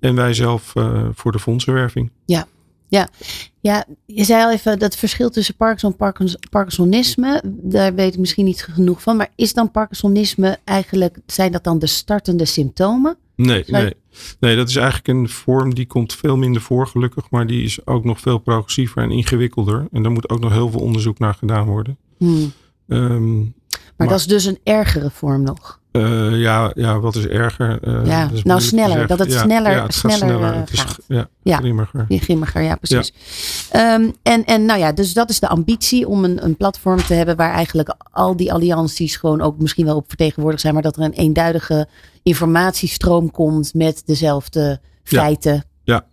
En 0.00 0.14
wij 0.14 0.34
zelf 0.34 0.74
eh, 0.74 1.08
voor 1.14 1.32
de 1.32 1.38
fondsenwerving. 1.38 2.10
Ja, 3.60 3.84
je 4.06 4.24
zei 4.24 4.44
al 4.44 4.52
even 4.52 4.78
dat 4.78 4.96
verschil 4.96 5.30
tussen 5.30 5.56
Parkinson 5.56 5.90
en 5.90 5.96
Parkins- 5.96 6.36
Parkinsonisme. 6.50 7.42
Daar 7.44 7.94
weet 7.94 8.12
ik 8.12 8.18
misschien 8.20 8.44
niet 8.44 8.62
genoeg 8.62 9.02
van. 9.02 9.16
Maar 9.16 9.32
is 9.34 9.54
dan 9.54 9.70
Parkinsonisme 9.70 10.58
eigenlijk, 10.64 11.18
zijn 11.26 11.52
dat 11.52 11.64
dan 11.64 11.78
de 11.78 11.86
startende 11.86 12.44
symptomen? 12.44 13.16
Nee, 13.36 13.64
Zou 13.66 13.82
nee. 13.82 13.94
nee, 14.40 14.56
dat 14.56 14.68
is 14.68 14.76
eigenlijk 14.76 15.08
een 15.08 15.28
vorm 15.28 15.74
die 15.74 15.86
komt 15.86 16.14
veel 16.14 16.36
minder 16.36 16.62
voor, 16.62 16.86
gelukkig. 16.86 17.30
Maar 17.30 17.46
die 17.46 17.62
is 17.62 17.86
ook 17.86 18.04
nog 18.04 18.20
veel 18.20 18.38
progressiever 18.38 19.02
en 19.02 19.10
ingewikkelder. 19.10 19.88
En 19.92 20.02
daar 20.02 20.12
moet 20.12 20.30
ook 20.30 20.40
nog 20.40 20.52
heel 20.52 20.70
veel 20.70 20.80
onderzoek 20.80 21.18
naar 21.18 21.34
gedaan 21.34 21.66
worden. 21.66 21.98
Hmm. 22.18 22.52
Ehm, 22.88 23.42
Maar, 23.96 24.08
dat 24.08 24.18
is 24.18 24.26
dus 24.26 24.44
een 24.44 24.58
ergere 24.64 25.10
vorm 25.10 25.42
nog. 25.42 25.80
Eh, 25.92 26.40
ja, 26.40 26.70
ja, 26.74 27.00
wat 27.00 27.14
is 27.16 27.26
erger? 27.26 27.78
Eh, 27.82 28.06
Ja, 28.06 28.30
is 28.32 28.42
nou, 28.42 28.60
sneller, 28.60 29.06
dat 29.06 29.18
het 29.18 29.32
Ja, 29.32 29.42
sneller- 29.42 29.72
ja, 29.72 29.82
het 29.82 29.94
gaat 29.94 30.12
sneller, 30.12 30.52
eh, 30.52 30.60
Het 30.60 30.72
is, 30.72 30.80
gaat. 30.80 30.98
ja, 31.08 31.28
Ja. 31.42 31.56
grimmiger. 32.08 32.62
Ja 32.62 32.76
precies. 32.76 33.12
Ehm, 33.70 34.10
en, 34.22 34.44
en 34.44 34.64
nou 34.64 34.78
ja, 34.78 34.92
dus 34.92 35.12
dat 35.12 35.30
is 35.30 35.40
de 35.40 35.48
ambitie 35.48 36.08
om 36.08 36.24
een, 36.24 36.44
een 36.44 36.56
platform 36.56 36.96
te 37.02 37.14
hebben 37.14 37.36
waar 37.36 37.52
eigenlijk 37.52 37.94
al 38.10 38.36
die 38.36 38.52
allianties 38.52 39.16
gewoon 39.16 39.40
ook 39.40 39.58
misschien 39.58 39.84
wel 39.84 39.96
op 39.96 40.04
vertegenwoordigd 40.08 40.62
zijn, 40.62 40.74
maar 40.74 40.82
dat 40.82 40.96
er 40.96 41.02
een 41.02 41.12
eenduidige 41.12 41.88
informatiestroom 42.22 43.30
komt 43.30 43.74
met 43.74 44.02
dezelfde 44.06 44.80
feiten 45.02 45.64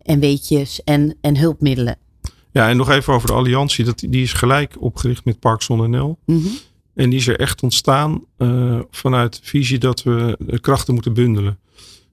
en 0.02 0.20
weetjes 0.20 0.84
en, 0.84 1.16
en 1.22 1.38
hulpmiddelen. 1.38 1.96
Ja, 2.52 2.70
en 2.70 2.78
nog 2.78 2.90
even 2.90 3.14
over 3.14 3.28
de 3.28 3.34
alliantie. 3.34 3.86
Dat, 3.86 4.00
die 4.00 4.24
is 4.24 4.34
gelijk 4.34 4.76
opgericht 4.80 5.26
met 5.26 5.40
Parkinson 5.40 5.90
NL. 5.90 6.18
Mhm. 6.26 6.48
En 6.96 7.10
die 7.10 7.20
is 7.20 7.28
er 7.28 7.40
echt 7.40 7.64
ontstaan 7.64 8.26
eh, 8.38 8.80
vanuit 8.90 9.34
de 9.34 9.48
visie 9.48 9.78
dat 9.78 10.04
we 10.04 10.38
de 10.40 10.60
krachten 10.60 10.94
moeten 10.94 11.14
bundelen. 11.14 11.60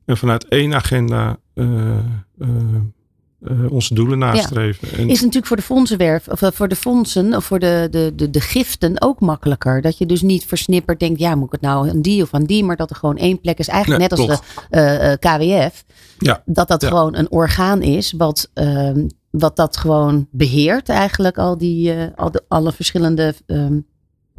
En 0.04 0.16
vanuit 0.16 0.48
één 0.48 0.74
agenda 0.74 1.38
eh, 1.54 1.98
eh, 2.38 3.72
onze 3.72 3.94
doelen 3.94 4.18
nastreven. 4.18 4.92
En, 4.92 5.08
Is 5.08 5.18
natuurlijk 5.20 5.46
voor 5.46 5.56
de 5.56 5.62
fondsenwerf, 5.62 6.28
of 6.28 6.40
voor 6.54 6.68
de 6.68 6.76
fondsen, 6.76 7.34
of 7.34 7.44
voor 7.44 7.58
de, 7.58 7.88
de, 7.90 8.12
de, 8.16 8.30
de 8.30 8.40
giften 8.40 9.00
ook 9.02 9.20
makkelijker. 9.20 9.80
Dat 9.82 9.98
je 9.98 10.06
dus 10.06 10.22
niet 10.22 10.44
versnipperd 10.44 11.00
denkt, 11.00 11.20
ja, 11.20 11.34
moet 11.34 11.46
ik 11.46 11.52
het 11.52 11.60
nou 11.60 11.90
aan 11.90 12.02
die 12.02 12.22
of 12.22 12.34
aan 12.34 12.44
die, 12.44 12.64
maar 12.64 12.76
dat 12.76 12.90
er 12.90 12.96
gewoon 12.96 13.16
één 13.16 13.40
plek 13.40 13.58
is. 13.58 13.68
Eigenlijk 13.68 14.00
Nee, 14.00 14.18
net 14.18 14.28
als 14.28 14.40
de 14.70 15.16
KWF. 15.20 15.84
Ja. 16.18 16.42
Dat 16.44 16.68
dat 16.68 16.82
Ja. 16.82 16.88
gewoon 16.88 17.16
een 17.16 17.30
orgaan 17.30 17.82
is, 17.82 18.12
wat, 18.12 18.50
ehm, 18.54 19.06
wat 19.30 19.56
dat 19.56 19.76
gewoon 19.76 20.26
beheert 20.30 20.88
eigenlijk, 20.88 21.38
al 21.38 21.58
die, 21.58 21.94
al 22.16 22.30
de, 22.30 22.42
alle 22.48 22.72
verschillende 22.72 23.34
ehm, 23.46 23.78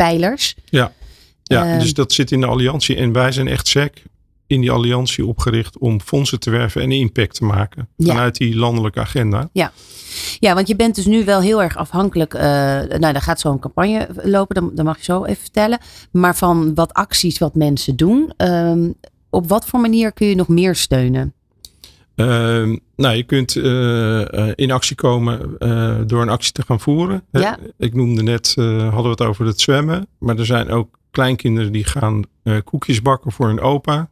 pijlers. 0.04 0.56
ja, 1.44 1.74
eh, 1.74 1.80
dus 1.80 1.94
dat 1.94 2.14
zit 2.14 2.32
in 2.32 2.40
de 2.40 2.48
alliantie. 2.48 2.96
En 2.96 3.12
wij 3.12 3.32
zijn 3.32 3.48
echt 3.48 3.68
SEC 3.68 4.04
in 4.48 4.62
die 4.62 4.72
alliantie 4.72 5.26
opgericht 5.26 5.78
om 5.78 6.02
fondsen 6.02 6.40
te 6.40 6.50
werven 6.50 6.82
en 6.82 6.92
impact 6.92 7.36
te 7.36 7.44
maken. 7.44 7.88
Ja. 7.96 8.08
Vanuit 8.08 8.36
die 8.38 8.56
landelijke 8.56 9.00
agenda. 9.00 9.50
Ja, 10.40 10.54
want 10.54 10.68
je 10.68 10.76
bent 10.76 10.96
dus 10.96 11.06
nu 11.06 11.26
wel 11.26 11.42
heel 11.42 11.62
erg 11.64 11.78
afhankelijk. 11.78 12.34
eh 12.34 12.42
nou, 12.44 13.00
daar 13.00 13.22
gaat 13.22 13.40
zo'n 13.40 13.60
campagne 13.60 14.08
lopen, 14.24 14.56
dat, 14.56 14.76
dat 14.76 14.86
mag 14.86 14.98
je 14.98 15.04
zo 15.04 15.24
even 15.26 15.42
vertellen. 15.42 15.80
Maar 16.12 16.36
van 16.36 16.74
wat 16.76 16.94
acties, 16.94 17.38
wat 17.38 17.56
mensen 17.56 17.96
doen. 17.96 18.34
ehm, 18.38 18.90
op 19.30 19.48
wat 19.50 19.66
voor 19.66 19.80
manier 19.80 20.12
kun 20.12 20.28
je 20.28 20.36
nog 20.36 20.48
meer 20.48 20.76
steunen? 20.76 21.34
Ehm, 22.28 22.76
nou, 22.96 23.16
je 23.16 23.24
kunt 23.24 23.56
eh, 23.56 24.48
eh, 24.48 24.54
in 24.56 24.72
actie 24.72 24.96
komen 24.96 25.58
eh, 25.58 25.96
door 26.06 26.22
een 26.22 26.30
actie 26.30 26.52
te 26.52 26.64
gaan 26.66 26.80
voeren. 26.80 27.24
Ja. 27.32 27.58
Ik 27.78 27.94
noemde 27.94 28.24
net, 28.24 28.54
hadden 28.56 29.04
we 29.04 29.10
het 29.10 29.22
over 29.22 29.46
het 29.46 29.62
zwemmen. 29.62 30.08
Maar 30.20 30.38
er 30.38 30.46
zijn 30.46 30.70
ook 30.70 31.00
kleinkinderen 31.12 31.72
die 31.72 31.84
gaan 31.84 32.24
koekjes 32.64 33.02
bakken 33.02 33.32
voor 33.32 33.48
hun 33.48 33.60
opa. 33.60 34.10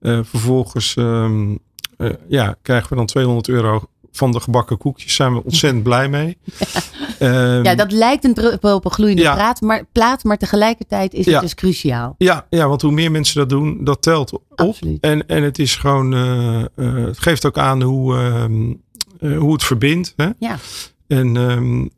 Vervolgens 0.00 0.96
ehm, 0.96 1.54
eh, 2.02 2.10
ja, 2.28 2.56
krijgen 2.62 2.88
we 2.88 2.96
dan 2.96 3.06
200 3.06 3.48
euro 3.48 3.82
van 4.12 4.32
de 4.32 4.40
gebakken 4.40 4.78
koekjes. 4.78 5.14
Zijn 5.14 5.32
we 5.32 5.44
ontzettend 5.44 5.82
blij 5.82 6.08
mee. 6.08 6.38
Ehm, 7.22 7.64
Ja, 7.64 7.74
dat 7.74 7.92
lijkt 7.92 8.24
een 8.24 8.34
druppel 8.34 8.74
op 8.74 8.84
een 8.84 8.90
gloeiende 8.90 9.22
Ja. 9.22 9.34
praat, 9.34 9.60
maar, 9.60 9.84
plaat, 9.92 10.24
maar 10.24 10.36
tegelijkertijd 10.36 11.14
is 11.14 11.24
Ja. 11.24 11.32
het 11.32 11.40
dus 11.40 11.54
cruciaal. 11.54 12.14
ja, 12.18 12.46
ja, 12.50 12.68
want 12.68 12.82
hoe 12.82 12.92
meer 12.92 13.10
mensen 13.10 13.36
dat 13.38 13.48
doen, 13.48 13.84
dat 13.84 14.02
telt 14.02 14.32
op. 14.32 14.42
Absoluut. 14.54 15.00
En, 15.00 15.26
en 15.26 15.42
het 15.42 15.58
is 15.58 15.76
gewoon, 15.76 16.14
eh, 16.14 16.60
eh, 16.60 16.66
het 17.06 17.18
geeft 17.18 17.46
ook 17.46 17.58
aan 17.58 17.82
hoe, 17.82 18.16
ehm, 18.16 18.72
eh, 19.20 19.38
hoe 19.38 19.52
het 19.52 19.64
verbindt. 19.64 20.12
Hè? 20.16 20.28
Ja. 20.38 20.56
En 21.06 21.36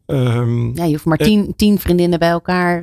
ehm, 0.06 0.74
Ja, 0.74 0.84
je 0.84 0.90
hoeft 0.90 1.04
maar 1.04 1.18
tien, 1.18 1.52
tien 1.56 1.78
vriendinnen 1.78 2.18
bij 2.18 2.28
elkaar 2.30 2.82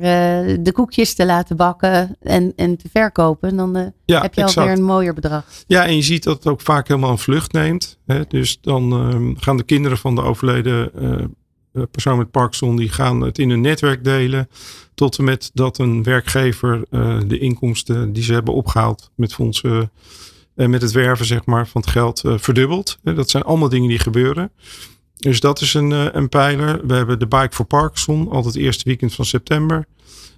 de 0.60 0.70
koekjes 0.72 1.14
te 1.14 1.26
laten 1.26 1.56
bakken 1.56 2.16
en, 2.20 2.52
en 2.56 2.76
te 2.76 2.88
verkopen. 2.92 3.56
Dan 3.56 3.92
ja, 4.04 4.20
heb 4.22 4.34
je 4.34 4.40
exact. 4.40 4.56
alweer 4.58 4.76
een 4.76 4.84
mooier 4.84 5.14
bedrag. 5.14 5.44
Ja, 5.66 5.84
en 5.86 5.96
je 5.96 6.02
ziet 6.02 6.22
dat 6.22 6.36
het 6.36 6.46
ook 6.46 6.60
vaak 6.60 6.88
helemaal 6.88 7.10
een 7.10 7.18
vlucht 7.18 7.52
neemt. 7.52 7.98
Hè? 8.06 8.20
Dus 8.28 8.58
dan 8.60 9.36
gaan 9.38 9.56
de 9.56 9.62
kinderen 9.62 9.98
van 9.98 10.14
de 10.14 10.22
overleden 10.22 10.90
persoon 11.90 12.18
met 12.18 12.30
Parkinson, 12.30 12.76
die 12.76 12.88
gaan 12.88 13.20
het 13.20 13.38
in 13.38 13.50
hun 13.50 13.60
netwerk 13.60 14.04
delen. 14.04 14.48
Tot 14.94 15.18
en 15.18 15.24
met 15.24 15.50
dat 15.54 15.78
een 15.78 16.02
werkgever 16.02 16.82
eh, 16.90 17.18
de 17.26 17.38
inkomsten 17.38 18.12
die 18.12 18.22
ze 18.22 18.32
hebben 18.32 18.54
opgehaald 18.54 19.10
met 19.14 19.34
fondsen, 19.34 19.90
en 20.54 20.70
met 20.70 20.82
het 20.82 20.92
werven 20.92 21.26
zeg 21.26 21.44
maar, 21.44 21.68
van 21.68 21.80
het 21.80 21.90
geld 21.90 22.24
eh, 22.24 22.34
verdubbelt. 22.38 22.98
Dat 23.02 23.30
zijn 23.30 23.42
allemaal 23.42 23.68
dingen 23.68 23.88
die 23.88 23.98
gebeuren. 23.98 24.50
Dus 25.16 25.40
dat 25.40 25.60
is 25.60 25.74
een, 25.74 25.92
eh, 25.92 26.06
een 26.12 26.28
pijler. 26.28 26.86
We 26.86 26.94
hebben 26.94 27.18
de 27.18 27.26
Bike 27.26 27.54
for 27.54 27.64
Parkinson, 27.64 28.28
altijd 28.30 28.54
het 28.54 28.62
eerste 28.62 28.84
weekend 28.84 29.14
van 29.14 29.24
september. 29.24 29.86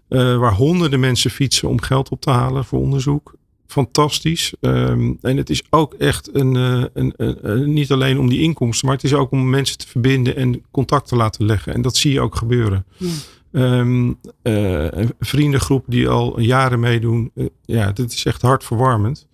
eh, 0.09 0.37
waar 0.37 0.53
honderden 0.53 1.01
mensen 1.01 1.31
fietsen 1.31 1.69
om 1.69 1.81
geld 1.81 2.09
op 2.09 2.21
te 2.21 2.31
halen 2.31 2.65
voor 2.65 2.79
onderzoek 2.81 3.35
fantastisch. 3.75 4.53
Ehm, 4.61 5.13
en 5.21 5.37
het 5.37 5.51
is 5.51 5.63
ook 5.71 5.95
echt 5.95 6.31
een, 6.35 6.57
eh, 6.57 6.85
een, 6.95 7.13
een, 7.17 7.51
een- 7.51 7.73
niet 7.73 7.93
alleen 7.93 8.19
om 8.19 8.29
die 8.29 8.41
inkomsten, 8.41 8.87
maar 8.87 8.97
het 8.97 9.05
is 9.05 9.15
ook 9.15 9.31
om 9.31 9.51
mensen 9.51 9.79
te 9.79 9.89
verbinden 9.89 10.37
en 10.37 10.63
contact 10.71 11.09
te 11.09 11.17
laten 11.17 11.47
leggen. 11.47 11.75
En 11.75 11.83
dat 11.83 11.97
zie 11.97 12.13
je 12.13 12.21
ook 12.21 12.37
gebeuren. 12.37 12.85
Ja. 12.97 13.09
Ehm, 13.53 14.13
eh, 14.43 14.87
een 14.91 15.13
vriendengroep 15.21 15.85
die 15.89 16.09
al 16.09 16.41
jaren 16.41 16.81
meedoen, 16.81 17.31
eh, 17.35 17.47
ja, 17.65 17.93
dat 17.93 18.13
is 18.13 18.25
echt 18.25 18.43
hartverwarmend. 18.43 19.27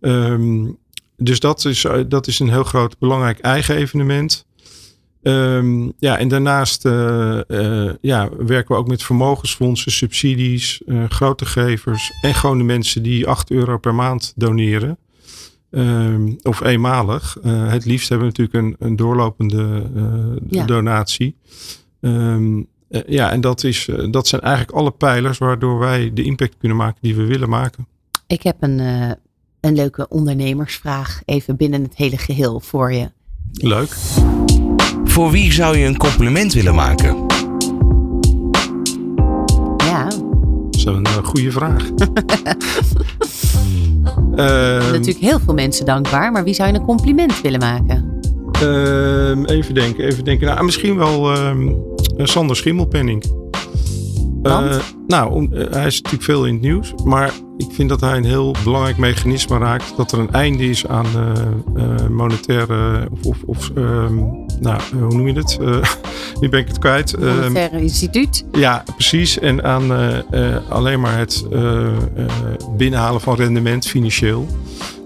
Ehm, 0.00 0.64
dus 1.16 1.40
dat 1.40 1.64
is, 1.64 1.86
dat 2.08 2.26
is 2.26 2.38
een 2.38 2.50
heel 2.50 2.64
groot 2.64 2.98
belangrijk 2.98 3.38
eigen 3.38 3.76
evenement. 3.76 4.46
Ehm, 5.28 5.90
ja, 5.98 6.18
en 6.18 6.28
daarnaast 6.28 6.84
eh, 6.84 7.38
eh, 7.86 7.94
ja, 8.00 8.28
werken 8.36 8.74
we 8.74 8.80
ook 8.80 8.88
met 8.88 9.02
vermogensfondsen, 9.02 9.92
subsidies, 9.92 10.82
eh, 10.86 11.04
grote 11.08 11.46
gevers 11.46 12.12
en 12.20 12.34
gewoon 12.34 12.58
de 12.58 12.64
mensen 12.64 13.02
die 13.02 13.26
8 13.26 13.50
euro 13.50 13.78
per 13.78 13.94
maand 13.94 14.32
doneren. 14.36 14.98
Ehm, 15.70 16.32
of 16.42 16.60
eenmalig. 16.60 17.36
Het 17.42 17.84
liefst 17.84 18.08
hebben 18.08 18.28
we 18.28 18.34
natuurlijk 18.38 18.80
een, 18.80 18.88
een 18.88 18.96
doorlopende 18.96 19.90
Ja. 20.48 20.64
donatie. 20.64 21.36
Eh, 22.00 22.36
ja, 23.06 23.30
en 23.30 23.40
dat, 23.40 23.64
is, 23.64 23.88
dat 24.10 24.26
zijn 24.26 24.40
eigenlijk 24.40 24.76
alle 24.76 24.90
pijlers 24.90 25.38
waardoor 25.38 25.78
wij 25.78 26.10
de 26.14 26.22
impact 26.22 26.56
kunnen 26.58 26.76
maken 26.76 26.98
die 27.00 27.14
we 27.14 27.24
willen 27.24 27.48
maken. 27.48 27.86
Ik 28.26 28.42
heb 28.42 28.56
een, 28.60 28.78
een 29.60 29.74
leuke 29.74 30.08
ondernemersvraag 30.08 31.22
even 31.24 31.56
binnen 31.56 31.82
het 31.82 31.96
hele 31.96 32.18
geheel 32.18 32.60
voor 32.60 32.92
je. 32.92 33.10
Leuk. 33.52 33.96
Voor 35.18 35.30
wie 35.30 35.52
zou 35.52 35.76
je 35.76 35.86
een 35.86 35.96
compliment 35.96 36.52
willen 36.52 36.74
maken? 36.74 37.26
Ja, 39.76 40.04
Dat 40.04 40.74
is 40.76 40.84
een 40.84 41.04
eh, 41.04 41.12
goede 41.24 41.50
vraag. 41.52 41.84
Ehm, 44.36 44.90
natuurlijk 44.92 45.18
heel 45.18 45.40
veel 45.40 45.54
mensen 45.54 45.86
dankbaar, 45.86 46.32
maar 46.32 46.44
wie 46.44 46.54
zou 46.54 46.72
je 46.72 46.78
een 46.78 46.84
compliment 46.84 47.40
willen 47.40 47.60
maken? 47.60 48.20
Ehm, 48.52 49.44
even 49.44 49.74
denken, 49.74 50.04
even 50.04 50.24
denken. 50.24 50.46
Nou, 50.46 50.64
misschien 50.64 50.96
wel 50.96 51.32
ehm, 51.34 51.72
Sander 52.16 52.56
Schimmelpenning. 52.56 53.24
Want? 54.42 54.70
Eh, 54.70 54.76
nou, 55.06 55.32
om- 55.32 55.52
eh, 55.52 55.70
hij 55.70 55.86
is 55.86 55.96
natuurlijk 55.96 56.24
veel 56.24 56.46
in 56.46 56.52
het 56.52 56.62
nieuws. 56.62 56.94
Maar 57.04 57.32
ik 57.56 57.66
vind 57.72 57.88
dat 57.88 58.00
hij 58.00 58.16
een 58.16 58.24
heel 58.24 58.54
belangrijk 58.64 58.96
mechanisme 58.96 59.58
raakt. 59.58 59.96
Dat 59.96 60.12
er 60.12 60.18
een 60.18 60.30
einde 60.32 60.68
is 60.68 60.86
aan 60.86 61.06
monetaire. 62.10 63.08
Of, 63.12 63.24
of, 63.24 63.42
of 63.46 63.70
ehm, 63.74 64.18
nou, 64.60 64.80
eh, 64.80 64.98
hoe 65.00 65.14
noem 65.14 65.26
je 65.28 65.32
het? 65.32 65.58
Eh, 65.60 65.92
nu 66.40 66.48
ben 66.48 66.60
ik 66.60 66.68
het 66.68 66.78
kwijt. 66.78 67.14
Ehm, 67.14 67.26
Monetaire 67.26 67.80
instituut. 67.80 68.44
ja, 68.52 68.84
precies. 68.94 69.38
En 69.38 69.64
aan 69.64 69.94
eh, 70.30 70.56
alleen 70.68 71.00
maar 71.00 71.18
het 71.18 71.44
binnenhalen 72.76 73.20
van 73.20 73.36
rendement 73.36 73.86
financieel. 73.86 74.46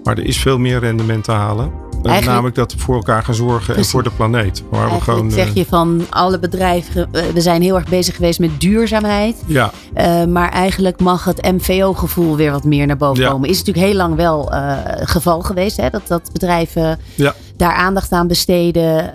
Maar 0.05 0.19
er 0.19 0.25
is 0.25 0.39
veel 0.39 0.59
meer 0.59 0.79
rendement 0.79 1.25
te 1.25 1.33
halen. 1.33 1.82
Eigenlijk- 2.11 2.27
namelijk 2.27 2.55
dat 2.55 2.73
we 2.73 2.79
voor 2.79 2.95
elkaar 2.95 3.23
gaan 3.25 3.35
zorgen 3.35 3.77
en 3.77 3.85
voor 3.85 4.03
de 4.03 4.11
planeet. 4.11 4.63
Waar 4.71 4.91
we 4.95 5.01
gewoon. 5.01 5.31
zeg 5.31 5.49
eh, 5.49 5.55
je 5.55 5.67
van 5.67 6.07
alle 6.11 6.39
bedrijven, 6.39 7.09
eh, 7.13 7.23
we 7.35 7.41
zijn 7.41 7.63
heel 7.63 7.75
erg 7.77 7.89
bezig 7.89 8.17
geweest 8.17 8.39
met 8.39 8.61
duurzaamheid. 8.61 9.37
ja, 9.47 9.71
Eh, 9.95 10.25
maar 10.25 10.49
eigenlijk 10.51 11.01
mag 11.01 11.25
het 11.25 11.43
MVO-gevoel 11.43 12.37
weer 12.37 12.51
wat 12.53 12.65
meer 12.65 12.87
naar 12.87 12.97
boven 12.97 13.23
Ja. 13.25 13.31
komen. 13.31 13.49
Is 13.49 13.59
natuurlijk 13.59 13.87
heel 13.87 13.97
lang 13.97 14.15
wel 14.15 14.51
het 14.53 15.11
geval 15.11 15.41
geweest. 15.43 15.77
Hè? 15.77 15.91
Dat, 15.91 16.03
dat 16.07 16.31
bedrijven 16.33 16.99
Ja. 17.15 17.35
daar 17.57 17.75
aandacht 17.75 18.13
aan 18.13 18.27
besteden. 18.27 19.11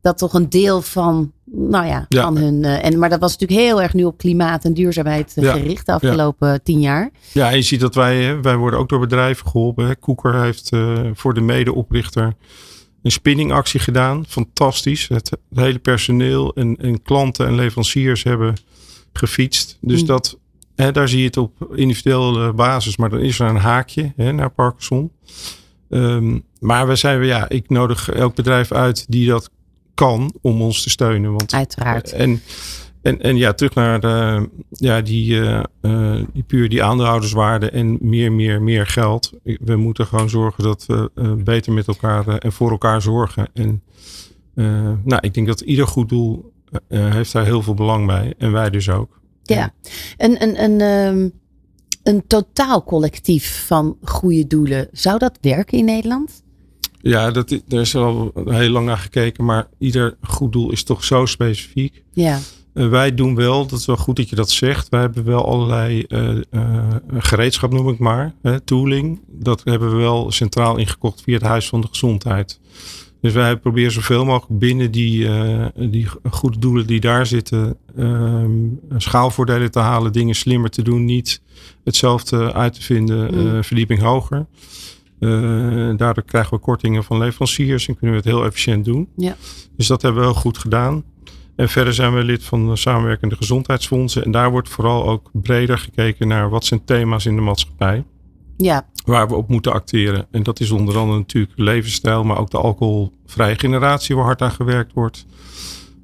dat 0.00 0.18
toch 0.18 0.34
een 0.34 0.48
deel 0.48 0.82
van, 0.82 1.32
nou 1.52 1.86
ja, 1.86 2.06
Ja. 2.08 2.22
van 2.22 2.36
hun... 2.36 2.64
eh, 2.64 2.84
en, 2.84 2.98
maar 2.98 3.08
dat 3.08 3.20
was 3.20 3.32
natuurlijk 3.38 3.60
heel 3.60 3.82
erg 3.82 3.94
nu 3.94 4.04
op 4.04 4.18
klimaat 4.18 4.64
en 4.64 4.74
duurzaamheid 4.74 5.32
eh, 5.36 5.44
Ja. 5.44 5.52
gericht 5.52 5.86
de 5.86 5.92
afgelopen 5.92 6.62
tien 6.62 6.80
jaar. 6.80 7.10
ja, 7.32 7.50
en 7.50 7.56
je 7.56 7.62
ziet 7.62 7.80
dat 7.80 7.94
wij, 7.94 8.40
wij 8.40 8.56
worden 8.56 8.78
ook 8.78 8.88
door 8.88 9.00
bedrijven 9.00 9.46
geholpen. 9.46 9.98
Koeker 9.98 10.42
heeft 10.42 10.70
eh, 10.72 10.98
voor 11.14 11.34
de 11.34 11.40
medeoprichter 11.40 12.34
een 13.02 13.10
spinningactie 13.10 13.80
gedaan. 13.80 14.24
Fantastisch. 14.28 15.08
Het, 15.08 15.30
het 15.30 15.58
hele 15.58 15.78
personeel 15.78 16.54
en, 16.54 16.76
en 16.76 17.02
klanten 17.02 17.46
en 17.46 17.54
leveranciers 17.54 18.22
hebben 18.22 18.54
gefietst. 19.12 19.78
Dus 19.80 20.00
Mm. 20.00 20.06
dat, 20.06 20.38
hè, 20.76 20.92
daar 20.92 21.08
zie 21.08 21.18
je 21.18 21.24
het 21.26 21.36
op 21.36 21.68
individuele 21.74 22.52
basis. 22.52 22.96
Maar 22.96 23.10
dan 23.10 23.20
is 23.20 23.38
er 23.40 23.48
een 23.48 23.56
haakje 23.56 24.12
hè, 24.16 24.32
naar 24.32 24.50
Parkinson. 24.50 25.10
Ehm, 25.90 26.38
maar 26.60 26.86
we 26.88 26.96
zijn, 26.96 27.24
ja, 27.24 27.48
ik 27.48 27.68
nodig 27.68 28.10
elk 28.10 28.34
bedrijf 28.34 28.72
uit 28.72 29.04
die 29.08 29.28
dat 29.28 29.50
kan 29.98 30.34
om 30.40 30.62
ons 30.62 30.82
te 30.82 30.90
steunen. 30.90 31.30
Want 31.30 31.54
Uiteraard. 31.54 32.12
en, 32.12 32.40
en, 33.02 33.20
en 33.20 33.36
ja, 33.36 33.52
terug 33.52 33.74
naar 33.74 34.00
de, 34.00 34.48
ja, 34.70 35.00
die, 35.00 35.40
eh, 35.40 35.62
eh, 35.80 36.24
die 36.32 36.42
puur 36.42 36.68
die 36.68 36.82
aandeelhouderswaarde 36.82 37.70
en 37.70 37.98
meer, 38.00 38.32
meer, 38.32 38.62
meer 38.62 38.86
geld. 38.86 39.32
We 39.42 39.76
moeten 39.76 40.06
gewoon 40.06 40.30
zorgen 40.30 40.64
dat 40.64 40.86
we 40.86 41.10
eh, 41.14 41.32
beter 41.32 41.72
met 41.72 41.86
elkaar 41.86 42.28
eh, 42.28 42.34
en 42.38 42.52
voor 42.52 42.70
elkaar 42.70 43.02
zorgen. 43.02 43.48
En 43.54 43.82
eh, 44.54 44.92
nou, 45.04 45.18
ik 45.20 45.34
denk 45.34 45.46
dat 45.46 45.60
ieder 45.60 45.86
goed 45.86 46.08
doel 46.08 46.52
eh, 46.70 47.06
eh, 47.06 47.12
heeft 47.14 47.32
daar 47.32 47.44
heel 47.44 47.62
veel 47.62 47.74
belang 47.74 48.06
bij. 48.06 48.34
En 48.38 48.52
wij 48.52 48.70
dus 48.70 48.90
ook. 48.90 49.20
Ja, 49.42 49.72
een, 50.16 50.42
een, 50.42 50.62
een, 50.62 50.80
ehm, 50.80 51.28
een 52.02 52.26
totaal 52.26 52.84
collectief 52.84 53.66
van 53.66 53.96
goede 54.02 54.46
doelen. 54.46 54.88
Zou 54.92 55.18
dat 55.18 55.38
werken 55.40 55.78
in 55.78 55.84
Nederland? 55.84 56.42
Ja, 57.00 57.30
dat, 57.30 57.60
daar 57.66 57.80
is 57.80 57.94
al 57.96 58.32
heel 58.44 58.70
lang 58.70 58.86
naar 58.86 58.98
gekeken. 58.98 59.44
Maar 59.44 59.68
ieder 59.78 60.16
goed 60.22 60.52
doel 60.52 60.72
is 60.72 60.82
toch 60.82 61.04
zo 61.04 61.26
specifiek. 61.26 62.02
Ja, 62.12 62.38
Eh, 62.72 62.88
wij 62.88 63.14
doen 63.14 63.34
wel, 63.34 63.66
dat 63.66 63.78
is 63.78 63.86
wel 63.86 63.96
goed 63.96 64.16
dat 64.16 64.28
je 64.28 64.36
dat 64.36 64.50
zegt. 64.50 64.88
Wij 64.88 65.00
hebben 65.00 65.24
wel 65.24 65.46
allerlei 65.46 66.02
eh, 66.02 66.36
eh, 66.50 66.94
gereedschap, 67.18 67.72
noem 67.72 67.88
ik 67.88 67.98
maar, 67.98 68.34
hè, 68.42 68.60
tooling. 68.60 69.20
Dat 69.26 69.60
hebben 69.64 69.90
we 69.90 69.96
wel 69.96 70.30
centraal 70.30 70.76
ingekocht 70.76 71.22
via 71.22 71.34
het 71.34 71.42
Huis 71.42 71.68
van 71.68 71.80
de 71.80 71.86
Gezondheid. 71.88 72.60
Dus 73.20 73.32
wij 73.32 73.56
proberen 73.56 73.92
zoveel 73.92 74.24
mogelijk 74.24 74.58
binnen 74.58 74.90
die, 74.90 75.28
die 75.90 76.06
goede 76.30 76.58
doelen 76.58 76.86
die 76.86 77.00
daar 77.00 77.26
zitten, 77.26 77.76
ehm, 77.96 78.50
schaalvoordelen 78.96 79.70
te 79.70 79.78
halen, 79.78 80.12
dingen 80.12 80.34
slimmer 80.34 80.70
te 80.70 80.82
doen, 80.82 81.04
niet 81.04 81.40
hetzelfde 81.84 82.52
uit 82.52 82.72
te 82.74 82.82
vinden, 82.82 83.34
Mm. 83.54 83.64
verdieping 83.64 84.00
hoger. 84.00 84.46
Eh, 85.20 85.96
daardoor 85.96 86.24
krijgen 86.24 86.54
we 86.54 86.60
kortingen 86.60 87.04
van 87.04 87.18
leveranciers 87.18 87.88
en 87.88 87.96
kunnen 87.96 88.16
we 88.16 88.22
het 88.22 88.30
heel 88.30 88.44
efficiënt 88.44 88.84
doen. 88.84 89.08
Ja. 89.16 89.36
Dus 89.76 89.86
dat 89.86 90.02
hebben 90.02 90.20
we 90.20 90.26
heel 90.28 90.36
goed 90.40 90.58
gedaan. 90.58 91.04
En 91.56 91.68
verder 91.68 91.94
zijn 91.94 92.14
we 92.14 92.24
lid 92.24 92.44
van 92.44 92.68
de 92.68 92.76
samenwerkende 92.76 93.36
gezondheidsfondsen. 93.36 94.24
En 94.24 94.30
daar 94.30 94.50
wordt 94.50 94.68
vooral 94.68 95.08
ook 95.08 95.30
breder 95.32 95.78
gekeken 95.78 96.28
naar 96.28 96.50
wat 96.50 96.64
zijn 96.64 96.84
thema's 96.84 97.26
in 97.26 97.34
de 97.36 97.42
maatschappij. 97.42 98.04
ja, 98.56 98.86
Waar 99.04 99.28
we 99.28 99.34
op 99.34 99.48
moeten 99.48 99.72
acteren. 99.72 100.26
En 100.30 100.42
dat 100.42 100.60
is 100.60 100.70
onder 100.70 100.98
andere 100.98 101.18
natuurlijk 101.18 101.58
levensstijl, 101.58 102.24
maar 102.24 102.38
ook 102.38 102.50
de 102.50 102.58
alcoholvrije 102.58 103.58
generatie 103.58 104.16
waar 104.16 104.24
hard 104.24 104.42
aan 104.42 104.50
gewerkt 104.50 104.92
wordt. 104.92 105.26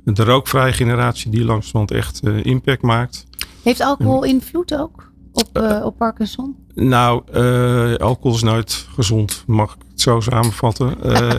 De 0.04 0.24
rookvrije 0.24 0.72
generatie 0.72 1.30
die 1.30 1.44
langzamerhand 1.44 1.90
echt 1.90 2.20
eh, 2.20 2.44
impact 2.44 2.82
maakt. 2.82 3.26
heeft 3.62 3.80
alcohol 3.80 4.24
invloed 4.24 4.74
ook 4.74 5.12
op, 5.34 5.48
eh, 5.52 5.84
op 5.84 5.96
Parkinson? 5.96 6.56
Nou, 6.74 7.22
eh, 7.32 7.94
alcohol 7.94 8.36
is 8.36 8.42
nooit 8.42 8.86
gezond, 8.94 9.42
mag 9.46 9.74
ik 9.74 9.80
het 9.90 10.00
zo 10.00 10.20
samenvatten. 10.20 11.02
Eh, 11.02 11.38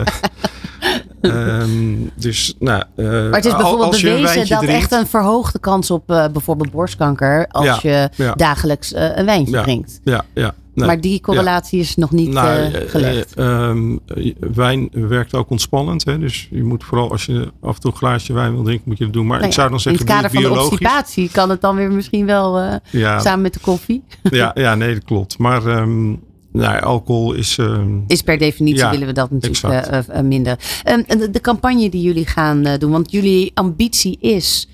ehm, 1.20 1.94
dus, 2.14 2.54
nou, 2.58 2.82
eh, 2.96 3.04
Maar 3.06 3.30
het 3.30 3.44
is 3.44 3.52
bijvoorbeeld 3.56 4.02
bewezen 4.02 4.48
dat 4.48 4.58
drinkt- 4.60 4.74
echt 4.82 4.92
een 4.92 5.06
verhoogde 5.06 5.58
kans 5.58 5.90
op 5.90 6.10
eh, 6.10 6.24
bijvoorbeeld 6.32 6.70
borstkanker 6.70 7.46
als 7.50 7.64
Ja, 7.66 7.78
je 7.82 8.10
ja. 8.24 8.32
dagelijks 8.34 8.92
eh, 8.92 9.16
een 9.16 9.24
wijntje 9.24 9.54
Ja, 9.56 9.62
drinkt. 9.62 10.00
Ja, 10.04 10.24
ja. 10.34 10.54
Nee. 10.76 10.86
maar 10.86 11.00
die 11.00 11.20
correlatie 11.20 11.80
is 11.80 11.96
nog 11.96 12.10
niet 12.10 12.28
Nou, 12.28 12.48
eh, 12.48 12.82
eh, 12.82 12.90
gelegd. 12.90 13.34
eh, 13.34 13.68
ehm, 13.68 13.96
eh, 14.06 14.32
wijn 14.54 14.88
werkt 14.92 15.34
ook 15.34 15.50
ontspannend. 15.50 16.04
Hè? 16.04 16.18
Dus 16.18 16.48
je 16.50 16.62
moet 16.64 16.84
vooral 16.84 17.10
als 17.10 17.26
je 17.26 17.52
af 17.60 17.74
en 17.74 17.80
toe 17.80 17.90
een 17.90 17.96
glaasje 17.96 18.32
wijn 18.32 18.52
wil 18.52 18.62
drinken, 18.62 18.84
moet 18.88 18.98
je 18.98 19.04
dat 19.04 19.12
doen. 19.12 19.26
Maar 19.26 19.36
Nou 19.36 19.48
ik 19.48 19.54
zou 19.54 19.70
dan 19.70 19.80
zeggen 19.80 20.06
in 20.06 20.12
het 20.12 20.16
kader 20.22 20.42
van 20.42 20.52
de 20.52 20.60
obstipatie 20.60 21.30
kan 21.30 21.50
het 21.50 21.60
dan 21.60 21.76
weer 21.76 21.90
misschien 21.92 22.26
wel 22.26 22.80
Ja, 22.90 23.18
samen 23.20 23.40
met 23.42 23.54
de 23.54 23.60
koffie. 23.60 24.02
ja, 24.30 24.50
ja, 24.54 24.74
nee, 24.74 24.94
dat 24.94 25.04
klopt. 25.04 25.38
Maar 25.38 25.66
ehm, 25.66 26.06
nou, 26.52 26.80
alcohol 26.80 27.32
is. 27.32 27.58
ehm, 27.58 27.98
Is 28.06 28.22
per 28.22 28.38
definitie 28.38 28.86
willen 28.88 29.06
we 29.06 29.12
dat 29.12 29.30
natuurlijk 29.30 30.22
minder. 30.22 30.58
Ehm, 30.82 31.02
en 31.06 31.18
de, 31.18 31.30
de 31.30 31.40
campagne 31.40 31.88
die 31.90 32.02
jullie 32.02 32.26
gaan 32.26 32.62
doen, 32.78 32.90
want 32.90 33.10
jullie 33.10 33.50
ambitie 33.54 34.18
is 34.20 34.68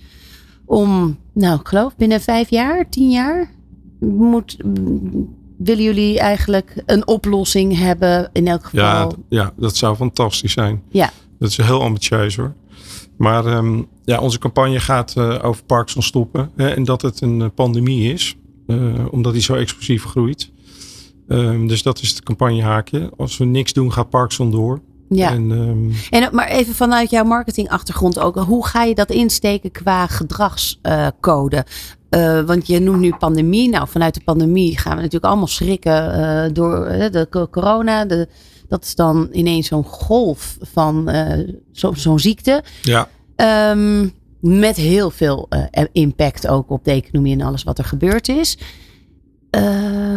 om, 0.65 1.19
nou 1.35 1.61
ik 1.61 1.69
geloof 1.69 1.97
binnen 1.97 2.21
vijf 2.21 2.51
jaar, 2.51 2.89
tien 2.91 3.11
jaar, 3.11 3.51
moet, 4.01 4.57
willen 5.59 5.83
jullie 5.85 6.19
eigenlijk 6.19 6.83
een 6.87 7.07
oplossing 7.07 7.79
hebben 7.79 8.31
in 8.33 8.47
elk 8.49 8.65
geval. 8.65 8.79
ja, 8.81 9.09
ja, 9.29 9.53
dat 9.57 9.77
zou 9.77 9.97
fantastisch 9.97 10.53
zijn. 10.53 10.83
Ja. 10.91 11.11
Dat 11.39 11.51
is 11.51 11.57
heel 11.57 11.83
ambitieus 11.83 12.37
hoor. 12.37 12.55
Maar 13.17 13.47
ehm, 13.47 13.83
ja, 14.05 14.19
onze 14.21 14.39
campagne 14.39 14.81
gaat 14.81 15.15
eh, 15.17 15.39
over 15.43 15.65
Parkinson 15.65 16.03
stoppen. 16.03 16.51
Hè, 16.57 16.69
en 16.69 16.85
dat 16.85 17.03
het 17.03 17.21
een 17.21 17.43
eh, 17.43 17.49
pandemie 17.55 18.13
is. 18.13 18.37
eh, 18.67 18.77
omdat 19.11 19.33
die 19.33 19.43
zo 19.43 19.55
explosief 19.55 20.05
groeit. 20.05 20.51
Ehm, 21.29 21.67
dus 21.67 21.83
dat 21.83 22.01
is 22.03 22.09
het 22.09 22.23
campagnehaakje. 22.23 23.11
Als 23.17 23.37
we 23.39 23.45
niks 23.45 23.73
doen, 23.73 23.93
gaat 23.93 24.11
Parkinson 24.11 24.51
door. 24.51 24.81
ja. 25.09 25.31
En, 25.31 25.53
ehm, 25.53 26.23
En, 26.23 26.35
maar 26.35 26.49
even 26.49 26.75
vanuit 26.75 27.11
jouw 27.11 27.25
marketingachtergrond 27.25 28.19
ook. 28.19 28.37
Hoe 28.37 28.67
ga 28.67 28.83
je 28.83 28.95
dat 28.95 29.11
insteken 29.11 29.71
qua 29.71 30.07
gedragscode? 30.07 31.65
Eh, 32.13 32.41
want 32.41 32.67
je 32.67 32.81
noemt 32.81 33.01
nu 33.01 33.15
pandemie. 33.19 33.69
Nou, 33.69 33.89
vanuit 33.89 34.15
de 34.15 34.21
pandemie 34.25 34.79
gaan 34.79 34.91
we 34.97 34.97
natuurlijk 34.97 35.25
allemaal 35.25 35.47
schrikken 35.47 36.13
eh, 36.15 36.53
door 36.53 36.85
eh, 36.87 37.11
de 37.11 37.27
co- 37.31 37.49
corona. 37.49 38.05
De, 38.05 38.29
dat 38.69 38.85
is 38.85 38.95
dan 38.95 39.29
ineens 39.33 39.67
zo'n 39.69 39.85
golf 39.85 40.57
van 40.61 41.11
zo- 41.73 41.93
zo'n 41.95 42.19
ziekte. 42.19 42.63
ja, 42.83 43.09
Ehm, 43.37 44.09
met 44.41 44.77
heel 44.77 45.11
veel 45.11 45.49
impact 45.93 46.47
ook 46.49 46.71
op 46.71 46.85
de 46.85 46.91
economie 46.91 47.33
en 47.33 47.41
alles 47.41 47.63
wat 47.63 47.79
er 47.79 47.85
gebeurd 47.85 48.29
is. 48.29 48.59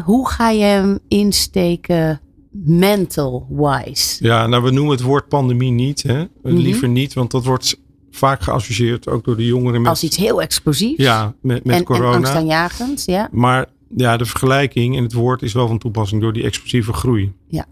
Hoe 0.04 0.30
ga 0.30 0.50
je 0.50 0.64
hem 0.64 1.00
insteken 1.08 2.22
mental-wise? 2.52 4.24
Ja, 4.24 4.48
nou 4.48 4.64
we 4.64 4.72
noemen 4.72 4.92
het 4.92 5.02
woord 5.02 5.28
pandemie 5.28 5.72
niet. 5.72 6.04
Hè? 6.04 6.24
Mhm. 6.44 6.56
Liever 6.56 6.88
niet, 6.90 7.14
want 7.14 7.32
dat 7.32 7.46
wordt 7.46 7.78
vaak 8.16 8.42
geassocieerd 8.42 9.08
ook 9.08 9.24
door 9.24 9.36
de 9.36 9.46
jongeren 9.46 9.82
met, 9.82 9.90
Als 9.90 10.04
iets 10.04 10.18
heel 10.18 10.42
explosiefs. 10.42 11.04
ja, 11.04 11.34
met, 11.42 11.64
met 11.64 11.74
en, 11.74 11.80
en 11.80 11.86
corona. 11.86 12.16
angstaanjagend, 12.16 13.04
ja. 13.06 13.30
maar 13.32 13.66
ja, 13.96 14.18
de 14.18 14.26
vergelijking 14.26 14.98
en 14.98 15.04
het 15.04 15.14
woord 15.14 15.42
is 15.42 15.54
wel 15.54 15.68
van 15.68 15.78
toepassing 15.78 16.22
door 16.22 16.34
die 16.34 16.44
explosieve 16.44 16.94
groei. 16.94 17.34
Ja. 17.48 17.66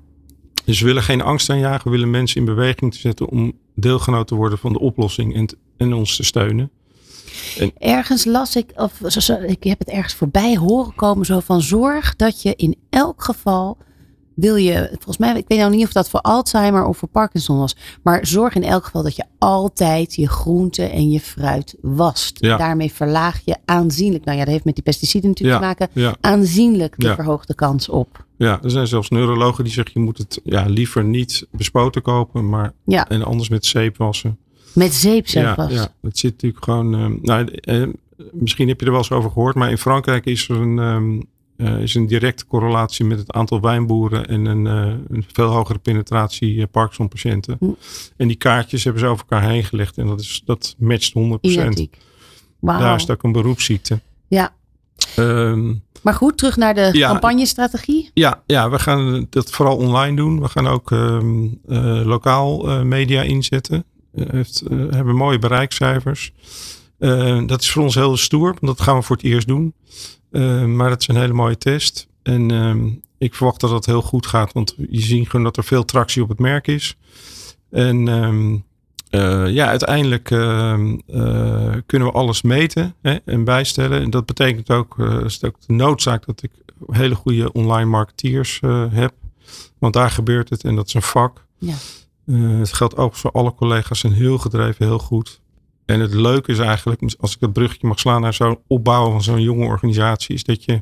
Dus 0.65 0.79
we 0.79 0.85
willen 0.85 1.03
geen 1.03 1.21
angst 1.21 1.49
aanjagen, 1.49 1.83
we 1.83 1.89
willen 1.89 2.09
mensen 2.09 2.39
in 2.39 2.45
beweging 2.45 2.93
te 2.93 2.99
zetten 2.99 3.27
om 3.29 3.53
deelgenoot 3.75 4.27
te 4.27 4.35
worden 4.35 4.57
van 4.57 4.73
de 4.73 4.79
oplossing 4.79 5.35
en, 5.35 5.57
en 5.77 5.93
ons 5.93 6.15
te 6.15 6.23
steunen. 6.23 6.71
Ergens 7.77 8.25
las 8.25 8.55
ik, 8.55 8.71
of 8.75 8.99
ik 9.47 9.63
heb 9.63 9.79
het 9.79 9.89
ergens 9.89 10.13
voorbij 10.13 10.55
horen 10.57 10.95
komen, 10.95 11.25
zo 11.25 11.39
van 11.39 11.61
zorg 11.61 12.15
dat 12.15 12.41
je 12.41 12.53
in 12.55 12.75
elk 12.89 13.23
geval 13.23 13.77
wil 14.35 14.55
je, 14.55 14.87
volgens 14.91 15.17
mij, 15.17 15.37
ik 15.37 15.45
weet 15.47 15.57
nou 15.59 15.71
niet 15.75 15.85
of 15.85 15.91
dat 15.91 16.09
voor 16.09 16.19
Alzheimer 16.21 16.85
of 16.85 16.97
voor 16.97 17.07
Parkinson 17.09 17.57
was, 17.57 17.75
maar 18.03 18.25
zorg 18.27 18.55
in 18.55 18.63
elk 18.63 18.83
geval 18.85 19.03
dat 19.03 19.15
je 19.15 19.23
altijd 19.37 20.15
je 20.15 20.27
groente 20.29 20.83
en 20.83 21.09
je 21.09 21.19
fruit 21.19 21.75
wast. 21.81 22.37
Ja. 22.39 22.57
Daarmee 22.57 22.91
verlaag 22.93 23.41
je 23.45 23.55
aanzienlijk, 23.65 24.25
nou 24.25 24.37
ja, 24.37 24.43
dat 24.43 24.53
heeft 24.53 24.65
met 24.65 24.75
die 24.75 24.83
pesticiden 24.83 25.29
natuurlijk 25.29 25.61
Ja, 25.61 25.73
te 25.73 25.79
maken, 25.79 26.01
ja. 26.01 26.15
aanzienlijk 26.21 26.93
de 26.97 27.13
verhoogde 27.15 27.55
kans 27.55 27.89
op. 27.89 28.25
Ja, 28.37 28.59
er 28.63 28.71
zijn 28.71 28.87
zelfs 28.87 29.09
neurologen 29.09 29.63
die 29.63 29.73
zeggen 29.73 29.93
je 29.99 30.05
moet 30.05 30.17
het 30.17 30.39
ja, 30.43 30.65
liever 30.65 31.03
niet 31.03 31.47
bespoten 31.51 32.01
kopen, 32.01 32.49
maar 32.49 32.73
Ja. 32.85 33.09
en 33.09 33.23
anders 33.23 33.49
met 33.49 33.65
zeep 33.65 33.97
wassen. 33.97 34.37
Met 34.73 34.93
zeep 34.93 35.27
zelf 35.27 35.55
was. 35.55 35.71
ja, 35.71 35.87
het 36.01 36.17
zit 36.17 36.31
natuurlijk 36.31 36.63
gewoon. 36.63 36.93
ehm, 36.95 37.15
nou, 37.21 37.45
eh, 37.51 37.83
misschien 38.31 38.67
heb 38.67 38.79
je 38.79 38.85
er 38.85 38.91
wel 38.91 39.01
eens 39.01 39.11
over 39.11 39.31
gehoord, 39.31 39.55
maar 39.55 39.69
in 39.69 39.77
Frankrijk 39.77 40.25
is 40.25 40.49
er 40.49 40.55
een, 40.55 40.79
ehm, 40.79 41.21
eh, 41.63 41.81
is 41.81 41.95
een 41.95 42.07
directe 42.07 42.45
correlatie 42.45 43.05
met 43.05 43.17
het 43.17 43.31
aantal 43.31 43.61
wijnboeren 43.61 44.27
en 44.27 44.45
een, 44.45 44.67
eh, 44.67 45.15
een 45.15 45.25
veel 45.31 45.49
hogere 45.49 45.79
penetratie 45.79 46.61
eh, 46.61 46.67
Parkinson-patiënten. 46.71 47.57
Hm. 47.59 47.65
En 48.17 48.27
die 48.27 48.37
kaartjes 48.37 48.83
hebben 48.83 49.01
ze 49.01 49.07
over 49.07 49.25
elkaar 49.29 49.49
heen 49.49 49.63
gelegd 49.63 49.97
en 49.97 50.07
dat, 50.07 50.19
is, 50.19 50.41
dat 50.45 50.75
matcht 50.77 51.13
100%. 51.13 51.37
Identiek. 51.41 51.97
Wauw. 52.59 52.79
Daar 52.79 52.95
is 52.95 53.09
ook 53.09 53.23
een 53.23 53.31
beroepsziekte. 53.31 53.99
Ja, 54.27 54.53
Ehm, 55.15 55.73
maar 56.01 56.13
goed, 56.13 56.37
terug 56.37 56.57
naar 56.57 56.73
de 56.73 56.89
Ja. 56.91 57.07
campagnestrategie. 57.07 58.11
Ja, 58.13 58.43
ja, 58.45 58.69
we 58.69 58.79
gaan 58.79 59.27
dat 59.29 59.51
vooral 59.51 59.77
online 59.77 60.15
doen. 60.15 60.41
We 60.41 60.47
gaan 60.47 60.67
ook 60.67 60.91
ehm, 60.91 61.45
eh, 61.67 62.05
lokaal 62.05 62.83
media 62.83 63.21
inzetten. 63.21 63.85
Heeft, 64.15 64.63
hebben 64.69 65.15
mooie 65.15 65.39
bereikcijfers. 65.39 66.33
Eh, 67.03 67.41
dat 67.45 67.61
is 67.61 67.71
voor 67.71 67.83
ons 67.83 67.95
heel 67.95 68.17
stoer, 68.17 68.55
want 68.59 68.77
dat 68.77 68.81
gaan 68.81 68.97
we 68.97 69.01
voor 69.01 69.15
het 69.15 69.25
eerst 69.25 69.47
doen. 69.47 69.73
Eh, 70.33 70.65
maar 70.65 70.89
dat 70.89 71.01
is 71.01 71.07
een 71.07 71.15
hele 71.15 71.33
mooie 71.33 71.57
test. 71.57 72.07
En 72.23 72.51
ehm, 72.51 72.89
ik 73.17 73.33
verwacht 73.33 73.59
dat 73.59 73.69
dat 73.69 73.85
heel 73.85 74.01
goed 74.01 74.25
gaat, 74.25 74.53
want 74.53 74.75
je 74.89 75.01
ziet 75.01 75.29
gewoon 75.29 75.45
dat 75.45 75.57
er 75.57 75.63
veel 75.63 75.85
tractie 75.85 76.21
op 76.21 76.29
het 76.29 76.39
merk 76.39 76.67
is. 76.67 76.97
En 77.69 78.07
ehm, 78.07 78.55
eh, 79.13 79.47
ja, 79.47 79.67
uiteindelijk 79.67 80.31
ehm, 80.31 80.97
eh, 81.07 81.73
kunnen 81.85 82.07
we 82.07 82.13
alles 82.13 82.41
meten 82.41 82.95
hè, 83.01 83.15
en 83.25 83.43
bijstellen. 83.43 84.01
En 84.01 84.09
dat 84.09 84.25
betekent 84.25 84.69
ook, 84.69 84.99
eh, 84.99 85.19
is 85.23 85.33
het 85.33 85.45
ook 85.45 85.55
de 85.67 85.73
noodzaak 85.73 86.25
dat 86.25 86.43
ik 86.43 86.51
hele 86.87 87.15
goede 87.15 87.51
online 87.51 87.89
marketeers 87.89 88.59
heb. 88.89 89.13
Want 89.77 89.93
daar 89.93 90.11
gebeurt 90.11 90.49
het 90.49 90.63
en 90.63 90.75
dat 90.75 90.87
is 90.87 90.93
een 90.93 91.01
vak. 91.01 91.45
Ja. 91.57 91.73
Het 92.59 92.73
geldt 92.73 92.97
ook 92.97 93.15
voor 93.15 93.31
alle 93.31 93.53
collega's, 93.55 93.99
zijn 93.99 94.13
heel 94.13 94.37
gedreven, 94.37 94.85
heel 94.85 94.99
goed. 94.99 95.41
En 95.85 95.99
het 95.99 96.13
leuke 96.13 96.51
is 96.51 96.59
eigenlijk, 96.59 97.01
als 97.19 97.33
ik 97.33 97.39
dat 97.39 97.53
bruggetje 97.53 97.87
mag 97.87 97.99
slaan 97.99 98.21
naar 98.21 98.33
zo'n 98.33 98.59
opbouwen 98.67 99.11
van 99.11 99.23
zo'n 99.23 99.41
jonge 99.41 99.65
organisatie, 99.65 100.35
is 100.35 100.43
dat 100.43 100.63
je, 100.63 100.81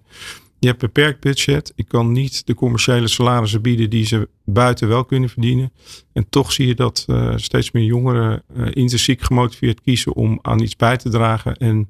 je 0.60 0.68
hebt 0.68 0.80
beperkt 0.80 1.20
budget. 1.20 1.74
Ik 1.76 1.88
kan 1.88 2.12
niet 2.12 2.46
de 2.46 2.54
commerciële 2.54 3.08
salarissen 3.08 3.62
bieden 3.62 3.90
die 3.90 4.06
ze 4.06 4.30
buiten 4.46 4.88
wel 4.88 5.06
kunnen 5.06 5.30
verdienen. 5.30 5.72
En 6.14 6.30
toch 6.30 6.52
zie 6.52 6.68
je 6.68 6.76
dat 6.76 7.06
eh, 7.08 7.34
steeds 7.36 7.72
meer 7.72 7.84
jongeren 7.84 8.44
eh, 8.56 8.66
intrinsiek 8.66 9.22
gemotiveerd 9.22 9.82
kiezen 9.82 10.16
om 10.16 10.40
aan 10.42 10.60
iets 10.60 10.76
bij 10.76 10.98
te 10.98 11.10
dragen 11.10 11.58
en 11.58 11.90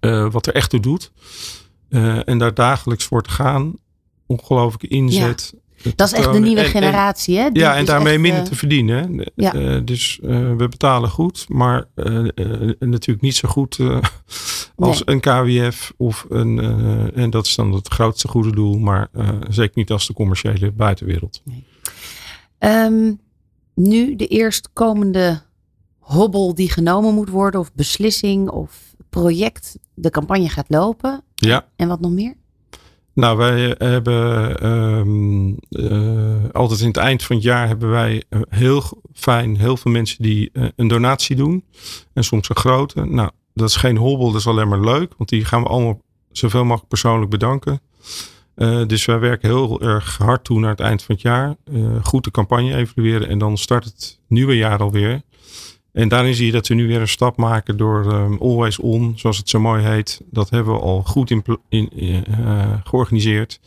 eh, 0.00 0.32
wat 0.32 0.46
er 0.46 0.54
echt 0.54 0.70
toe 0.70 0.80
doet. 0.80 1.12
En 2.24 2.38
daar 2.38 2.54
dagelijks 2.54 3.04
voor 3.04 3.22
te 3.22 3.30
gaan. 3.30 3.74
Ongelooflijke 4.26 4.88
inzet. 4.88 5.54
Dat 5.96 6.12
is 6.12 6.18
echt 6.18 6.32
de 6.32 6.38
nieuwe 6.38 6.58
En- 6.60 6.64
en- 6.64 6.70
generatie, 6.70 7.38
hè? 7.38 7.50
Die 7.50 7.62
ja, 7.62 7.76
en 7.76 7.84
daarmee 7.84 8.12
echt, 8.12 8.22
minder 8.22 8.40
eh, 8.40 8.46
te 8.46 8.54
verdienen. 8.54 9.18
hè. 9.18 9.24
ja. 9.34 9.54
Eh, 9.54 9.80
dus 9.84 10.20
eh, 10.22 10.28
we 10.56 10.68
betalen 10.68 11.10
goed, 11.10 11.44
maar 11.48 11.84
natuurlijk 12.78 13.20
niet 13.20 13.36
zo 13.36 13.48
goed 13.48 13.78
als 14.76 15.02
een 15.04 15.20
KWF 15.20 15.92
of 15.96 16.26
een. 16.28 16.58
en 17.14 17.30
dat 17.30 17.46
is 17.46 17.54
dan 17.54 17.72
het 17.72 17.88
grootste 17.88 18.28
goede 18.28 18.52
doel, 18.52 18.78
maar 18.78 19.08
zeker 19.48 19.72
niet 19.74 19.90
als 19.90 20.06
de 20.06 20.12
commerciële 20.12 20.72
buitenwereld. 20.72 21.42
Ehm, 22.58 23.12
nu 23.74 24.16
de 24.16 24.26
eerstkomende 24.26 25.42
hobbel 25.98 26.54
die 26.54 26.70
genomen 26.70 27.14
moet 27.14 27.28
worden, 27.28 27.60
of 27.60 27.72
beslissing 27.74 28.48
of 28.50 28.94
project, 29.08 29.78
de 29.94 30.10
campagne 30.10 30.48
gaat 30.48 30.68
lopen. 30.68 31.22
Ja. 31.34 31.66
En 31.76 31.88
wat 31.88 32.00
nog 32.00 32.10
meer? 32.12 32.34
Nou, 33.20 33.36
wij 33.36 33.74
hebben 33.78 34.58
ehm, 34.60 35.52
eh, 35.70 36.50
altijd 36.52 36.80
in 36.80 36.86
het 36.86 36.96
eind 36.96 37.22
van 37.22 37.36
het 37.36 37.44
jaar 37.44 37.66
hebben 37.66 37.90
wij 37.90 38.24
eh, 38.28 38.40
heel 38.48 39.02
fijn 39.12 39.56
heel 39.56 39.76
veel 39.76 39.90
mensen 39.90 40.22
die 40.22 40.50
eh, 40.52 40.64
een 40.76 40.88
donatie 40.88 41.36
doen. 41.36 41.64
En 42.12 42.24
soms 42.24 42.48
een 42.48 42.56
grote. 42.56 43.04
Nou, 43.04 43.30
dat 43.54 43.68
is 43.68 43.76
geen 43.76 43.96
hobbel, 43.96 44.30
dat 44.30 44.40
is 44.40 44.46
alleen 44.46 44.68
maar 44.68 44.80
leuk. 44.80 45.12
Want 45.16 45.28
die 45.28 45.44
gaan 45.44 45.62
we 45.62 45.68
allemaal 45.68 46.00
zoveel 46.30 46.64
mogelijk 46.64 46.88
persoonlijk 46.88 47.30
bedanken. 47.30 47.80
Eh, 48.60 48.86
dus 48.86 49.04
wij 49.04 49.18
werken 49.18 49.48
heel 49.48 49.80
erg 49.80 50.18
hard 50.18 50.44
toe 50.44 50.60
naar 50.60 50.70
het 50.70 50.80
eind 50.80 51.02
van 51.02 51.14
het 51.14 51.24
jaar. 51.24 51.56
Eh, 51.64 52.04
goed 52.04 52.24
de 52.24 52.30
campagne 52.30 52.74
evalueren 52.74 53.28
en 53.28 53.38
dan 53.38 53.58
start 53.58 53.84
het 53.84 54.18
nieuwe 54.26 54.56
jaar 54.56 54.78
alweer. 54.78 55.22
En 55.92 56.08
daarin 56.08 56.34
zie 56.34 56.46
je 56.46 56.52
dat 56.52 56.66
we 56.68 56.74
nu 56.74 56.86
weer 56.86 57.00
een 57.00 57.08
stap 57.08 57.36
maken 57.36 57.76
door 57.76 58.12
ehm, 58.12 58.36
Always 58.40 58.78
On, 58.78 59.12
zoals 59.16 59.36
het 59.36 59.48
zo 59.48 59.60
mooi 59.60 59.82
heet. 59.84 60.20
Dat 60.30 60.50
hebben 60.50 60.74
we 60.74 60.80
al 60.80 61.02
goed 61.02 61.30
in, 61.30 61.42
in, 61.68 62.24
eh, 62.26 62.72
georganiseerd. 62.84 63.60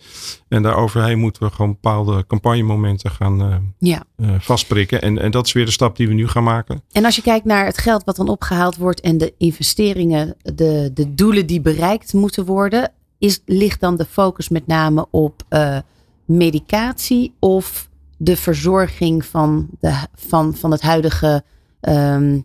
En 0.48 0.64
daaroverheen 0.64 1.20
moeten 1.20 1.44
we 1.44 1.50
gewoon 1.50 1.72
bepaalde 1.72 2.26
campagnemomenten 2.28 3.12
gaan 3.12 3.42
eh, 3.42 3.56
Ja. 3.78 4.04
eh, 4.18 4.30
vastprikken. 4.40 5.02
En, 5.02 5.20
en 5.20 5.32
dat 5.32 5.46
is 5.46 5.52
weer 5.54 5.66
de 5.66 5.72
stap 5.72 5.96
die 5.98 6.08
we 6.08 6.14
nu 6.14 6.28
gaan 6.28 6.44
maken. 6.44 6.82
En 6.92 7.06
als 7.06 7.16
je 7.16 7.22
kijkt 7.22 7.46
naar 7.46 7.66
het 7.66 7.78
geld 7.78 8.04
wat 8.04 8.16
dan 8.16 8.30
opgehaald 8.30 8.78
wordt 8.78 9.02
en 9.02 9.18
de 9.18 9.34
investeringen, 9.38 10.36
de, 10.42 10.92
de 10.94 11.14
doelen 11.14 11.46
die 11.46 11.62
bereikt 11.62 12.14
moeten 12.14 12.46
worden, 12.46 12.92
is, 13.18 13.42
ligt 13.46 13.80
dan 13.80 13.96
de 13.98 14.06
focus 14.06 14.50
met 14.50 14.68
name 14.68 15.06
op 15.12 15.44
eh, 15.50 15.78
medicatie 16.26 17.34
of 17.40 17.90
de 18.18 18.36
verzorging 18.38 19.26
van, 19.26 19.68
de, 19.80 19.94
van, 20.16 20.56
van 20.56 20.72
het 20.72 20.82
huidige, 20.82 21.44
ehm, 21.84 22.40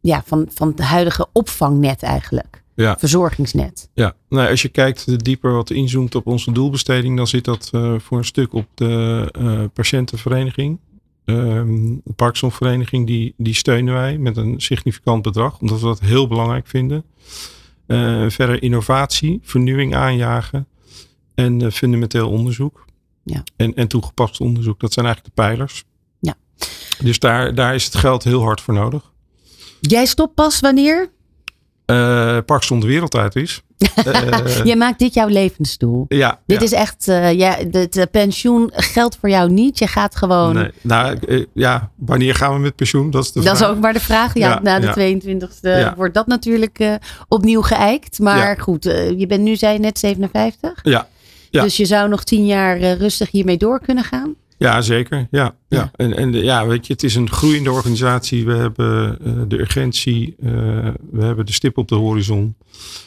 ja, 0.00 0.22
van, 0.26 0.46
van 0.52 0.68
het 0.68 0.80
huidige 0.80 1.26
opvangnet 1.32 2.02
eigenlijk? 2.02 2.62
Ja. 2.74 2.96
Verzorgingsnet. 2.98 3.90
Ja, 3.94 4.14
nou, 4.28 4.50
als 4.50 4.62
je 4.62 4.68
kijkt 4.68 5.24
dieper 5.24 5.52
wat 5.52 5.70
inzoomt 5.70 6.14
op 6.14 6.26
onze 6.26 6.52
doelbesteding, 6.52 7.16
dan 7.16 7.26
zit 7.26 7.44
dat 7.44 7.68
eh, 7.72 7.94
voor 7.98 8.18
een 8.18 8.24
stuk 8.24 8.52
op 8.52 8.66
de 8.74 9.28
eh, 9.32 9.64
patiëntenvereniging. 9.72 10.78
Ehm, 11.24 11.94
de 12.04 12.12
Parkinsonvereniging, 12.16 13.06
die, 13.06 13.34
die 13.36 13.54
steunen 13.54 13.94
wij 13.94 14.18
met 14.18 14.36
een 14.36 14.60
significant 14.60 15.22
bedrag, 15.22 15.60
omdat 15.60 15.80
we 15.80 15.86
dat 15.86 16.00
heel 16.00 16.28
belangrijk 16.28 16.66
vinden. 16.66 17.04
Eh, 17.86 18.24
verder 18.28 18.62
innovatie, 18.62 19.40
vernieuwing 19.42 19.94
aanjagen 19.94 20.66
en 21.34 21.72
fundamenteel 21.72 22.30
onderzoek. 22.30 22.84
Ja. 23.22 23.42
En, 23.56 23.74
en 23.74 23.88
toegepast 23.88 24.40
onderzoek, 24.40 24.80
dat 24.80 24.92
zijn 24.92 25.06
eigenlijk 25.06 25.36
de 25.36 25.42
pijlers. 25.42 25.84
Dus 27.02 27.18
daar, 27.18 27.54
daar 27.54 27.74
is 27.74 27.84
het 27.84 27.94
geld 27.96 28.24
heel 28.24 28.42
hard 28.42 28.60
voor 28.60 28.74
nodig. 28.74 29.02
Jij 29.80 30.04
stopt 30.06 30.34
pas 30.34 30.60
wanneer? 30.60 31.10
Eh 31.86 32.38
Parkinson 32.46 32.80
de 32.80 32.86
wereld 32.86 33.14
uit 33.16 33.36
is. 33.36 33.62
Eh, 34.04 34.64
Jij 34.64 34.76
maakt 34.76 34.98
dit 34.98 35.14
jouw 35.14 35.26
levensdoel. 35.28 36.04
ja, 36.08 36.40
Dit 36.46 36.58
ja. 36.58 36.64
is 36.64 36.72
echt, 36.72 37.08
eh 37.08 37.32
ja, 37.32 37.56
het 37.70 38.08
pensioen 38.10 38.70
geldt 38.74 39.16
voor 39.20 39.28
jou 39.28 39.50
niet. 39.50 39.78
Je 39.78 39.86
gaat 39.86 40.16
gewoon. 40.16 40.54
Nee, 40.54 40.70
nou, 40.82 41.18
ja, 41.54 41.90
wanneer 41.96 42.34
gaan 42.34 42.54
we 42.54 42.58
met 42.60 42.76
pensioen? 42.76 43.10
Dat 43.10 43.24
is 43.24 43.32
de 43.32 43.40
Dat 43.40 43.54
is 43.60 43.64
ook 43.64 43.78
maar 43.80 43.92
de 43.92 44.00
vraag. 44.00 44.34
Ja, 44.34 44.48
Ja, 44.48 44.60
na 44.62 44.78
de 44.80 44.86
ja. 44.86 44.92
22e 44.94 45.60
Ja. 45.62 45.94
wordt 45.96 46.14
dat 46.14 46.26
natuurlijk 46.26 46.98
opnieuw 47.28 47.62
geëikt. 47.62 48.18
Maar 48.18 48.60
goed, 48.60 48.84
je 49.16 49.24
bent 49.28 49.42
nu, 49.42 49.56
zei 49.56 49.72
je 49.72 49.78
net, 49.78 49.98
57. 49.98 50.78
Ja. 50.82 51.06
Dus 51.50 51.76
je 51.76 51.84
zou 51.84 52.08
nog 52.08 52.24
tien 52.24 52.46
jaar 52.46 52.78
rustig 52.92 53.30
hiermee 53.30 53.56
door 53.56 53.80
kunnen 53.80 54.04
gaan. 54.04 54.34
ja, 54.58 54.80
zeker. 54.80 55.26
Ja, 55.30 55.54
ja. 55.70 55.90
En, 55.96 56.16
en 56.16 56.32
ja, 56.32 56.66
weet 56.66 56.86
je, 56.86 56.92
het 56.92 57.02
is 57.02 57.14
een 57.14 57.30
groeiende 57.30 57.70
organisatie. 57.72 58.44
We 58.46 58.52
hebben 58.54 59.18
eh, 59.24 59.32
de 59.48 59.58
urgentie, 59.60 60.34
eh, 60.42 60.50
we 61.10 61.24
hebben 61.24 61.46
de 61.46 61.52
stip 61.52 61.78
op 61.78 61.88
de 61.88 61.94
horizon. 61.94 62.54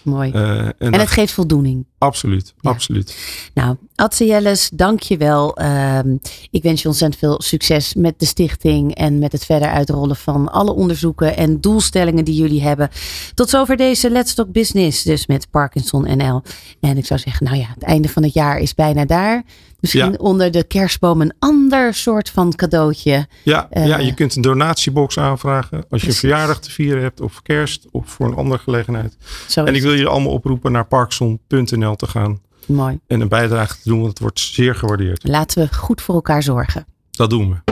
Mooi. 0.03 0.31
Eh, 0.31 0.57
en 0.59 0.73
en 0.77 0.91
dat- 0.91 0.99
het 1.01 1.09
geeft 1.09 1.33
voldoening. 1.33 1.85
absoluut, 1.97 2.53
Ja. 2.59 2.69
absoluut. 2.69 3.17
Nou, 3.53 3.75
Adse 3.95 4.25
Jelles, 4.25 4.69
dank 4.73 4.99
je 5.01 5.17
wel. 5.17 5.55
Ehm, 5.57 6.15
ik 6.51 6.63
wens 6.63 6.81
je 6.81 6.87
ontzettend 6.87 7.19
veel 7.21 7.41
succes 7.41 7.93
met 7.93 8.19
de 8.19 8.25
stichting 8.25 8.95
en 8.95 9.19
met 9.19 9.31
het 9.31 9.45
verder 9.45 9.67
uitrollen 9.69 10.15
van 10.15 10.51
alle 10.51 10.73
onderzoeken 10.73 11.37
en 11.37 11.61
doelstellingen 11.61 12.25
die 12.25 12.35
jullie 12.35 12.61
hebben. 12.61 12.89
Tot 13.33 13.49
zover 13.49 13.77
deze 13.77 14.09
Let's 14.09 14.33
Talk 14.33 14.51
Business, 14.51 15.03
dus 15.03 15.27
met 15.27 15.49
Parkinson 15.49 16.17
NL. 16.17 16.41
En 16.79 16.97
ik 16.97 17.05
zou 17.05 17.19
zeggen, 17.19 17.45
nou 17.45 17.57
ja, 17.57 17.67
het 17.73 17.83
einde 17.83 18.09
van 18.09 18.23
het 18.23 18.33
jaar 18.33 18.59
is 18.59 18.75
bijna 18.75 19.05
daar. 19.05 19.43
Misschien 19.79 20.11
Ja. 20.11 20.17
onder 20.17 20.51
de 20.51 20.63
kerstboom 20.63 21.21
een 21.21 21.33
ander 21.39 21.93
soort 21.93 22.29
van 22.29 22.52
cadeautje. 22.55 23.27
Ja, 23.43 23.67
Eh, 23.69 23.87
ja, 23.87 23.97
je 23.97 24.13
kunt 24.13 24.35
een 24.35 24.41
donatiebox 24.41 25.17
aanvragen 25.17 25.77
als 25.77 25.81
je 25.81 25.87
Precies. 25.89 26.07
een 26.07 26.19
verjaardag 26.29 26.59
te 26.59 26.71
vieren 26.71 27.01
hebt 27.03 27.21
of 27.21 27.41
kerst 27.41 27.85
of 27.91 28.09
voor 28.09 28.25
een 28.27 28.35
andere 28.35 28.61
gelegenheid. 28.61 29.17
Zo 29.47 29.63
En 29.63 29.75
ik 29.75 29.81
wil 29.81 29.93
je 29.93 30.07
allemaal 30.07 30.31
oproepen 30.31 30.71
naar 30.71 30.85
parkinson.nl 30.85 31.95
te 31.95 32.07
gaan. 32.07 32.39
Mooi. 32.65 32.99
en 33.07 33.21
een 33.21 33.27
bijdrage 33.29 33.73
te 33.73 33.81
doen, 33.89 33.97
want 33.97 34.09
het 34.09 34.19
wordt 34.19 34.39
zeer 34.39 34.75
gewaardeerd. 34.75 35.27
Laten 35.27 35.61
we 35.63 35.75
goed 35.75 36.01
voor 36.01 36.15
elkaar 36.15 36.43
zorgen. 36.43 36.85
Dat 37.11 37.29
doen 37.29 37.49
we. 37.65 37.71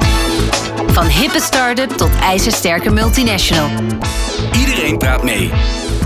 Van 0.93 1.05
hippe 1.05 1.39
start-up 1.41 1.89
tot 1.89 2.09
ijzersterke 2.21 2.89
multinational. 2.89 3.69
Iedereen 4.59 4.97
praat 4.97 5.23
mee. 5.23 5.51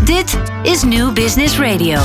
Dit 0.03 0.37
is 0.63 0.83
New 0.83 1.13
Business 1.13 1.59
Radio. 1.59 1.99